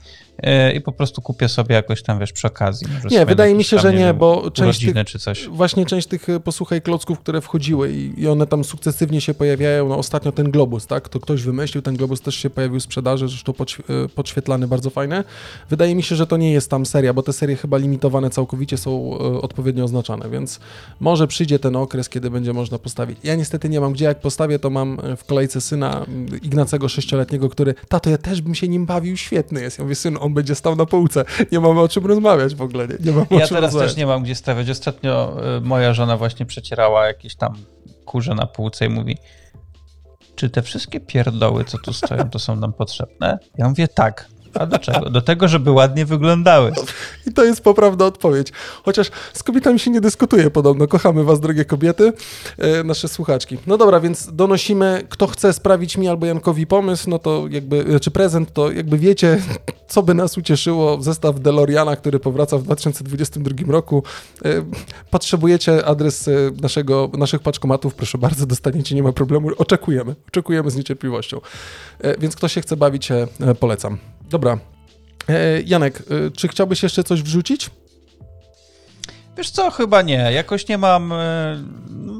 i 0.74 0.80
po 0.80 0.92
prostu 0.92 1.22
kupię 1.22 1.48
sobie 1.48 1.74
jakoś 1.74 2.02
tam, 2.02 2.18
wiesz, 2.18 2.32
przy 2.32 2.46
okazji. 2.46 2.86
Nie, 3.10 3.26
wydaje 3.26 3.54
mi 3.54 3.64
się, 3.64 3.78
że 3.78 3.92
nie, 3.92 3.98
wiem, 3.98 4.16
bo 4.16 4.50
część 4.50 4.80
tych, 4.80 5.06
czy 5.06 5.18
coś. 5.18 5.48
właśnie 5.48 5.86
część 5.86 6.06
tych, 6.06 6.28
e, 6.28 6.40
posłuchaj, 6.40 6.82
klocków, 6.82 7.20
które 7.20 7.40
wchodziły 7.40 7.92
i, 7.92 8.20
i 8.20 8.28
one 8.28 8.46
tam 8.46 8.64
sukcesywnie 8.64 9.20
się 9.20 9.34
pojawiają, 9.34 9.88
no 9.88 9.98
ostatnio 9.98 10.32
ten 10.32 10.50
globus, 10.50 10.86
tak, 10.86 11.08
to 11.08 11.20
ktoś 11.20 11.42
wymyślił, 11.42 11.82
ten 11.82 11.96
globus 11.96 12.20
też 12.20 12.34
się 12.34 12.50
pojawił 12.50 12.80
w 12.80 12.82
sprzedaży, 12.82 13.28
zresztą 13.28 13.52
podśw 13.52 13.80
e, 13.80 14.08
podświetlany, 14.08 14.68
bardzo 14.68 14.90
fajny. 14.90 15.24
Wydaje 15.70 15.94
mi 15.94 16.02
się, 16.02 16.16
że 16.16 16.26
to 16.26 16.36
nie 16.36 16.52
jest 16.52 16.70
tam 16.70 16.86
seria, 16.86 17.12
bo 17.12 17.22
te 17.22 17.32
serie 17.32 17.56
chyba 17.56 17.76
limitowane 17.76 18.30
całkowicie 18.30 18.76
są 18.76 18.90
e, 18.90 19.18
odpowiednio 19.40 19.84
oznaczane, 19.84 20.30
więc 20.30 20.60
może 21.00 21.26
przyjdzie 21.26 21.58
ten 21.58 21.76
okres, 21.76 22.08
kiedy 22.08 22.30
będzie 22.30 22.52
można 22.52 22.78
postawić. 22.78 23.18
Ja 23.24 23.34
niestety 23.34 23.68
nie 23.68 23.80
mam 23.80 23.92
gdzie, 23.92 24.04
jak 24.04 24.20
postawię, 24.20 24.58
to 24.58 24.70
mam 24.70 24.98
e, 25.02 25.16
w 25.16 25.24
kolejce 25.24 25.60
syna 25.60 26.04
m, 26.08 26.26
Ignacego 26.42 26.88
sześcioletniego, 26.88 27.48
który, 27.48 27.74
tato, 27.88 28.10
ja 28.10 28.18
też 28.18 28.40
bym 28.40 28.54
się 28.54 28.68
nim 28.68 28.86
bawił, 28.86 29.16
świetny 29.16 29.62
jest. 29.62 29.78
Ja 29.78 29.84
mówię, 29.84 29.94
syn, 29.94 30.18
on 30.26 30.34
będzie 30.34 30.54
stał 30.54 30.76
na 30.76 30.86
półce, 30.86 31.24
nie 31.52 31.60
mamy 31.60 31.80
o 31.80 31.88
czym 31.88 32.06
rozmawiać 32.06 32.54
w 32.54 32.62
ogóle, 32.62 32.88
nie, 32.88 32.94
nie 33.00 33.12
mamy 33.12 33.26
o 33.30 33.34
Ja 33.38 33.46
teraz 33.48 33.62
rozmawiać. 33.62 33.90
też 33.90 33.96
nie 33.96 34.06
mam 34.06 34.22
gdzie 34.22 34.34
stawiać. 34.34 34.70
Ostatnio 34.70 35.36
y, 35.56 35.60
moja 35.60 35.94
żona 35.94 36.16
właśnie 36.16 36.46
przecierała 36.46 37.06
jakieś 37.06 37.36
tam 37.36 37.54
kurze 38.04 38.34
na 38.34 38.46
półce 38.46 38.86
i 38.86 38.88
mówi 38.88 39.16
czy 40.34 40.50
te 40.50 40.62
wszystkie 40.62 41.00
pierdoły, 41.00 41.64
co 41.64 41.78
tu 41.78 41.92
stoją, 41.92 42.30
to 42.30 42.38
są 42.38 42.56
nam 42.56 42.72
potrzebne? 42.72 43.38
Ja 43.58 43.68
mówię 43.68 43.88
tak. 43.88 44.28
A 44.58 44.66
do 44.66 44.78
czego? 44.78 45.10
Do 45.10 45.20
tego, 45.20 45.48
żeby 45.48 45.70
ładnie 45.70 46.06
wyglądały. 46.06 46.72
I 47.26 47.32
to 47.32 47.44
jest 47.44 47.60
poprawna 47.60 48.04
odpowiedź. 48.04 48.52
Chociaż 48.84 49.10
z 49.32 49.42
kobietami 49.42 49.78
się 49.78 49.90
nie 49.90 50.00
dyskutuje 50.00 50.50
podobno. 50.50 50.88
Kochamy 50.88 51.24
was, 51.24 51.40
drogie 51.40 51.64
kobiety, 51.64 52.12
e, 52.58 52.84
nasze 52.84 53.08
słuchaczki. 53.08 53.58
No 53.66 53.76
dobra, 53.78 54.00
więc 54.00 54.28
donosimy, 54.32 55.04
kto 55.08 55.26
chce 55.26 55.52
sprawić 55.52 55.96
mi 55.96 56.08
albo 56.08 56.26
Jankowi 56.26 56.66
pomysł, 56.66 57.10
no 57.10 57.18
to 57.18 57.44
jakby, 57.50 58.00
czy 58.00 58.10
prezent, 58.10 58.52
to 58.52 58.72
jakby 58.72 58.98
wiecie, 58.98 59.42
co 59.88 60.02
by 60.02 60.14
nas 60.14 60.38
ucieszyło. 60.38 61.02
Zestaw 61.02 61.40
DeLoreana, 61.40 61.96
który 61.96 62.20
powraca 62.20 62.58
w 62.58 62.62
2022 62.62 63.72
roku. 63.72 64.02
E, 64.44 64.48
Potrzebujecie 65.10 65.84
adres 65.86 66.28
e, 66.28 66.32
naszego, 66.62 67.10
naszych 67.18 67.40
paczkomatów, 67.42 67.94
proszę 67.94 68.18
bardzo, 68.18 68.46
dostaniecie, 68.46 68.94
nie 68.94 69.02
ma 69.02 69.12
problemu. 69.12 69.50
Oczekujemy, 69.58 70.14
oczekujemy 70.28 70.70
z 70.70 70.76
niecierpliwością. 70.76 71.40
Więc 72.18 72.36
kto 72.36 72.48
się 72.48 72.60
chce 72.60 72.76
bawić, 72.76 73.08
polecam. 73.60 73.98
Dobra. 74.30 74.58
E, 75.28 75.62
Janek, 75.62 76.02
e, 76.10 76.30
czy 76.30 76.48
chciałbyś 76.48 76.82
jeszcze 76.82 77.04
coś 77.04 77.22
wrzucić? 77.22 77.70
Wiesz 79.36 79.50
co, 79.50 79.70
chyba 79.70 80.02
nie. 80.02 80.32
Jakoś 80.32 80.68
nie 80.68 80.78
mam. 80.78 81.12
y, 81.12 81.16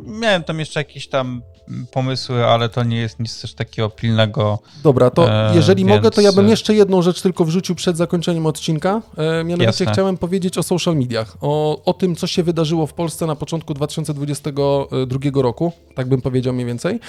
Miałem 0.06 0.44
tam 0.44 0.60
jeszcze 0.60 0.80
jakieś 0.80 1.08
tam 1.08 1.42
pomysły, 1.90 2.46
ale 2.46 2.68
to 2.68 2.84
nie 2.84 2.96
jest 2.96 3.20
nic 3.20 3.40
też 3.40 3.54
takiego 3.54 3.90
pilnego. 3.90 4.58
Dobra, 4.82 5.10
to 5.10 5.50
E, 5.50 5.54
jeżeli 5.54 5.84
więc, 5.84 5.96
mogę, 5.96 6.10
to 6.10 6.20
ja 6.20 6.32
bym 6.32 6.46
e, 6.46 6.50
jeszcze 6.50 6.74
jedną 6.74 7.02
rzecz 7.02 7.22
tylko 7.22 7.44
wrzucił 7.44 7.74
przed 7.74 7.96
zakończeniem 7.96 8.46
odcinka. 8.46 9.02
E, 9.16 9.44
mianowicie 9.44 9.64
Jasne. 9.64 9.92
chciałem 9.92 10.16
powiedzieć 10.16 10.58
o 10.58 10.62
social 10.62 10.96
mediach, 10.96 11.36
o, 11.40 11.82
o 11.84 11.92
tym, 11.94 12.16
co 12.16 12.26
się 12.26 12.42
wydarzyło 12.42 12.86
w 12.86 12.92
Polsce 12.92 13.26
na 13.26 13.36
początku 13.36 13.74
2022 13.74 15.42
roku, 15.42 15.72
tak 15.94 16.08
bym 16.08 16.20
powiedział 16.20 16.54
mniej 16.54 16.66
więcej, 16.66 17.00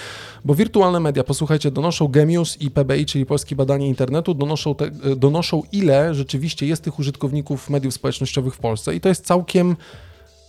bo 0.46 0.56
wirtualne 0.56 1.00
media, 1.00 1.24
posłuchajcie, 1.24 1.72
donoszą 1.72 2.08
Gemius 2.08 2.62
i 2.62 2.72
PBI, 2.72 3.06
czyli 3.06 3.26
Polskie 3.26 3.56
Badanie 3.56 3.88
Internetu, 3.88 4.34
donoszą, 4.34 4.76
te, 4.76 4.86
e, 4.86 5.16
donoszą 5.16 5.64
ile 5.72 6.16
rzeczywiście 6.16 6.68
jest 6.68 6.84
tych 6.84 7.00
użytkowników 7.00 7.70
mediów 7.70 7.94
społecznościowych 7.94 8.56
w 8.56 8.60
Polsce 8.60 8.96
i 8.96 9.02
to 9.02 9.10
jest 9.10 9.26
całkiem 9.26 9.76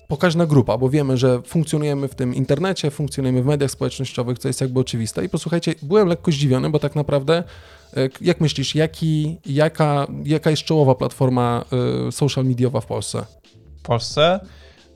pokaźna 0.08 0.46
grupa, 0.46 0.78
bo 0.78 0.88
wiemy, 0.90 1.16
że 1.16 1.42
funkcjonujemy 1.42 2.08
w 2.08 2.14
tym 2.14 2.34
internecie, 2.34 2.90
funkcjonujemy 2.90 3.42
w 3.42 3.46
mediach 3.46 3.70
społecznościowych, 3.70 4.38
co 4.38 4.48
jest 4.48 4.60
jakby 4.60 4.80
oczywiste. 4.80 5.24
I 5.24 5.28
posłuchajcie, 5.28 5.74
byłem 5.82 6.08
lekko 6.08 6.32
zdziwiony, 6.32 6.70
bo 6.70 6.78
tak 6.78 6.94
naprawdę, 6.94 7.44
e, 7.96 8.08
jak 8.20 8.40
myślisz, 8.40 8.74
jaki, 8.74 9.36
jaka, 9.46 10.06
jaka 10.24 10.50
jest 10.50 10.62
czołowa 10.62 10.94
platforma 10.94 11.64
e, 12.08 12.12
social 12.12 12.44
mediowa 12.44 12.80
w 12.80 12.86
Polsce? 12.86 13.24
W 13.78 13.82
Polsce. 13.82 14.40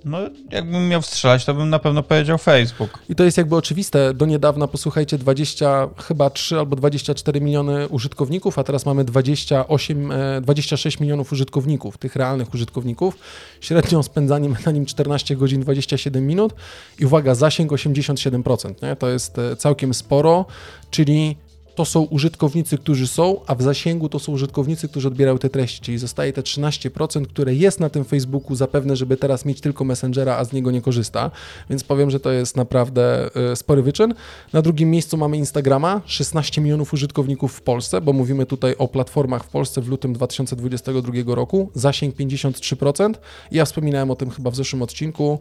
No, 0.05 0.19
jakbym 0.51 0.89
miał 0.89 1.03
strzelać, 1.03 1.45
to 1.45 1.55
bym 1.55 1.71
na 1.71 1.79
pewno 1.79 2.03
powiedział 2.03 2.39
Facebook. 2.39 2.99
I 3.09 3.15
to 3.15 3.25
jest 3.25 3.37
jakby 3.37 3.57
oczywiste. 3.57 4.15
Do 4.15 4.27
niedawna, 4.27 4.69
posłuchajcie, 4.69 5.19
20, 5.19 5.89
chyba 5.99 6.31
3 6.31 6.59
albo 6.59 6.77
24 6.77 7.41
miliony 7.41 7.89
użytkowników, 7.89 8.59
a 8.59 8.65
teraz 8.65 8.87
mamy 8.87 9.05
28, 9.05 10.13
e, 10.13 10.41
26 10.41 11.01
milionów 11.01 11.33
użytkowników, 11.33 11.99
tych 11.99 12.17
realnych 12.17 12.55
użytkowników. 12.55 13.19
Średnią 13.61 14.03
spędzaniem 14.03 14.57
na 14.67 14.73
nim 14.73 14.87
14 14.87 15.37
godzin 15.37 15.61
27 15.61 16.27
minut 16.27 16.55
i 16.99 17.07
uwaga, 17.07 17.35
zasięg 17.35 17.73
87%. 17.73 18.83
Nie? 18.83 18.97
To 18.97 19.09
jest 19.09 19.39
e, 19.39 19.57
całkiem 19.57 19.95
sporo, 19.95 20.47
czyli 20.91 21.37
to 21.75 21.85
są 21.85 22.03
użytkownicy, 22.03 22.79
którzy 22.79 23.07
są, 23.07 23.41
a 23.47 23.55
w 23.55 23.63
zasięgu 23.63 24.09
to 24.09 24.19
są 24.19 24.33
użytkownicy, 24.33 24.89
którzy 24.89 25.09
odbierają 25.09 25.39
te 25.39 25.51
treści, 25.51 25.81
czyli 25.81 25.99
zostaje 25.99 26.33
te 26.33 26.43
13%, 26.43 27.27
które 27.27 27.55
jest 27.55 27.81
na 27.81 27.91
tym 27.91 28.05
Facebooku 28.05 28.57
zapewne, 28.57 28.97
żeby 28.97 29.17
teraz 29.17 29.45
mieć 29.45 29.61
tylko 29.61 29.85
Messengera, 29.85 30.37
a 30.37 30.45
z 30.45 30.53
niego 30.53 30.71
nie 30.71 30.81
korzysta, 30.81 31.31
więc 31.71 31.85
powiem, 31.85 32.11
że 32.11 32.21
to 32.21 32.33
jest 32.33 32.57
naprawdę 32.57 33.31
e, 33.53 33.57
spory 33.57 33.83
wyczyn. 33.83 34.15
Na 34.53 34.63
drugim 34.63 34.91
miejscu 34.91 35.17
mamy 35.17 35.37
Instagrama, 35.37 36.01
16 36.07 36.61
milionów 36.61 36.93
użytkowników 36.93 37.53
w 37.53 37.61
Polsce, 37.61 38.01
bo 38.01 38.13
mówimy 38.13 38.47
tutaj 38.47 38.75
o 38.79 38.89
platformach 38.89 39.45
w 39.45 39.49
Polsce 39.49 39.81
w 39.81 39.89
lutym 39.89 40.13
2022 40.13 41.13
roku, 41.35 41.71
zasięg 41.75 42.17
53%. 42.17 43.15
Ja 43.53 43.65
wspominałem 43.65 44.11
o 44.11 44.17
tym 44.17 44.31
chyba 44.31 44.51
w 44.51 44.57
zeszłym 44.57 44.83
odcinku, 44.83 45.39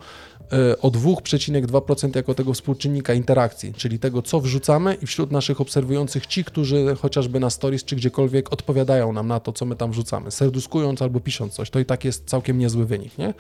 e, 0.52 0.82
o 0.82 0.92
2,2% 0.92 2.16
jako 2.16 2.34
tego 2.34 2.54
współczynnika 2.54 3.14
interakcji, 3.14 3.74
czyli 3.74 4.00
tego, 4.00 4.22
co 4.22 4.40
wrzucamy 4.40 4.98
i 5.02 5.06
wśród 5.06 5.32
naszych 5.32 5.62
obserwujących 5.62 6.21
najważniejszych 6.22 6.28
ci, 6.28 6.44
którzy 6.44 6.96
chociażby 6.96 7.40
na 7.40 7.50
stories 7.50 7.84
czy 7.84 7.96
gdziekolwiek 7.96 8.54
odpowiadają 8.54 9.14
nam 9.14 9.28
na 9.28 9.40
to, 9.40 9.54
co 9.54 9.66
my 9.66 9.76
tam 9.76 9.92
wrzucamy, 9.92 10.32
serduskując 10.32 11.02
albo 11.02 11.20
pisząc 11.20 11.54
coś. 11.54 11.70
To 11.70 11.80
i 11.80 11.86
tak 11.86 12.06
jest 12.06 12.26
całkiem 12.26 12.58
niezły 12.58 12.86
wynik, 12.86 13.18
nie? 13.18 13.34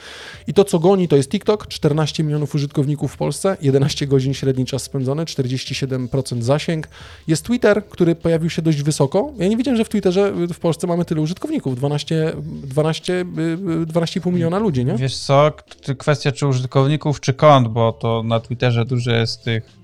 I 0.48 0.54
to, 0.54 0.64
co 0.64 0.80
goni, 0.80 1.08
to 1.08 1.16
jest 1.16 1.30
TikTok, 1.30 1.68
14 1.68 2.24
milionów 2.24 2.56
użytkowników 2.56 3.14
w 3.14 3.18
Polsce, 3.18 3.58
11 3.62 4.08
godzin 4.08 4.34
średni 4.34 4.66
czas 4.66 4.84
spędzony, 4.84 5.26
47% 5.26 6.42
zasięg. 6.42 6.88
Jest 7.28 7.46
Twitter, 7.46 7.86
który 7.90 8.16
pojawił 8.16 8.50
się 8.50 8.62
dość 8.62 8.82
wysoko. 8.84 9.34
Ja 9.38 9.48
nie 9.48 9.58
wiedziałem, 9.58 9.78
że 9.78 9.86
w 9.86 9.90
Twitterze 9.90 10.34
w 10.54 10.60
Polsce 10.60 10.88
mamy 10.88 11.06
tyle 11.06 11.22
użytkowników, 11.22 11.76
12, 11.76 12.34
12, 12.64 13.26
12,5 13.26 14.34
miliona 14.34 14.60
ludzi, 14.60 14.86
nie? 14.86 14.96
Wiesz 14.96 15.18
co, 15.18 15.52
kwestia 15.98 16.32
czy 16.32 16.48
użytkowników, 16.48 17.20
czy 17.20 17.34
kont, 17.34 17.68
bo 17.68 17.94
to 17.94 18.24
na 18.24 18.40
Twitterze 18.40 18.86
dużo 18.86 19.12
jest 19.12 19.44
tych 19.44 19.81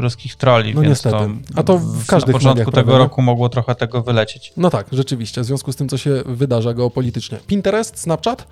ruskich 0.00 0.36
troli, 0.36 0.74
no 0.74 0.80
więc 0.80 0.90
niestety. 0.90 1.16
to 1.16 1.60
A 1.60 1.62
to 1.62 1.78
w 1.78 2.06
każdych 2.06 2.34
na 2.34 2.38
początku 2.38 2.70
tego 2.72 2.98
roku 2.98 3.22
mogło 3.22 3.48
trochę 3.48 3.74
tego 3.74 4.02
wylecieć. 4.02 4.52
No 4.56 4.70
tak, 4.70 4.86
rzeczywiście, 4.92 5.40
w 5.40 5.44
związku 5.44 5.72
z 5.72 5.76
tym, 5.76 5.88
co 5.88 5.98
się 5.98 6.22
wydarza 6.26 6.74
geopolitycznie. 6.74 7.38
Pinterest, 7.46 7.98
Snapchat, 7.98 8.46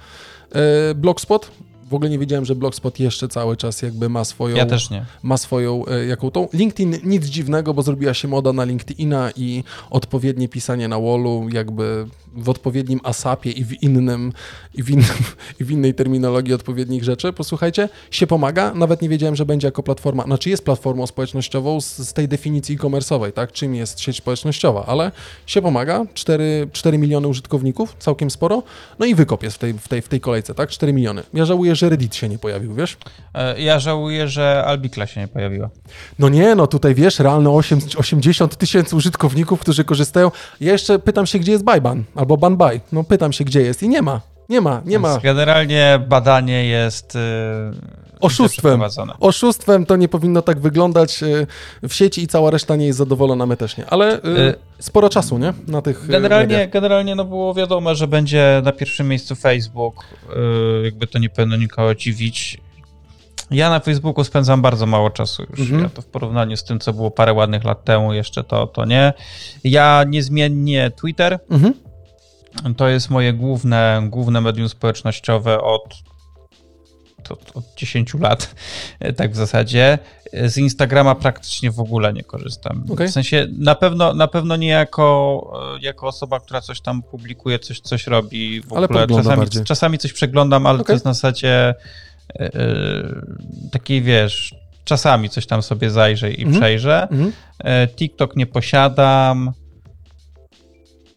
yy, 0.54 0.60
Blogspot. 0.94 1.50
W 1.88 1.94
ogóle 1.94 2.10
nie 2.10 2.18
wiedziałem, 2.18 2.44
że 2.44 2.54
Blogspot 2.54 3.00
jeszcze 3.00 3.28
cały 3.28 3.56
czas 3.56 3.82
jakby 3.82 4.08
ma 4.08 4.24
swoją... 4.24 4.56
Ja 4.56 4.66
też 4.66 4.90
nie. 4.90 5.04
Ma 5.22 5.36
swoją 5.36 5.86
e, 5.86 6.06
jaką 6.06 6.30
tą. 6.30 6.48
LinkedIn 6.52 6.96
nic 7.04 7.26
dziwnego, 7.26 7.74
bo 7.74 7.82
zrobiła 7.82 8.14
się 8.14 8.28
moda 8.28 8.52
na 8.52 8.64
LinkedIna 8.64 9.30
i 9.36 9.64
odpowiednie 9.90 10.48
pisanie 10.48 10.88
na 10.88 11.00
wallu 11.00 11.48
jakby 11.52 12.06
w 12.36 12.48
odpowiednim 12.48 13.00
ASAPie 13.02 13.50
i 13.50 13.64
w 13.64 13.82
innym, 13.82 14.32
i 14.74 14.82
w, 14.82 14.90
innym, 14.90 15.06
i 15.60 15.64
w 15.64 15.70
innej 15.70 15.94
terminologii 15.94 16.54
odpowiednich 16.54 17.04
rzeczy. 17.04 17.32
Posłuchajcie, 17.32 17.88
się 18.10 18.26
pomaga. 18.26 18.74
Nawet 18.74 19.02
nie 19.02 19.08
wiedziałem, 19.08 19.36
że 19.36 19.46
będzie 19.46 19.66
jako 19.66 19.82
platforma, 19.82 20.22
znaczy 20.22 20.50
jest 20.50 20.64
platformą 20.64 21.06
społecznościową 21.06 21.80
z, 21.80 21.96
z 21.96 22.12
tej 22.12 22.28
definicji 22.28 22.74
e-commerce'owej, 22.74 23.32
tak? 23.32 23.52
Czym 23.52 23.74
jest 23.74 24.00
sieć 24.00 24.16
społecznościowa, 24.16 24.86
ale 24.86 25.12
się 25.46 25.62
pomaga. 25.62 26.06
4, 26.14 26.68
4 26.72 26.98
miliony 26.98 27.28
użytkowników, 27.28 27.96
całkiem 27.98 28.30
sporo. 28.30 28.62
No 28.98 29.06
i 29.06 29.14
wykop 29.14 29.42
jest 29.42 29.56
w 29.56 29.58
tej, 29.58 29.72
w 29.72 29.88
tej, 29.88 30.02
w 30.02 30.08
tej 30.08 30.20
kolejce, 30.20 30.54
tak? 30.54 30.70
4 30.70 30.92
miliony. 30.92 31.22
Ja 31.34 31.44
żałuję, 31.44 31.76
że 31.78 31.88
Reddit 31.88 32.14
się 32.14 32.28
nie 32.28 32.38
pojawił, 32.38 32.74
wiesz? 32.74 32.96
E, 33.34 33.60
Ja 33.60 33.78
żałuję, 33.78 34.28
że 34.28 34.64
Albikla 34.66 35.06
się 35.06 35.20
nie 35.20 35.28
pojawiła. 35.28 35.70
No 36.18 36.28
nie, 36.28 36.54
no 36.54 36.66
tutaj 36.66 36.94
wiesz, 36.94 37.18
realne 37.18 37.50
8, 37.50 37.80
80 37.96 38.56
tysięcy 38.56 38.96
użytkowników, 38.96 39.60
którzy 39.60 39.84
korzystają. 39.84 40.30
Ja 40.60 40.72
jeszcze 40.72 40.98
pytam 40.98 41.26
się, 41.26 41.38
gdzie 41.38 41.52
jest 41.52 41.64
Bajban 41.64 42.04
albo 42.14 42.36
Banbaj. 42.36 42.80
No 42.92 43.04
pytam 43.04 43.32
się, 43.32 43.44
gdzie 43.44 43.60
jest 43.60 43.82
i 43.82 43.88
nie 43.88 44.02
ma. 44.02 44.20
Nie 44.48 44.60
ma, 44.60 44.82
nie 44.84 44.98
ma. 44.98 45.10
Więc 45.10 45.22
generalnie 45.22 46.00
badanie 46.08 46.64
jest 46.64 47.14
yy, 47.14 47.20
Oszustwem. 48.20 48.82
Oszustwem 49.20 49.86
to 49.86 49.96
nie 49.96 50.08
powinno 50.08 50.42
tak 50.42 50.60
wyglądać 50.60 51.22
y, 51.22 51.46
w 51.88 51.94
sieci 51.94 52.22
i 52.22 52.26
cała 52.26 52.50
reszta 52.50 52.76
nie 52.76 52.86
jest 52.86 52.98
zadowolona, 52.98 53.46
my 53.46 53.56
też 53.56 53.76
nie. 53.76 53.86
Ale 53.86 54.16
y, 54.16 54.20
Y, 54.26 54.54
sporo 54.78 55.08
czasu, 55.08 55.38
nie? 55.38 55.52
Na 55.68 55.82
tych 55.82 56.04
y, 56.04 56.08
Generalnie, 56.08 56.54
mediach. 56.54 56.70
generalnie 56.70 57.14
no 57.14 57.24
było 57.24 57.54
wiadomo, 57.54 57.94
że 57.94 58.06
będzie 58.06 58.60
na 58.64 58.72
pierwszym 58.72 59.08
miejscu 59.08 59.34
Facebook. 59.36 60.04
Yy, 60.36 60.82
jakby 60.84 61.06
to 61.06 61.18
nie 61.18 61.28
powinno 61.30 61.56
nikogo 61.56 61.94
dziwić. 61.94 62.60
Ja 63.50 63.70
na 63.70 63.80
Facebooku 63.80 64.24
spędzam 64.24 64.62
bardzo 64.62 64.86
mało 64.86 65.10
czasu 65.10 65.42
już. 65.50 65.60
Mhm. 65.60 65.82
Ja 65.82 65.88
to 65.88 66.02
w 66.02 66.06
porównaniu 66.06 66.56
z 66.56 66.64
tym, 66.64 66.80
co 66.80 66.92
było 66.92 67.10
parę 67.10 67.32
ładnych 67.32 67.64
lat 67.64 67.84
temu, 67.84 68.12
jeszcze 68.12 68.44
to, 68.44 68.66
to 68.66 68.84
nie. 68.84 69.12
Ja 69.64 70.04
niezmiennie 70.08 70.90
Twitter. 70.90 71.38
Mhm. 71.50 71.74
To 72.76 72.88
jest 72.88 73.10
moje 73.10 73.32
główne, 73.32 74.02
główne 74.10 74.40
medium 74.40 74.68
społecznościowe 74.68 75.60
od, 75.60 75.94
od, 77.30 77.56
od 77.56 77.64
10 77.76 78.14
lat, 78.14 78.54
tak 79.16 79.32
w 79.32 79.36
zasadzie. 79.36 79.98
Z 80.32 80.58
Instagrama 80.58 81.14
praktycznie 81.14 81.70
w 81.70 81.80
ogóle 81.80 82.12
nie 82.12 82.24
korzystam. 82.24 82.84
Okej. 82.90 83.08
W 83.08 83.10
sensie 83.10 83.46
na 83.58 83.74
pewno, 83.74 84.14
na 84.14 84.28
pewno 84.28 84.56
nie 84.56 84.68
jako, 84.68 85.52
jako 85.80 86.06
osoba, 86.06 86.40
która 86.40 86.60
coś 86.60 86.80
tam 86.80 87.02
publikuje, 87.02 87.58
coś, 87.58 87.80
coś 87.80 88.06
robi. 88.06 88.60
W 88.62 88.72
Ale 88.72 88.84
ogóle 88.86 89.06
czasami, 89.06 89.36
bardziej. 89.36 89.64
czasami 89.64 89.98
coś 89.98 90.12
przeglądam, 90.12 90.66
ale 90.66 90.78
to 90.78 90.82
Okej. 90.82 90.94
jest 90.94 91.04
na 91.04 91.14
zasadzie 91.14 91.74
yy, 92.40 92.48
takiej, 93.72 94.02
wiesz, 94.02 94.54
czasami 94.84 95.30
coś 95.30 95.46
tam 95.46 95.62
sobie 95.62 95.90
zajrzę 95.90 96.30
i 96.32 96.42
Mhm. 96.42 96.60
przejrzę. 96.60 97.02
Mhm. 97.10 97.32
E, 97.58 97.88
TikTok 97.88 98.36
nie 98.36 98.46
posiadam. 98.46 99.52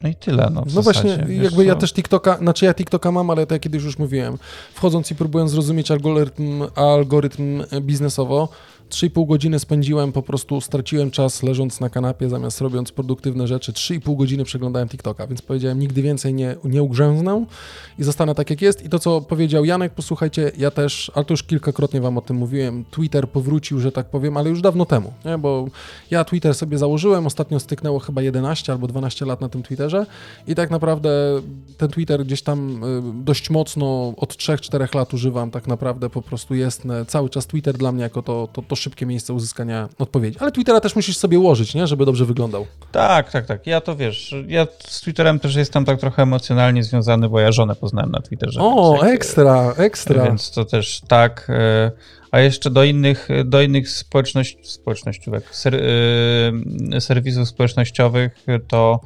No 0.04 0.10
i 0.10 0.16
tyle. 0.16 0.50
No, 0.54 0.62
w 0.66 0.76
No 0.76 0.82
właśnie, 0.82 1.28
jakby 1.42 1.66
ja 1.66 1.74
co. 1.74 1.80
też 1.80 1.94
TikToka, 1.94 2.38
znaczy 2.38 2.66
ja 2.66 2.74
TikToka 2.74 3.12
mam, 3.12 3.30
ale 3.30 3.48
to 3.48 3.56
ja 3.56 3.60
kiedyś 3.60 3.84
już 3.84 3.98
mówiłem. 3.98 4.38
Wchodząc 4.74 5.12
i 5.12 5.16
próbując 5.16 5.52
zrozumieć 5.52 5.92
algorytm, 5.92 6.64
algorytm 6.76 7.64
biznesowo, 7.82 8.50
3,5 8.92 9.28
godziny 9.28 9.60
spędziłem, 9.60 10.12
po 10.12 10.22
prostu 10.22 10.62
straciłem 10.62 11.12
czas 11.12 11.44
leżąc 11.44 11.80
na 11.80 11.90
kanapie, 11.90 12.30
zamiast 12.30 12.62
robiąc 12.62 12.92
produktywne 12.92 13.48
rzeczy. 13.48 13.72
3,5 13.74 14.18
godziny 14.18 14.44
przeglądałem 14.44 14.90
TikToka, 14.90 15.28
więc 15.28 15.42
powiedziałem, 15.42 15.80
nigdy 15.80 16.02
więcej 16.02 16.34
nie, 16.34 16.56
nie 16.64 16.84
ugrzęznę 16.84 17.46
i 18.00 18.04
zostanę 18.04 18.36
tak, 18.36 18.50
jak 18.50 18.62
jest. 18.62 18.86
I 18.86 18.90
to, 18.90 19.00
co 19.00 19.22
powiedział 19.22 19.66
Janek, 19.66 19.94
posłuchajcie, 19.94 20.52
ja 20.58 20.72
też, 20.72 21.12
ale 21.16 21.26
to 21.26 21.34
już 21.34 21.44
kilkakrotnie 21.44 22.02
wam 22.02 22.18
o 22.18 22.22
tym 22.22 22.38
mówiłem, 22.38 22.86
Twitter 22.92 23.30
powrócił, 23.30 23.80
że 23.80 23.92
tak 23.92 24.10
powiem, 24.10 24.38
ale 24.38 24.50
już 24.50 24.62
dawno 24.62 24.86
temu, 24.86 25.14
nie? 25.26 25.38
bo 25.38 25.68
ja 26.12 26.24
Twitter 26.24 26.56
sobie 26.56 26.78
założyłem, 26.78 27.28
ostatnio 27.28 27.60
styknęło 27.60 28.00
chyba 28.00 28.22
11 28.22 28.72
albo 28.72 28.88
12 28.88 29.26
lat 29.26 29.42
na 29.42 29.50
tym 29.50 29.64
Twitterze 29.64 30.06
i 30.48 30.56
tak 30.56 30.70
naprawdę 30.72 31.10
ten 31.78 31.90
Twitter 31.90 32.26
gdzieś 32.26 32.42
tam 32.42 32.84
y, 32.84 33.24
dość 33.24 33.50
mocno 33.50 34.14
od 34.18 34.34
3-4 34.34 34.96
lat 34.96 35.14
używam, 35.14 35.52
tak 35.52 35.68
naprawdę 35.68 36.10
po 36.10 36.22
prostu 36.22 36.56
jest 36.56 36.86
e, 36.86 37.06
cały 37.06 37.30
czas 37.30 37.48
Twitter 37.48 37.78
dla 37.78 37.92
mnie 37.92 38.04
jako 38.04 38.22
to, 38.22 38.48
to, 38.54 38.62
to 38.62 38.76
szybkie 38.82 39.06
miejsce 39.06 39.34
uzyskania 39.34 39.90
odpowiedzi. 40.00 40.38
Ale 40.40 40.52
Twittera 40.52 40.80
też 40.80 40.96
musisz 40.96 41.18
sobie 41.18 41.40
ułożyć, 41.40 41.74
nie? 41.74 41.88
żeby 41.88 42.06
dobrze 42.06 42.26
wyglądał. 42.26 42.68
Tak, 42.92 43.32
tak, 43.32 43.46
tak. 43.46 43.68
Ja 43.68 43.82
to 43.82 43.96
wiesz, 43.96 44.36
ja 44.48 44.68
z 44.88 45.02
Twitterem 45.02 45.40
też 45.40 45.56
jestem 45.56 45.86
tak 45.86 46.00
trochę 46.00 46.24
emocjonalnie 46.24 46.84
związany, 46.84 47.30
bo 47.30 47.40
ja 47.40 47.52
żonę 47.52 47.76
poznałem 47.76 48.12
na 48.12 48.22
Twitterze. 48.22 48.60
O, 48.62 49.00
więc 49.02 49.14
ekstra, 49.14 49.74
ekstra. 49.78 50.24
Więc 50.24 50.52
to 50.52 50.66
też 50.66 51.02
tak. 51.08 51.48
e, 51.50 51.92
A 52.32 52.40
jeszcze 52.40 52.70
do 52.70 52.84
innych, 52.84 53.28
do 53.46 53.62
innych 53.62 53.90
społeczność, 53.90 54.58
społecznościówek, 54.64 55.56
ser, 55.56 55.76
e, 55.76 57.02
serwisów 57.02 57.50
społecznościowych, 57.50 58.46
to 58.68 59.00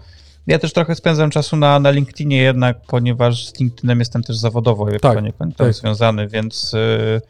ja 0.47 0.59
też 0.59 0.73
trochę 0.73 0.95
spędzam 0.95 1.29
czasu 1.29 1.57
na, 1.57 1.79
na 1.79 1.91
LinkedInie 1.91 2.37
jednak, 2.37 2.77
ponieważ 2.87 3.47
z 3.47 3.59
LinkedInem 3.59 3.99
jestem 3.99 4.23
też 4.23 4.37
zawodowo 4.37 4.87
Tak, 5.01 5.15
poniekąd 5.15 5.57
tak. 5.57 5.73
związany, 5.73 6.27
więc, 6.27 6.73
e, 6.73 7.21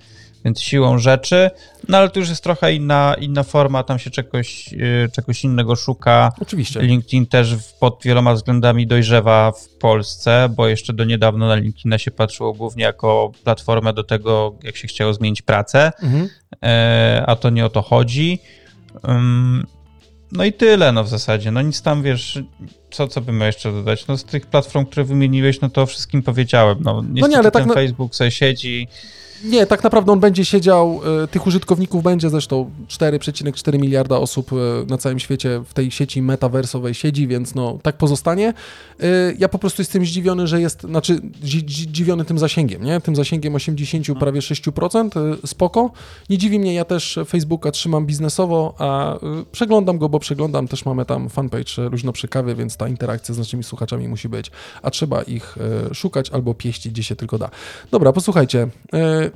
więc 0.45 0.61
siłą 0.61 0.97
rzeczy. 0.99 1.49
No 1.89 1.97
ale 1.97 2.09
to 2.09 2.19
już 2.19 2.29
jest 2.29 2.43
trochę 2.43 2.73
inna, 2.73 3.15
inna 3.19 3.43
forma, 3.43 3.83
tam 3.83 3.99
się 3.99 4.09
czegoś, 4.09 4.73
e, 4.73 5.09
czegoś 5.09 5.43
innego 5.43 5.75
szuka. 5.75 6.31
Oczywiście. 6.41 6.81
LinkedIn 6.81 7.25
też 7.25 7.55
pod 7.79 7.99
wieloma 8.03 8.33
względami 8.33 8.87
dojrzewa 8.87 9.51
w 9.51 9.67
Polsce, 9.69 10.49
bo 10.55 10.67
jeszcze 10.67 10.93
do 10.93 11.03
niedawna 11.03 11.47
na 11.47 11.55
LinkedIna 11.55 11.97
się 11.97 12.11
patrzyło 12.11 12.53
głównie 12.53 12.83
jako 12.83 13.31
platformę 13.43 13.93
do 13.93 14.03
tego, 14.03 14.55
jak 14.63 14.77
się 14.77 14.87
chciało 14.87 15.13
zmienić 15.13 15.41
pracę, 15.41 15.91
Mhm. 16.03 16.29
e, 16.63 17.23
a 17.27 17.35
to 17.35 17.49
nie 17.49 17.65
o 17.65 17.69
to 17.69 17.81
chodzi. 17.81 18.39
No 20.31 20.45
i 20.45 20.53
tyle, 20.53 20.91
no 20.91 21.03
w 21.03 21.07
zasadzie. 21.09 21.51
No 21.51 21.61
nic 21.61 21.81
tam, 21.81 22.03
wiesz, 22.03 22.39
co, 22.91 23.07
co 23.07 23.21
bym 23.21 23.37
miał 23.37 23.45
jeszcze 23.47 23.71
dodać? 23.71 24.07
No 24.07 24.17
z 24.17 24.23
tych 24.23 24.45
platform, 24.45 24.85
które 24.85 25.03
wymieniłeś, 25.03 25.61
no 25.61 25.69
to 25.69 25.85
wszystkim 25.85 26.23
powiedziałem. 26.23 26.77
No, 26.81 27.03
niestety 27.09 27.35
ale 27.37 27.51
tak 27.51 27.61
ten 27.61 27.67
na- 27.67 27.73
Facebook 27.73 28.15
sobie 28.15 28.31
siedzi. 28.31 28.87
Nie, 29.43 29.65
tak 29.65 29.83
naprawdę 29.83 30.11
on 30.11 30.19
będzie 30.19 30.45
siedział, 30.45 31.01
e, 31.23 31.27
tych 31.27 31.47
użytkowników 31.47 32.03
będzie 32.03 32.29
zresztą 32.29 32.71
4,4 32.88 33.79
miliarda 33.79 34.17
osób 34.17 34.51
e, 34.53 34.55
na 34.88 34.97
całym 34.97 35.19
świecie 35.19 35.61
w 35.65 35.73
tej 35.73 35.91
sieci 35.91 36.21
metaversowej 36.21 36.93
siedzi, 36.93 37.27
więc 37.27 37.55
no 37.55 37.79
tak 37.81 37.97
pozostanie. 37.97 38.53
E, 38.99 39.05
Ja 39.39 39.49
po 39.49 39.59
prostu 39.59 39.81
jestem 39.81 40.05
zdziwiony, 40.05 40.47
że 40.47 40.61
jest, 40.61 40.81
znaczy 40.81 41.19
dzi- 41.43 41.63
dzi- 41.65 41.83
zdziwiony 41.88 42.25
tym 42.25 42.39
zasięgiem, 42.39 42.83
nie? 42.83 43.01
Tym 43.01 43.15
zasięgiem 43.15 43.55
80, 43.55 44.19
prawie 44.19 44.41
6%, 44.41 45.17
e, 45.17 45.47
spoko. 45.47 45.91
Nie 46.29 46.38
dziwi 46.38 46.59
mnie, 46.59 46.73
ja 46.73 46.86
też 46.86 47.19
Facebooka 47.27 47.71
trzymam 47.71 48.05
biznesowo, 48.05 48.73
a 48.77 49.19
przeglądam 49.51 49.97
go, 49.97 50.09
bo 50.09 50.19
przeglądam, 50.19 50.67
też 50.67 50.86
mamy 50.86 51.05
tam 51.05 51.29
fanpage 51.29 51.89
Luźno 51.91 52.13
przy 52.13 52.27
kawie, 52.27 52.55
więc 52.55 52.77
ta 52.77 52.88
interakcja 52.88 53.36
z 53.36 53.38
naszymi 53.38 53.63
słuchaczami 53.63 54.07
musi 54.07 54.29
być, 54.29 54.51
a 54.81 54.91
trzeba 54.91 55.21
ich 55.23 55.55
szukać 55.93 56.29
albo 56.29 56.53
pieścić, 56.53 56.91
gdzie 56.93 57.03
się 57.03 57.15
tylko 57.15 57.38
da. 57.38 57.49
Dobra, 57.91 58.13
posłuchajcie. 58.13 58.67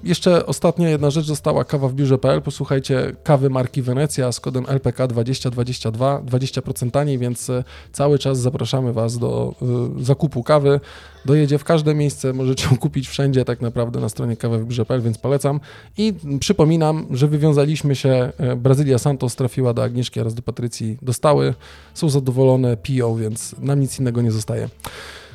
Jeszcze 0.03 0.45
ostatnia 0.45 0.89
jedna 0.89 1.09
rzecz 1.09 1.25
została 1.25 1.63
kawa 1.63 1.87
w 1.87 1.93
biurze.pl. 1.93 2.41
Posłuchajcie 2.41 3.15
kawy 3.23 3.49
marki 3.49 3.81
Wenecja 3.81 4.31
z 4.31 4.39
kodem 4.39 4.65
LPK 4.67 5.07
2022, 5.07 6.21
20% 6.21 6.91
taniej, 6.91 7.17
więc 7.17 7.49
e, 7.49 7.63
cały 7.91 8.19
czas 8.19 8.39
zapraszamy 8.39 8.93
Was 8.93 9.17
do 9.17 9.55
e, 9.61 10.03
zakupu 10.03 10.43
kawy. 10.43 10.79
Dojedzie 11.25 11.57
w 11.57 11.63
każde 11.63 11.95
miejsce, 11.95 12.33
możecie 12.33 12.67
ją 12.71 12.77
kupić 12.77 13.07
wszędzie 13.07 13.45
tak 13.45 13.61
naprawdę 13.61 13.99
na 13.99 14.09
stronie 14.09 14.37
kawy 14.37 14.59
w 14.59 14.65
biurze.pl, 14.65 15.01
więc 15.01 15.17
polecam. 15.17 15.59
I 15.97 16.13
przypominam, 16.39 17.07
że 17.11 17.27
wywiązaliśmy 17.27 17.95
się, 17.95 18.31
e, 18.37 18.55
Brazylia 18.55 18.97
Santos 18.97 19.35
trafiła 19.35 19.73
do 19.73 19.83
Agnieszki 19.83 20.19
oraz 20.19 20.33
do 20.33 20.41
Patrycji, 20.41 20.97
dostały, 21.01 21.53
są 21.93 22.09
zadowolone, 22.09 22.77
piją, 22.77 23.15
więc 23.15 23.55
nam 23.59 23.79
nic 23.79 23.99
innego 23.99 24.21
nie 24.21 24.31
zostaje. 24.31 24.69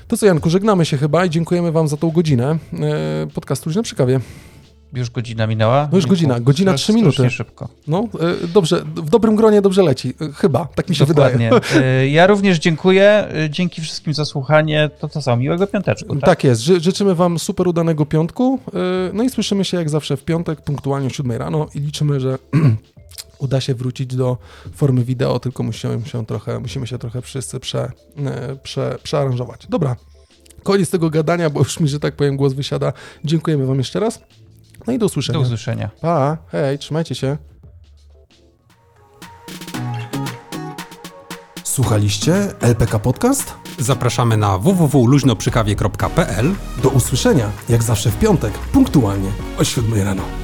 To 0.08 0.16
co, 0.16 0.26
Janku, 0.26 0.50
żegnamy 0.50 0.84
się 0.84 0.96
chyba 0.96 1.24
i 1.24 1.30
dziękujemy 1.30 1.72
Wam 1.72 1.88
za 1.88 1.96
tą 1.96 2.10
godzinę 2.10 2.58
e, 2.72 3.26
podcastu 3.34 3.68
Luźno 3.70 3.82
przy 3.82 3.94
kawie. 3.96 4.20
Już 4.92 5.10
godzina 5.10 5.46
minęła? 5.46 5.88
No 5.92 5.98
już 5.98 6.06
godzina, 6.06 6.40
godzina, 6.40 6.74
trzy 6.74 6.92
minuty. 6.92 7.30
szybko. 7.30 7.68
No, 7.88 8.08
e, 8.44 8.46
dobrze, 8.46 8.82
w 8.84 9.10
dobrym 9.10 9.36
gronie 9.36 9.62
dobrze 9.62 9.82
leci. 9.82 10.14
E, 10.20 10.32
Chyba, 10.32 10.68
tak 10.74 10.88
mi 10.88 10.96
się 10.96 11.06
Dokładnie. 11.06 11.50
wydaje. 11.50 12.10
Ja 12.10 12.26
również 12.26 12.58
dziękuję. 12.58 13.28
Dzięki 13.50 13.82
wszystkim 13.82 14.14
za 14.14 14.24
słuchanie. 14.24 14.90
To 15.00 15.08
to 15.08 15.22
samo. 15.22 15.36
Miłego 15.36 15.66
piąteczku. 15.66 16.14
Tak? 16.16 16.24
Tak 16.24 16.44
jest. 16.44 16.60
Ży 16.60 16.80
życzymy 16.80 17.14
Wam 17.14 17.38
super 17.38 17.68
udanego 17.68 18.06
piątku. 18.06 18.58
No 19.12 19.22
i 19.22 19.30
słyszymy 19.30 19.64
się 19.64 19.76
jak 19.76 19.90
zawsze 19.90 20.16
w 20.16 20.24
piątek, 20.24 20.60
punktualnie 20.62 21.06
o 21.06 21.10
7 21.10 21.32
rano 21.32 21.66
i 21.74 21.80
liczymy, 21.80 22.20
że 22.20 22.38
uda 23.44 23.60
się 23.60 23.74
wrócić 23.74 24.16
do 24.16 24.38
formy 24.74 25.04
wideo, 25.04 25.38
tylko 25.38 25.62
musimy 25.62 26.06
się 26.06 26.26
trochę, 26.26 26.60
musimy 26.60 26.86
się 26.86 26.98
trochę 26.98 27.22
wszyscy 27.22 27.60
prze, 27.60 27.92
e, 28.26 28.56
prze, 28.62 28.98
przearanżować. 29.02 29.66
Dobra. 29.68 29.96
Koniec 30.62 30.90
tego 30.90 31.10
gadania, 31.10 31.50
bo 31.50 31.60
już 31.60 31.80
mi, 31.80 31.88
że 31.88 32.00
tak 32.00 32.16
powiem, 32.16 32.36
głos 32.36 32.52
wysiada. 32.52 32.92
Dziękujemy 33.24 33.66
Wam 33.66 33.78
jeszcze 33.78 34.00
raz. 34.00 34.20
No 34.86 34.92
i 34.92 34.98
do 34.98 35.06
usłyszenia. 35.06 35.38
Do 35.38 35.44
usłyszenia. 35.44 35.90
Pa, 36.00 36.38
hej, 36.48 36.78
trzymajcie 36.78 37.14
się. 37.14 37.36
Słuchaliście 41.64 42.34
LPK 42.60 42.98
Podcast? 42.98 43.54
Zapraszamy 43.78 44.36
na 44.36 44.58
www.luźnoprzykawie.pl 44.58 46.54
Do 46.82 46.88
usłyszenia, 46.88 47.50
jak 47.68 47.82
zawsze 47.82 48.10
w 48.10 48.18
piątek, 48.18 48.52
punktualnie 48.52 49.30
o 49.58 49.64
7 49.64 50.02
rano. 50.02 50.43